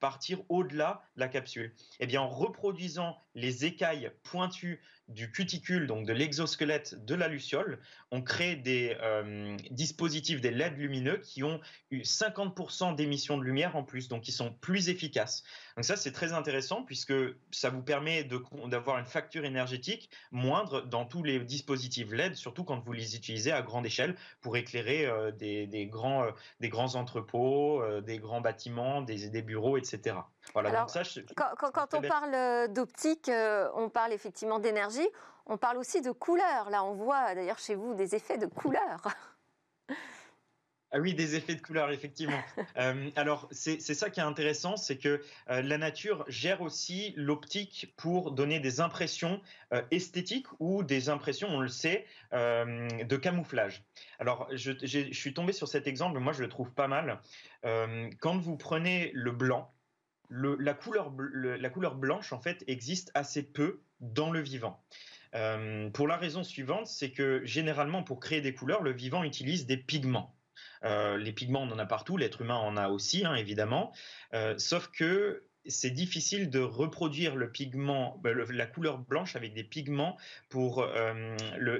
partir 0.00 0.40
au-delà 0.48 1.02
de 1.14 1.20
la 1.20 1.28
capsule. 1.28 1.74
Eh 2.00 2.06
bien, 2.06 2.22
en 2.22 2.28
reproduisant 2.28 3.16
les 3.34 3.64
écailles 3.64 4.10
pointues 4.22 4.80
du 5.08 5.30
cuticule, 5.32 5.88
donc 5.88 6.06
de 6.06 6.12
l'exosquelette 6.12 7.04
de 7.04 7.14
la 7.16 7.26
luciole, 7.26 7.80
on 8.12 8.22
crée 8.22 8.54
des 8.54 8.96
euh, 9.02 9.56
dispositifs, 9.70 10.40
des 10.40 10.52
LED 10.52 10.78
lumineux 10.78 11.18
qui 11.18 11.42
ont 11.42 11.60
eu 11.90 12.02
50% 12.02 12.94
d'émissions 12.94 13.36
de 13.36 13.42
lumière 13.42 13.74
en 13.74 13.82
plus, 13.82 14.08
donc 14.08 14.22
qui 14.22 14.30
sont 14.30 14.52
plus 14.52 14.88
efficaces. 14.88 15.42
Donc 15.76 15.84
ça, 15.84 15.96
c'est 15.96 16.12
très 16.12 16.32
intéressant 16.32 16.84
puisque 16.84 17.12
ça 17.50 17.70
vous 17.70 17.82
permet 17.82 18.24
d'avoir 18.68 18.98
une 18.98 19.04
facture 19.04 19.44
énergétique 19.44 20.10
moindre 20.30 20.82
dans 20.82 21.04
tous 21.04 21.24
les 21.24 21.40
dispositifs 21.40 22.12
LED, 22.12 22.36
surtout 22.36 22.62
quand 22.62 22.78
vous 22.78 22.92
les 22.92 23.16
utilisez 23.16 23.50
à 23.50 23.62
grande 23.62 23.86
échelle 23.86 24.14
pour 24.40 24.56
éclairer 24.56 25.06
euh, 25.06 25.32
des, 25.32 25.88
grands, 25.90 26.22
euh, 26.22 26.30
des 26.60 26.68
grands 26.68 26.94
entrepôts, 26.94 27.82
des 28.02 28.18
grands 28.18 28.40
bâtiments, 28.40 29.02
des 29.02 29.26
bureaux, 29.42 29.76
etc. 29.76 30.16
Voilà, 30.52 30.86
ça, 30.88 31.02
quand, 31.36 31.94
on 31.94 32.02
parle 32.02 32.34
euh, 32.34 32.68
d'optique, 32.68 33.28
euh, 33.28 33.68
on 33.74 33.88
parle 33.88 34.12
effectivement 34.12 34.58
d'énergie, 34.58 35.08
on 35.46 35.56
parle 35.56 35.78
aussi 35.78 36.00
de 36.00 36.10
couleurs. 36.10 36.70
Là, 36.70 36.84
on 36.84 36.94
voit 36.94 37.34
d'ailleurs 37.34 37.58
chez 37.58 37.74
vous 37.74 37.94
des 37.94 38.14
effets 38.14 38.38
de 38.38 38.46
couleurs. 38.46 39.08
Ah 40.92 40.98
oui, 40.98 41.14
des 41.14 41.36
effets 41.36 41.54
de 41.54 41.60
couleurs, 41.60 41.90
effectivement. 41.90 42.40
Euh, 42.76 43.10
alors, 43.16 43.48
c'est 43.50 43.80
ça 43.80 44.10
qui 44.10 44.20
est 44.20 44.22
intéressant, 44.22 44.76
c'est 44.76 44.96
que 44.96 45.22
la 45.48 45.76
nature 45.76 46.24
gère 46.28 46.62
aussi 46.62 47.12
l'optique 47.16 47.92
pour 47.96 48.32
donner 48.32 48.60
des 48.60 48.80
impressions 48.80 49.40
esthétiques 49.90 50.46
ou 50.60 50.82
des 50.82 51.08
impressions, 51.08 51.48
on 51.48 51.60
le 51.60 51.68
sait, 51.68 52.06
de 52.32 53.16
camouflage. 53.16 53.82
Alors, 54.18 54.48
je, 54.52 54.72
je, 54.82 55.12
suis 55.12 55.34
tombé 55.34 55.52
sur 55.52 55.68
cet 55.68 55.86
exemple, 55.86 56.20
moi 56.20 56.32
je 56.32 56.40
le 56.40 56.48
trouve 56.48 56.72
pas 56.72 56.88
mal. 56.88 57.20
quand 58.20 58.38
vous 58.38 58.56
prenez 58.56 59.10
le 59.14 59.32
blanc, 59.32 59.74
la, 60.30 60.74
couleur, 60.74 61.12
la 61.34 61.70
couleur 61.70 61.96
blanche, 61.96 62.32
en 62.32 62.40
fait, 62.40 62.64
existe 62.66 63.10
assez 63.14 63.42
peu 63.42 63.80
dans 64.00 64.30
le 64.30 64.40
vivant. 64.40 64.82
Euh, 65.34 65.90
pour 65.90 66.08
la 66.08 66.16
raison 66.16 66.42
suivante, 66.42 66.86
c'est 66.86 67.10
que 67.10 67.44
généralement, 67.44 68.02
pour 68.02 68.20
créer 68.20 68.40
des 68.40 68.54
couleurs, 68.54 68.82
le 68.82 68.92
vivant 68.92 69.24
utilise 69.24 69.66
des 69.66 69.76
pigments. 69.76 70.34
Euh, 70.84 71.16
les 71.16 71.32
pigments, 71.32 71.62
on 71.62 71.70
en 71.70 71.78
a 71.78 71.86
partout, 71.86 72.16
l'être 72.16 72.40
humain 72.40 72.56
en 72.56 72.76
a 72.76 72.88
aussi, 72.88 73.24
hein, 73.24 73.34
évidemment. 73.34 73.92
Euh, 74.34 74.54
sauf 74.58 74.88
que 74.88 75.44
c'est 75.70 75.90
difficile 75.90 76.50
de 76.50 76.60
reproduire 76.60 77.36
bah, 77.36 78.30
la 78.50 78.66
couleur 78.66 78.98
blanche 78.98 79.36
avec 79.36 79.54
des 79.54 79.64
pigments 79.64 80.16
pour, 80.48 80.82
euh, 80.82 81.36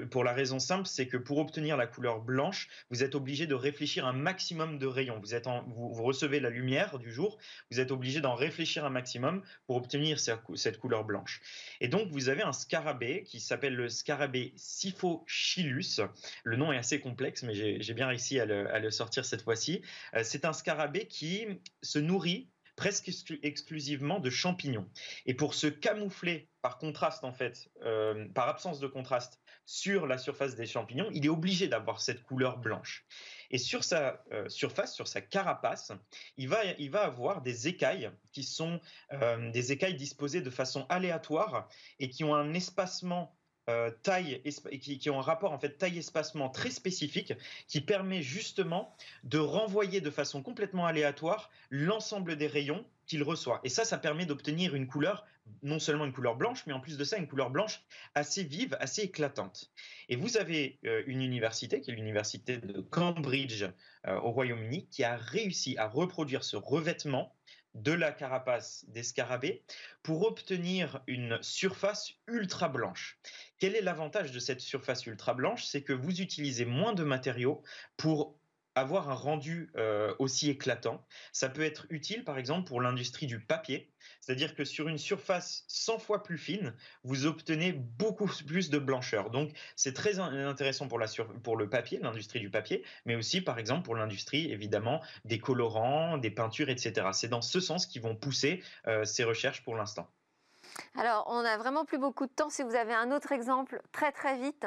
pour 0.09 0.23
la 0.23 0.33
raison 0.33 0.59
simple, 0.59 0.87
c'est 0.87 1.07
que 1.07 1.17
pour 1.17 1.37
obtenir 1.37 1.77
la 1.77 1.87
couleur 1.87 2.21
blanche, 2.21 2.67
vous 2.89 3.03
êtes 3.03 3.15
obligé 3.15 3.47
de 3.47 3.53
réfléchir 3.53 4.05
un 4.05 4.13
maximum 4.13 4.79
de 4.79 4.87
rayons. 4.87 5.21
Vous, 5.67 6.03
recevez 6.03 6.39
la 6.39 6.49
lumière 6.49 6.99
du 6.99 7.11
jour, 7.11 7.37
vous 7.71 7.79
êtes 7.79 7.91
obligé 7.91 8.21
d'en 8.21 8.35
réfléchir 8.35 8.85
un 8.85 8.89
maximum 8.89 9.41
pour 9.67 9.75
obtenir 9.75 10.19
cette 10.19 10.79
couleur 10.79 11.03
blanche. 11.03 11.41
Et 11.79 11.87
donc, 11.87 12.09
vous 12.09 12.29
avez 12.29 12.43
un 12.43 12.53
scarabée 12.53 13.23
qui 13.23 13.39
s'appelle 13.39 13.75
le 13.75 13.89
scarabée 13.89 14.53
Siphochilus. 14.55 16.01
Le 16.43 16.55
nom 16.57 16.71
est 16.71 16.77
assez 16.77 16.99
complexe, 16.99 17.43
mais 17.43 17.81
j'ai 17.81 17.93
bien 17.93 18.07
réussi 18.07 18.39
à 18.39 18.45
le, 18.45 18.71
à 18.73 18.79
le 18.79 18.91
sortir 18.91 19.25
cette 19.25 19.41
fois-ci. 19.41 19.81
Euh, 20.15 20.21
c'est 20.23 20.45
un 20.45 20.53
scarabée 20.53 21.07
qui 21.07 21.45
se 21.81 21.99
nourrit 21.99 22.50
presque 22.75 23.11
exclusivement 23.43 24.19
de 24.19 24.29
champignons. 24.29 24.89
Et 25.25 25.33
pour 25.33 25.53
se 25.53 25.67
camoufler 25.67 26.49
par 26.61 26.77
contraste, 26.77 27.23
en 27.23 27.33
fait, 27.33 27.69
euh, 27.83 28.27
par 28.29 28.47
absence 28.47 28.79
de 28.79 28.87
contraste 28.87 29.39
sur 29.65 30.07
la 30.07 30.17
surface 30.17 30.55
des 30.55 30.65
champignons, 30.65 31.09
il 31.13 31.25
est 31.25 31.29
obligé 31.29 31.67
d'avoir 31.67 32.01
cette 32.01 32.23
couleur 32.23 32.57
blanche. 32.57 33.05
Et 33.49 33.57
sur 33.57 33.83
sa 33.83 34.23
euh, 34.31 34.47
surface, 34.49 34.93
sur 34.93 35.07
sa 35.07 35.21
carapace, 35.21 35.91
il 36.37 36.49
va, 36.49 36.63
il 36.77 36.91
va 36.91 37.03
avoir 37.03 37.41
des 37.41 37.67
écailles 37.67 38.11
qui 38.31 38.43
sont 38.43 38.79
euh, 39.13 39.51
des 39.51 39.71
écailles 39.71 39.95
disposées 39.95 40.41
de 40.41 40.49
façon 40.49 40.85
aléatoire 40.89 41.67
et 41.99 42.09
qui 42.09 42.23
ont 42.23 42.35
un 42.35 42.53
espacement 42.53 43.35
euh, 43.69 43.91
taille 44.01 44.41
qui, 44.79 45.09
ont 45.09 45.19
un 45.19 45.23
rapport 45.23 45.51
en 45.51 45.59
fait 45.59 45.77
taille-espacement 45.77 46.49
très 46.49 46.71
spécifique 46.71 47.33
qui 47.67 47.79
permet 47.79 48.21
justement 48.21 48.95
de 49.23 49.37
renvoyer 49.37 50.01
de 50.01 50.09
façon 50.09 50.41
complètement 50.41 50.87
aléatoire 50.87 51.51
l'ensemble 51.69 52.37
des 52.37 52.47
rayons 52.47 52.83
qu'il 53.05 53.23
reçoit. 53.23 53.59
Et 53.63 53.69
ça, 53.69 53.85
ça 53.85 53.97
permet 53.97 54.25
d'obtenir 54.25 54.73
une 54.73 54.87
couleur, 54.87 55.25
non 55.63 55.79
seulement 55.79 56.05
une 56.05 56.13
couleur 56.13 56.35
blanche, 56.35 56.63
mais 56.65 56.73
en 56.73 56.79
plus 56.79 56.97
de 56.97 57.03
ça, 57.03 57.17
une 57.17 57.27
couleur 57.27 57.49
blanche 57.49 57.83
assez 58.15 58.43
vive, 58.43 58.77
assez 58.79 59.01
éclatante. 59.03 59.69
Et 60.09 60.15
vous 60.15 60.37
avez 60.37 60.79
euh, 60.85 61.03
une 61.05 61.21
université, 61.21 61.81
qui 61.81 61.91
est 61.91 61.95
l'université 61.95 62.57
de 62.57 62.81
Cambridge 62.81 63.65
euh, 64.07 64.17
au 64.21 64.31
Royaume-Uni, 64.31 64.87
qui 64.89 65.03
a 65.03 65.17
réussi 65.17 65.77
à 65.77 65.87
reproduire 65.87 66.43
ce 66.43 66.55
revêtement 66.55 67.35
de 67.73 67.91
la 67.91 68.11
carapace 68.11 68.85
des 68.89 69.03
scarabées 69.03 69.63
pour 70.03 70.23
obtenir 70.23 71.01
une 71.07 71.41
surface 71.41 72.13
ultra 72.27 72.67
blanche. 72.69 73.19
Quel 73.59 73.75
est 73.75 73.81
l'avantage 73.81 74.31
de 74.31 74.39
cette 74.39 74.61
surface 74.61 75.05
ultra 75.05 75.33
blanche 75.33 75.65
C'est 75.65 75.83
que 75.83 75.93
vous 75.93 76.21
utilisez 76.21 76.65
moins 76.65 76.93
de 76.93 77.03
matériaux 77.03 77.63
pour 77.97 78.40
avoir 78.75 79.09
un 79.09 79.13
rendu 79.13 79.69
euh, 79.75 80.13
aussi 80.19 80.49
éclatant. 80.49 81.05
Ça 81.33 81.49
peut 81.49 81.63
être 81.63 81.85
utile, 81.89 82.23
par 82.23 82.37
exemple, 82.37 82.67
pour 82.67 82.81
l'industrie 82.81 83.27
du 83.27 83.39
papier. 83.39 83.91
C'est-à-dire 84.19 84.55
que 84.55 84.65
sur 84.65 84.87
une 84.87 84.97
surface 84.97 85.63
100 85.67 85.99
fois 85.99 86.23
plus 86.23 86.37
fine, 86.37 86.73
vous 87.03 87.25
obtenez 87.25 87.71
beaucoup 87.73 88.29
plus 88.45 88.69
de 88.69 88.79
blancheur. 88.79 89.29
Donc, 89.29 89.51
c'est 89.75 89.93
très 89.93 90.19
intéressant 90.19 90.87
pour, 90.87 90.99
le 90.99 91.69
papier, 91.69 91.99
l'industrie 91.99 92.39
du 92.39 92.49
papier, 92.49 92.83
mais 93.05 93.15
aussi, 93.15 93.41
par 93.41 93.59
exemple, 93.59 93.83
pour 93.83 93.95
l'industrie, 93.95 94.51
évidemment, 94.51 95.01
des 95.25 95.39
colorants, 95.39 96.17
des 96.17 96.31
peintures, 96.31 96.69
etc. 96.69 97.07
C'est 97.13 97.29
dans 97.29 97.41
ce 97.41 97.59
sens 97.59 97.85
qu'ils 97.85 98.01
vont 98.01 98.15
pousser 98.15 98.63
euh, 98.87 99.05
ces 99.05 99.23
recherches 99.23 99.63
pour 99.63 99.75
l'instant. 99.75 100.09
Alors, 100.95 101.25
on 101.27 101.43
n'a 101.43 101.57
vraiment 101.57 101.85
plus 101.85 101.97
beaucoup 101.97 102.25
de 102.25 102.31
temps. 102.31 102.49
Si 102.49 102.63
vous 102.63 102.75
avez 102.75 102.93
un 102.93 103.11
autre 103.11 103.31
exemple, 103.31 103.81
très 103.91 104.11
très 104.11 104.37
vite. 104.37 104.65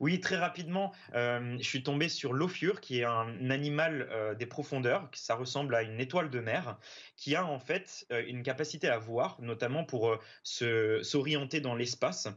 Oui, 0.00 0.20
très 0.20 0.36
rapidement, 0.36 0.92
euh, 1.14 1.56
je 1.58 1.64
suis 1.64 1.82
tombé 1.82 2.08
sur 2.08 2.32
l'ophur, 2.32 2.80
qui 2.80 3.00
est 3.00 3.04
un 3.04 3.50
animal 3.50 4.08
euh, 4.10 4.34
des 4.34 4.46
profondeurs, 4.46 5.08
ça 5.12 5.34
ressemble 5.34 5.74
à 5.74 5.82
une 5.82 6.00
étoile 6.00 6.30
de 6.30 6.40
mer, 6.40 6.78
qui 7.16 7.34
a 7.34 7.44
en 7.44 7.58
fait 7.58 8.06
euh, 8.12 8.22
une 8.26 8.42
capacité 8.42 8.88
à 8.88 8.98
voir, 8.98 9.36
notamment 9.40 9.84
pour 9.84 10.16
s'orienter 10.42 11.60
dans 11.60 11.74
l'espace. 11.74 12.28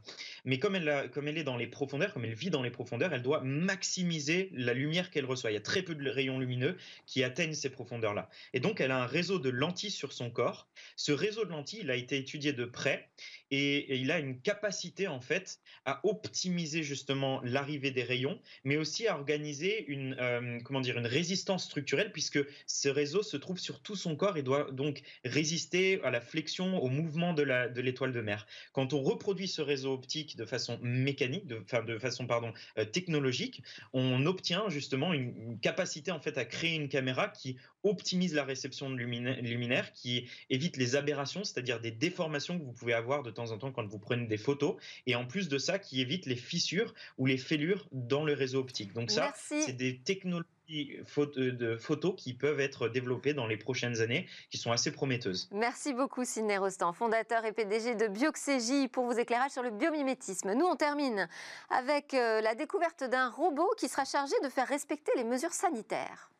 Mais 0.43 0.59
comme 0.59 0.75
elle, 0.75 1.09
comme 1.11 1.27
elle 1.27 1.37
est 1.37 1.43
dans 1.43 1.57
les 1.57 1.67
profondeurs, 1.67 2.13
comme 2.13 2.25
elle 2.25 2.33
vit 2.33 2.49
dans 2.49 2.63
les 2.63 2.71
profondeurs, 2.71 3.13
elle 3.13 3.21
doit 3.21 3.41
maximiser 3.41 4.49
la 4.53 4.73
lumière 4.73 5.09
qu'elle 5.11 5.25
reçoit. 5.25 5.51
Il 5.51 5.55
y 5.55 5.57
a 5.57 5.61
très 5.61 5.81
peu 5.81 5.95
de 5.95 6.09
rayons 6.09 6.39
lumineux 6.39 6.77
qui 7.05 7.23
atteignent 7.23 7.53
ces 7.53 7.69
profondeurs-là. 7.69 8.29
Et 8.53 8.59
donc, 8.59 8.81
elle 8.81 8.91
a 8.91 9.01
un 9.01 9.05
réseau 9.05 9.39
de 9.39 9.49
lentilles 9.49 9.91
sur 9.91 10.13
son 10.13 10.29
corps. 10.29 10.67
Ce 10.95 11.11
réseau 11.11 11.45
de 11.45 11.51
lentilles, 11.51 11.81
il 11.81 11.91
a 11.91 11.95
été 11.95 12.17
étudié 12.17 12.53
de 12.53 12.65
près 12.65 13.09
et, 13.51 13.97
il 13.97 14.11
a 14.11 14.19
une 14.19 14.39
capacité 14.39 15.07
en 15.07 15.19
fait 15.19 15.59
à 15.85 15.99
optimiser 16.03 16.83
justement 16.83 17.41
l'arrivée 17.43 17.91
des 17.91 18.03
rayons, 18.03 18.39
mais 18.63 18.77
aussi 18.77 19.07
à 19.07 19.15
organiser 19.15 19.85
une 19.87 20.15
euh, 20.19 20.59
comment 20.63 20.81
dire 20.81 20.97
une 20.97 21.07
résistance 21.07 21.65
structurelle 21.65 22.11
puisque 22.11 22.39
ce 22.67 22.89
réseau 22.89 23.23
se 23.23 23.37
trouve 23.37 23.59
sur 23.59 23.81
tout 23.81 23.95
son 23.95 24.15
corps 24.15 24.37
et 24.37 24.43
doit 24.43 24.71
donc 24.71 25.01
résister 25.23 26.01
à 26.03 26.11
la 26.11 26.21
flexion, 26.21 26.81
au 26.81 26.89
mouvement 26.89 27.33
de 27.33 27.43
la 27.43 27.69
de 27.69 27.81
l'étoile 27.81 28.13
de 28.13 28.21
mer. 28.21 28.47
Quand 28.73 28.93
on 28.93 29.01
reproduit 29.01 29.47
ce 29.47 29.61
réseau 29.61 29.93
optique 29.93 30.37
de 30.37 30.45
façon 30.45 30.79
mécanique, 30.81 31.47
de, 31.47 31.97
façon 31.99 32.27
pardon 32.27 32.53
euh, 32.77 32.85
technologique, 32.85 33.63
on 33.93 34.25
obtient 34.25 34.69
justement 34.69 35.13
une, 35.13 35.59
capacité 35.59 36.11
en 36.11 36.19
fait 36.19 36.37
à 36.37 36.45
créer 36.45 36.75
une 36.75 36.89
caméra 36.89 37.29
qui 37.29 37.57
optimise 37.83 38.33
la 38.33 38.43
réception 38.43 38.89
de 38.89 38.95
luminaire, 38.95 39.93
qui 39.93 40.27
évite 40.49 40.77
les 40.77 40.95
aberrations, 40.95 41.43
c'est-à-dire 41.43 41.79
des 41.79 41.91
déformations 41.91 42.57
que 42.57 42.63
vous 42.63 42.73
pouvez 42.73 42.93
avoir 42.93 43.23
de 43.23 43.31
temps 43.35 43.51
en 43.51 43.57
temps 43.57 43.71
quand 43.71 43.87
vous 43.87 43.99
prenez 43.99 44.25
des 44.25 44.37
photos, 44.37 44.75
et 45.05 45.15
en 45.15 45.25
plus 45.25 45.49
de 45.49 45.57
ça, 45.57 45.79
qui 45.79 46.01
évite 46.01 46.25
les 46.25 46.35
fissures 46.35 46.93
ou 47.17 47.25
les 47.25 47.37
fêlures 47.37 47.87
dans 47.91 48.23
le 48.23 48.33
réseau 48.33 48.59
optique. 48.59 48.93
Donc 48.93 49.11
ça, 49.11 49.33
c'est 49.35 49.73
des 49.73 49.99
technologies 49.99 50.45
de 50.67 51.77
photos 51.77 52.15
qui 52.17 52.33
peuvent 52.33 52.59
être 52.59 52.89
développées 52.89 53.33
dans 53.33 53.47
les 53.47 53.57
prochaines 53.57 54.01
années, 54.01 54.27
qui 54.49 54.57
sont 54.57 54.71
assez 54.71 54.91
prometteuses. 54.91 55.47
Merci 55.51 55.93
beaucoup 55.93 56.25
Sidney 56.25 56.57
Rostand, 56.57 56.93
fondateur 56.93 57.45
et 57.45 57.51
PDG 57.51 57.95
de 57.95 58.07
Bioxégie, 58.07 58.87
pour 58.87 59.05
vos 59.05 59.13
éclairages 59.13 59.51
sur 59.51 59.63
le 59.63 59.71
biomimétisme. 59.71 60.53
Nous, 60.53 60.65
on 60.65 60.75
termine 60.75 61.29
avec 61.69 62.13
euh, 62.13 62.41
la 62.41 62.55
découverte 62.55 63.03
d'un 63.03 63.29
robot 63.29 63.69
qui 63.77 63.87
sera 63.87 64.05
chargé 64.05 64.35
de 64.43 64.49
faire 64.49 64.67
respecter 64.67 65.11
les 65.15 65.23
mesures 65.23 65.53
sanitaires. 65.53 66.31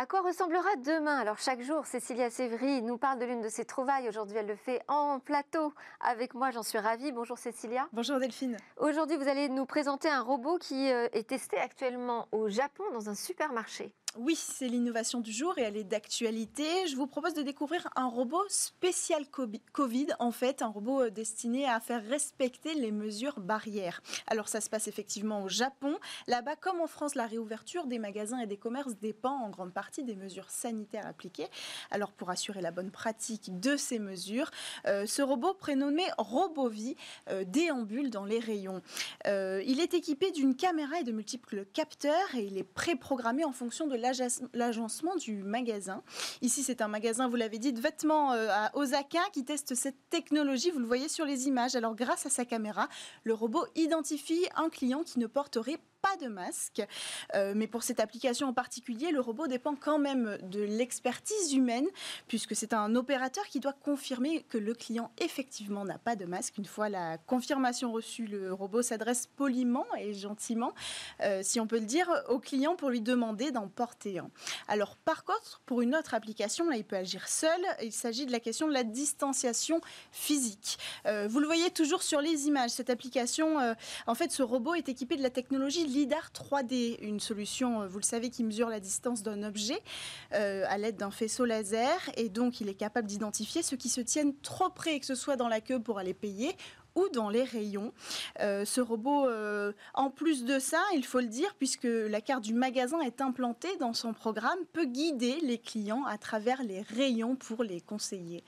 À 0.00 0.06
quoi 0.06 0.20
ressemblera 0.20 0.76
demain 0.76 1.16
Alors 1.16 1.38
chaque 1.38 1.60
jour, 1.60 1.84
Cécilia 1.84 2.30
Sévry 2.30 2.82
nous 2.82 2.98
parle 2.98 3.18
de 3.18 3.24
l'une 3.24 3.40
de 3.40 3.48
ses 3.48 3.64
trouvailles. 3.64 4.08
Aujourd'hui, 4.08 4.36
elle 4.36 4.46
le 4.46 4.54
fait 4.54 4.80
en 4.86 5.18
plateau 5.18 5.72
avec 5.98 6.34
moi. 6.34 6.52
J'en 6.52 6.62
suis 6.62 6.78
ravie. 6.78 7.10
Bonjour 7.10 7.36
Cécilia. 7.36 7.88
Bonjour 7.92 8.20
Delphine. 8.20 8.58
Aujourd'hui, 8.76 9.16
vous 9.16 9.26
allez 9.26 9.48
nous 9.48 9.66
présenter 9.66 10.08
un 10.08 10.22
robot 10.22 10.58
qui 10.58 10.92
euh, 10.92 11.08
est 11.12 11.28
testé 11.28 11.58
actuellement 11.58 12.28
au 12.30 12.48
Japon 12.48 12.84
dans 12.92 13.10
un 13.10 13.14
supermarché. 13.16 13.92
Oui, 14.16 14.34
c'est 14.34 14.68
l'innovation 14.68 15.20
du 15.20 15.30
jour 15.30 15.58
et 15.58 15.62
elle 15.62 15.76
est 15.76 15.84
d'actualité. 15.84 16.64
Je 16.88 16.96
vous 16.96 17.06
propose 17.06 17.34
de 17.34 17.42
découvrir 17.42 17.88
un 17.94 18.06
robot 18.06 18.42
spécial 18.48 19.26
Covid, 19.72 20.06
en 20.18 20.32
fait, 20.32 20.62
un 20.62 20.68
robot 20.68 21.02
euh, 21.02 21.10
destiné 21.10 21.68
à 21.68 21.78
faire 21.78 22.02
respecter 22.02 22.74
les 22.74 22.90
mesures 22.90 23.38
barrières. 23.38 24.00
Alors 24.26 24.48
ça 24.48 24.62
se 24.62 24.70
passe 24.70 24.88
effectivement 24.88 25.42
au 25.42 25.48
Japon. 25.48 25.98
Là-bas, 26.26 26.56
comme 26.56 26.80
en 26.80 26.86
France, 26.86 27.14
la 27.16 27.26
réouverture 27.26 27.86
des 27.86 27.98
magasins 27.98 28.38
et 28.38 28.46
des 28.46 28.56
commerces 28.56 28.96
dépend 28.96 29.30
en 29.30 29.50
grande 29.50 29.74
partie 29.74 30.04
des 30.04 30.16
mesures 30.16 30.50
sanitaires 30.50 31.06
appliquées. 31.06 31.48
Alors 31.90 32.10
pour 32.10 32.30
assurer 32.30 32.62
la 32.62 32.70
bonne 32.70 32.90
pratique 32.90 33.60
de 33.60 33.76
ces 33.76 33.98
mesures, 33.98 34.50
euh, 34.86 35.04
ce 35.04 35.20
robot 35.20 35.52
prénommé 35.52 36.04
Robovi 36.16 36.96
euh, 37.28 37.44
déambule 37.44 38.10
dans 38.10 38.24
les 38.24 38.38
rayons. 38.38 38.80
il 39.26 39.80
est 39.80 39.92
équipé 39.92 40.30
d'une 40.30 40.56
caméra 40.56 40.98
et 40.98 41.04
de 41.04 41.12
multiples 41.12 41.66
capteurs 41.66 42.34
et 42.34 42.44
il 42.44 42.56
est 42.56 42.64
préprogrammé 42.64 43.44
en 43.44 43.52
fonction 43.52 43.86
de 43.86 43.97
l'agencement 44.54 45.16
du 45.16 45.42
magasin. 45.42 46.02
Ici, 46.42 46.62
c'est 46.62 46.80
un 46.80 46.88
magasin, 46.88 47.28
vous 47.28 47.36
l'avez 47.36 47.58
dit, 47.58 47.72
de 47.72 47.80
vêtements 47.80 48.32
euh, 48.32 48.48
à 48.50 48.76
Osaka 48.76 49.20
qui 49.32 49.44
teste 49.44 49.74
cette 49.74 50.08
technologie. 50.10 50.70
Vous 50.70 50.80
le 50.80 50.86
voyez 50.86 51.08
sur 51.08 51.24
les 51.24 51.48
images. 51.48 51.76
Alors, 51.76 51.94
grâce 51.94 52.26
à 52.26 52.30
sa 52.30 52.44
caméra, 52.44 52.88
le 53.24 53.34
robot 53.34 53.64
identifie 53.74 54.46
un 54.56 54.68
client 54.68 55.02
qui 55.02 55.18
ne 55.18 55.26
porterait 55.26 55.78
pas 56.02 56.16
de 56.16 56.28
masque. 56.28 56.82
Euh, 57.34 57.52
mais 57.56 57.66
pour 57.66 57.82
cette 57.82 58.00
application 58.00 58.48
en 58.48 58.52
particulier, 58.52 59.10
le 59.10 59.20
robot 59.20 59.46
dépend 59.46 59.74
quand 59.74 59.98
même 59.98 60.38
de 60.42 60.62
l'expertise 60.62 61.54
humaine, 61.54 61.86
puisque 62.28 62.54
c'est 62.54 62.72
un 62.72 62.94
opérateur 62.94 63.46
qui 63.46 63.60
doit 63.60 63.72
confirmer 63.72 64.42
que 64.44 64.58
le 64.58 64.74
client 64.74 65.10
effectivement 65.18 65.84
n'a 65.84 65.98
pas 65.98 66.16
de 66.16 66.24
masque. 66.24 66.58
Une 66.58 66.66
fois 66.66 66.88
la 66.88 67.18
confirmation 67.18 67.92
reçue, 67.92 68.26
le 68.26 68.52
robot 68.52 68.82
s'adresse 68.82 69.26
poliment 69.26 69.86
et 69.98 70.14
gentiment, 70.14 70.72
euh, 71.22 71.40
si 71.42 71.60
on 71.60 71.66
peut 71.66 71.78
le 71.78 71.86
dire, 71.86 72.08
au 72.28 72.38
client 72.38 72.76
pour 72.76 72.90
lui 72.90 73.00
demander 73.00 73.50
d'en 73.50 73.68
porter 73.68 74.18
un. 74.18 74.30
Alors 74.68 74.96
par 74.96 75.24
contre, 75.24 75.60
pour 75.66 75.82
une 75.82 75.96
autre 75.96 76.14
application, 76.14 76.68
là, 76.68 76.76
il 76.76 76.84
peut 76.84 76.96
agir 76.96 77.28
seul. 77.28 77.60
Il 77.82 77.92
s'agit 77.92 78.26
de 78.26 78.32
la 78.32 78.40
question 78.40 78.68
de 78.68 78.72
la 78.72 78.84
distanciation 78.84 79.80
physique. 80.12 80.78
Euh, 81.06 81.26
vous 81.28 81.40
le 81.40 81.46
voyez 81.46 81.70
toujours 81.70 82.02
sur 82.02 82.20
les 82.20 82.46
images. 82.46 82.70
Cette 82.70 82.90
application, 82.90 83.56
en 84.06 84.14
fait, 84.14 84.30
ce 84.30 84.42
robot 84.42 84.74
est 84.74 84.88
équipé 84.88 85.16
de 85.16 85.22
la 85.22 85.30
technologie 85.30 85.87
LIDAR 85.88 86.30
3D, 86.34 86.98
une 87.00 87.18
solution, 87.18 87.82
euh, 87.82 87.88
vous 87.88 87.98
le 87.98 88.04
savez, 88.04 88.30
qui 88.30 88.44
mesure 88.44 88.68
la 88.68 88.78
distance 88.78 89.22
d'un 89.22 89.42
objet 89.42 89.80
euh, 90.34 90.64
à 90.68 90.78
l'aide 90.78 90.96
d'un 90.96 91.10
faisceau 91.10 91.44
laser. 91.44 92.10
Et 92.16 92.28
donc, 92.28 92.60
il 92.60 92.68
est 92.68 92.74
capable 92.74 93.08
d'identifier 93.08 93.62
ceux 93.62 93.76
qui 93.76 93.88
se 93.88 94.00
tiennent 94.00 94.36
trop 94.40 94.68
près, 94.68 95.00
que 95.00 95.06
ce 95.06 95.14
soit 95.14 95.36
dans 95.36 95.48
la 95.48 95.60
queue 95.60 95.80
pour 95.80 95.98
aller 95.98 96.14
payer 96.14 96.54
ou 96.94 97.08
dans 97.12 97.30
les 97.30 97.44
rayons. 97.44 97.92
Euh, 98.40 98.64
ce 98.64 98.80
robot, 98.80 99.28
en 99.94 100.10
plus 100.10 100.44
de 100.44 100.58
ça, 100.58 100.82
il 100.94 101.04
faut 101.04 101.20
le 101.20 101.28
dire, 101.28 101.54
puisque 101.58 101.84
la 101.84 102.20
carte 102.20 102.42
du 102.42 102.54
magasin 102.54 103.00
est 103.00 103.20
implantée 103.20 103.76
dans 103.78 103.92
son 103.94 104.12
programme, 104.12 104.58
peut 104.72 104.86
guider 104.86 105.38
les 105.42 105.58
clients 105.58 106.04
à 106.04 106.18
travers 106.18 106.62
les 106.62 106.82
rayons 106.82 107.36
pour 107.36 107.62
les 107.62 107.80
conseiller. 107.80 108.44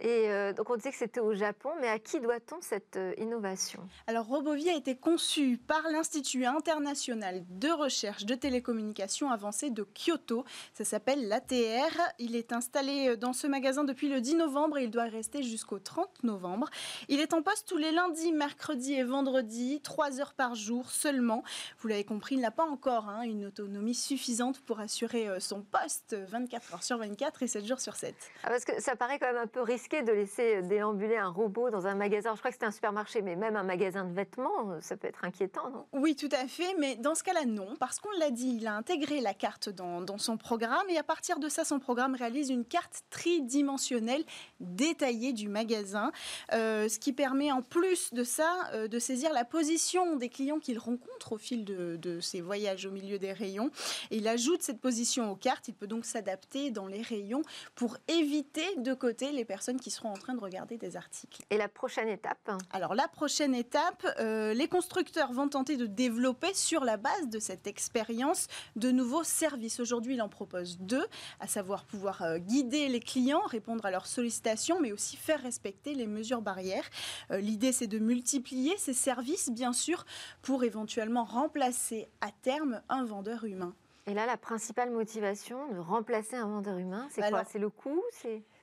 Et 0.00 0.30
euh, 0.30 0.54
donc 0.54 0.70
on 0.70 0.76
disait 0.76 0.90
que 0.90 0.96
c'était 0.96 1.20
au 1.20 1.34
Japon, 1.34 1.68
mais 1.78 1.88
à 1.88 1.98
qui 1.98 2.20
doit-on 2.20 2.56
cette 2.62 2.96
euh, 2.96 3.12
innovation? 3.18 3.86
Alors 4.06 4.26
Robovi 4.26 4.70
a 4.70 4.74
été 4.74 4.96
conçu 4.96 5.58
par 5.58 5.82
l'Institut 5.92 6.46
international 6.46 7.44
de 7.50 7.68
recherche 7.68 8.24
de 8.24 8.34
télécommunications 8.34 9.30
avancées 9.30 9.68
de 9.68 9.82
Kyoto. 9.82 10.44
Ça 10.72 10.84
s'appelle 10.84 11.28
l'ATR. 11.28 12.00
Il 12.18 12.34
est 12.34 12.54
installé 12.54 13.10
euh, 13.10 13.16
dans 13.16 13.34
ce 13.34 13.46
magasin 13.46 13.84
depuis 13.84 14.08
le 14.08 14.22
10 14.22 14.36
novembre 14.36 14.78
et 14.78 14.84
il 14.84 14.90
doit 14.90 15.04
rester 15.04 15.42
jusqu'au 15.42 15.78
30 15.78 16.24
novembre. 16.24 16.70
Il 17.08 17.20
est 17.20 17.34
en 17.34 17.42
poste 17.42 17.68
tous 17.68 17.76
les 17.76 17.92
lundis, 17.92 18.32
mercredis 18.32 18.94
et 18.94 19.04
vendredis, 19.04 19.82
3 19.82 20.18
heures 20.20 20.32
par 20.32 20.54
jour 20.54 20.90
seulement. 20.90 21.42
Vous 21.80 21.88
l'avez 21.88 22.04
compris, 22.04 22.36
il 22.36 22.40
n'a 22.40 22.50
pas 22.50 22.64
encore 22.64 23.10
hein, 23.10 23.22
une 23.22 23.44
autonomie 23.44 23.94
suffisante 23.94 24.60
pour 24.60 24.80
assurer 24.80 25.28
son 25.40 25.60
poste 25.60 26.14
24 26.14 26.74
heures 26.74 26.82
sur 26.82 26.96
24 26.96 27.42
et 27.42 27.46
7 27.46 27.66
jours 27.66 27.80
sur 27.80 27.96
7. 27.96 28.14
Ah, 28.44 28.48
parce 28.48 28.64
que 28.64 28.80
ça 28.80 28.96
paraît 28.96 29.18
quand 29.18 29.26
même 29.26 29.36
un 29.36 29.46
peu 29.46 29.60
risqué 29.60 29.89
de 29.90 30.12
laisser 30.12 30.62
déambuler 30.62 31.16
un 31.16 31.28
robot 31.28 31.70
dans 31.70 31.86
un 31.86 31.94
magasin. 31.94 32.32
Je 32.34 32.38
crois 32.38 32.50
que 32.50 32.54
c'était 32.54 32.66
un 32.66 32.70
supermarché, 32.70 33.22
mais 33.22 33.34
même 33.34 33.56
un 33.56 33.64
magasin 33.64 34.04
de 34.04 34.12
vêtements, 34.12 34.80
ça 34.80 34.96
peut 34.96 35.08
être 35.08 35.24
inquiétant, 35.24 35.68
non? 35.70 35.86
Oui, 35.92 36.14
tout 36.14 36.28
à 36.32 36.46
fait, 36.46 36.74
mais 36.78 36.94
dans 36.94 37.16
ce 37.16 37.24
cas-là, 37.24 37.44
non, 37.44 37.74
parce 37.78 37.98
qu'on 37.98 38.10
l'a 38.18 38.30
dit, 38.30 38.56
il 38.60 38.66
a 38.66 38.74
intégré 38.74 39.20
la 39.20 39.34
carte 39.34 39.68
dans, 39.68 40.18
son 40.18 40.36
programme 40.36 40.88
et 40.88 40.98
à 40.98 41.02
partir 41.02 41.38
de 41.38 41.48
ça, 41.48 41.64
son 41.64 41.78
programme 41.78 42.14
réalise 42.14 42.50
une 42.50 42.64
carte 42.64 43.02
tridimensionnelle 43.10 44.24
détaillée 44.60 45.32
du 45.32 45.48
magasin, 45.48 46.12
euh, 46.52 46.88
ce 46.88 46.98
qui 46.98 47.12
permet 47.12 47.50
en 47.50 47.62
plus 47.62 48.12
de 48.12 48.22
ça 48.22 48.70
euh, 48.74 48.86
de 48.86 48.98
saisir 48.98 49.32
la 49.32 49.44
position 49.44 50.16
des 50.16 50.28
clients 50.28 50.58
qu'il 50.58 50.78
rencontre 50.78 51.32
au 51.32 51.38
fil 51.38 51.64
de, 51.64 52.20
ses 52.20 52.40
voyages 52.40 52.86
au 52.86 52.90
milieu 52.90 53.18
des 53.18 53.32
rayons. 53.32 53.70
Il 54.10 54.28
ajoute 54.28 54.62
cette 54.62 54.80
position 54.80 55.30
aux 55.30 55.36
cartes, 55.36 55.68
il 55.68 55.74
peut 55.74 55.86
donc 55.86 56.04
s'adapter 56.04 56.70
dans 56.70 56.86
les 56.86 57.02
rayons 57.02 57.42
pour 57.74 57.96
éviter 58.08 58.76
de 58.76 58.94
côté 58.94 59.32
les 59.32 59.44
personnes 59.44 59.79
qui 59.80 59.90
seront 59.90 60.10
en 60.10 60.16
train 60.16 60.34
de 60.34 60.40
regarder 60.40 60.78
des 60.78 60.96
articles. 60.96 61.42
Et 61.50 61.56
la 61.56 61.68
prochaine 61.68 62.08
étape 62.08 62.50
Alors 62.72 62.94
la 62.94 63.08
prochaine 63.08 63.54
étape, 63.54 64.06
euh, 64.20 64.54
les 64.54 64.68
constructeurs 64.68 65.32
vont 65.32 65.48
tenter 65.48 65.76
de 65.76 65.86
développer 65.86 66.54
sur 66.54 66.84
la 66.84 66.96
base 66.96 67.28
de 67.28 67.38
cette 67.38 67.66
expérience 67.66 68.46
de 68.76 68.90
nouveaux 68.90 69.24
services. 69.24 69.80
Aujourd'hui, 69.80 70.14
il 70.14 70.22
en 70.22 70.28
propose 70.28 70.78
deux, 70.78 71.06
à 71.40 71.46
savoir 71.46 71.84
pouvoir 71.84 72.22
euh, 72.22 72.38
guider 72.38 72.88
les 72.88 73.00
clients, 73.00 73.42
répondre 73.46 73.84
à 73.84 73.90
leurs 73.90 74.06
sollicitations, 74.06 74.80
mais 74.80 74.92
aussi 74.92 75.16
faire 75.16 75.40
respecter 75.40 75.94
les 75.94 76.06
mesures 76.06 76.42
barrières. 76.42 76.88
Euh, 77.30 77.38
l'idée, 77.38 77.72
c'est 77.72 77.86
de 77.86 77.98
multiplier 77.98 78.76
ces 78.76 78.94
services, 78.94 79.50
bien 79.50 79.72
sûr, 79.72 80.04
pour 80.42 80.64
éventuellement 80.64 81.24
remplacer 81.24 82.08
à 82.20 82.30
terme 82.42 82.80
un 82.88 83.04
vendeur 83.04 83.44
humain. 83.44 83.74
Et 84.06 84.14
là, 84.14 84.26
la 84.26 84.36
principale 84.36 84.90
motivation 84.90 85.68
de 85.72 85.78
remplacer 85.78 86.36
un 86.36 86.46
vendeur 86.46 86.78
humain, 86.78 87.06
c'est 87.10 87.28
quoi? 87.30 87.44
C'est 87.44 87.58
le 87.58 87.70
coût? 87.70 88.02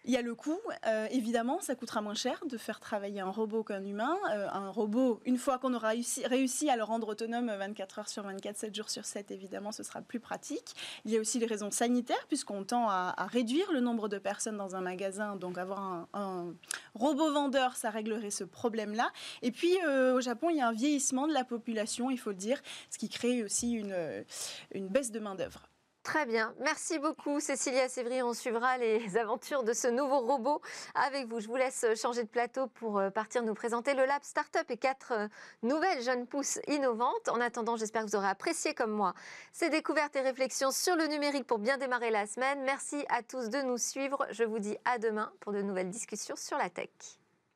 Il 0.08 0.14
y 0.14 0.18
a 0.18 0.22
le 0.22 0.36
coût, 0.36 0.58
euh, 0.86 1.06
évidemment, 1.12 1.60
ça 1.60 1.76
coûtera 1.76 2.00
moins 2.00 2.14
cher 2.14 2.42
de 2.50 2.58
faire 2.58 2.80
travailler 2.80 3.20
un 3.20 3.30
robot 3.30 3.66
qu'un 3.66 3.84
humain. 3.84 4.16
Euh, 4.32 4.48
un 4.54 4.70
robot, 4.70 5.20
une 5.26 5.36
fois 5.36 5.60
qu'on 5.60 5.74
aura 5.74 5.92
réussi, 6.24 6.70
à 6.70 6.78
le 6.78 6.84
rendre 6.84 7.10
autonome 7.10 7.48
24 7.48 8.00
heures 8.00 8.08
sur 8.08 8.24
24, 8.24 8.56
7 8.56 8.74
jours 8.74 8.90
sur 8.90 9.04
7, 9.04 9.32
évidemment, 9.32 9.74
ce 9.74 9.84
sera 9.84 10.02
plus 10.02 10.22
pratique. 10.22 10.76
Il 11.04 11.12
y 11.12 11.18
a 11.18 11.20
aussi 11.20 11.40
les 11.40 11.46
raisons 11.46 11.72
sanitaires, 11.72 12.26
puisqu'on 12.30 12.64
tend 12.64 12.90
à, 12.90 13.28
réduire 13.30 13.70
le 13.74 13.82
nombre 13.82 14.08
de 14.08 14.18
personnes 14.18 14.56
dans 14.56 14.78
un 14.78 14.82
magasin. 14.82 15.36
Donc 15.36 15.58
avoir 15.58 16.08
un, 16.14 16.54
robot 16.96 17.34
vendeur, 17.34 17.76
ça 17.76 17.90
réglerait 17.90 18.32
ce 18.32 18.46
problème-là. 18.46 19.12
Et 19.42 19.52
puis, 19.52 19.76
au 19.86 20.22
Japon, 20.22 20.50
il 20.50 20.56
y 20.56 20.62
a 20.62 20.70
un 20.70 20.74
vieillissement 20.74 21.28
de 21.28 21.34
la 21.34 21.44
population, 21.44 22.10
il 22.10 22.18
faut 22.18 22.30
le 22.30 22.38
dire, 22.38 22.62
ce 22.90 22.98
qui 22.98 23.10
crée 23.10 23.44
aussi 23.44 23.74
une, 23.74 24.24
une 24.72 24.88
baisse 24.88 25.12
de 25.12 25.20
main-d'œuvre. 25.20 25.68
Très 26.08 26.26
bien. 26.26 26.56
Merci 26.62 27.00
beaucoup, 27.00 27.42
Cécilia 27.42 27.90
Sévry. 27.90 28.24
On 28.24 28.34
suivra 28.34 28.78
les 28.78 29.18
aventures 29.18 29.64
de 29.64 29.74
ce 29.74 29.90
nouveau 29.90 30.22
robot 30.22 30.62
avec 30.96 31.28
vous. 31.28 31.42
Je 31.42 31.50
vous 31.50 31.58
laisse 31.58 31.86
changer 32.02 32.24
de 32.24 32.30
plateau 32.30 32.68
pour 32.68 32.98
euh, 32.98 33.10
partir 33.10 33.44
nous 33.44 33.54
présenter 33.54 33.94
le 33.94 34.06
Lab 34.06 34.24
Startup 34.24 34.64
et 34.70 34.78
quatre 34.78 35.12
euh, 35.12 35.28
nouvelles 35.64 36.02
jeunes 36.02 36.26
pousses 36.26 36.60
innovantes. 36.70 37.28
En 37.28 37.42
attendant, 37.42 37.76
j'espère 37.76 38.06
que 38.06 38.08
vous 38.08 38.16
aurez 38.16 38.30
apprécié 38.30 38.74
comme 38.74 38.92
moi 38.92 39.16
ces 39.52 39.70
découvertes 39.70 40.16
et 40.16 40.22
réflexions 40.22 40.72
sur 40.72 40.96
le 40.96 41.08
numérique 41.08 41.46
pour 41.46 41.60
bien 41.60 41.78
démarrer 41.78 42.10
la 42.10 42.26
semaine. 42.26 42.62
Merci 42.64 43.04
à 43.10 43.22
tous 43.22 43.50
de 43.50 43.62
nous 43.64 43.78
suivre. 43.78 44.26
Je 44.32 44.46
vous 44.46 44.60
dis 44.60 44.78
à 44.86 45.00
demain 45.00 45.34
pour 45.42 45.52
de 45.52 45.62
nouvelles 45.62 45.90
discussions 45.90 46.38
sur 46.38 46.58
la 46.58 46.70
tech. 46.70 46.88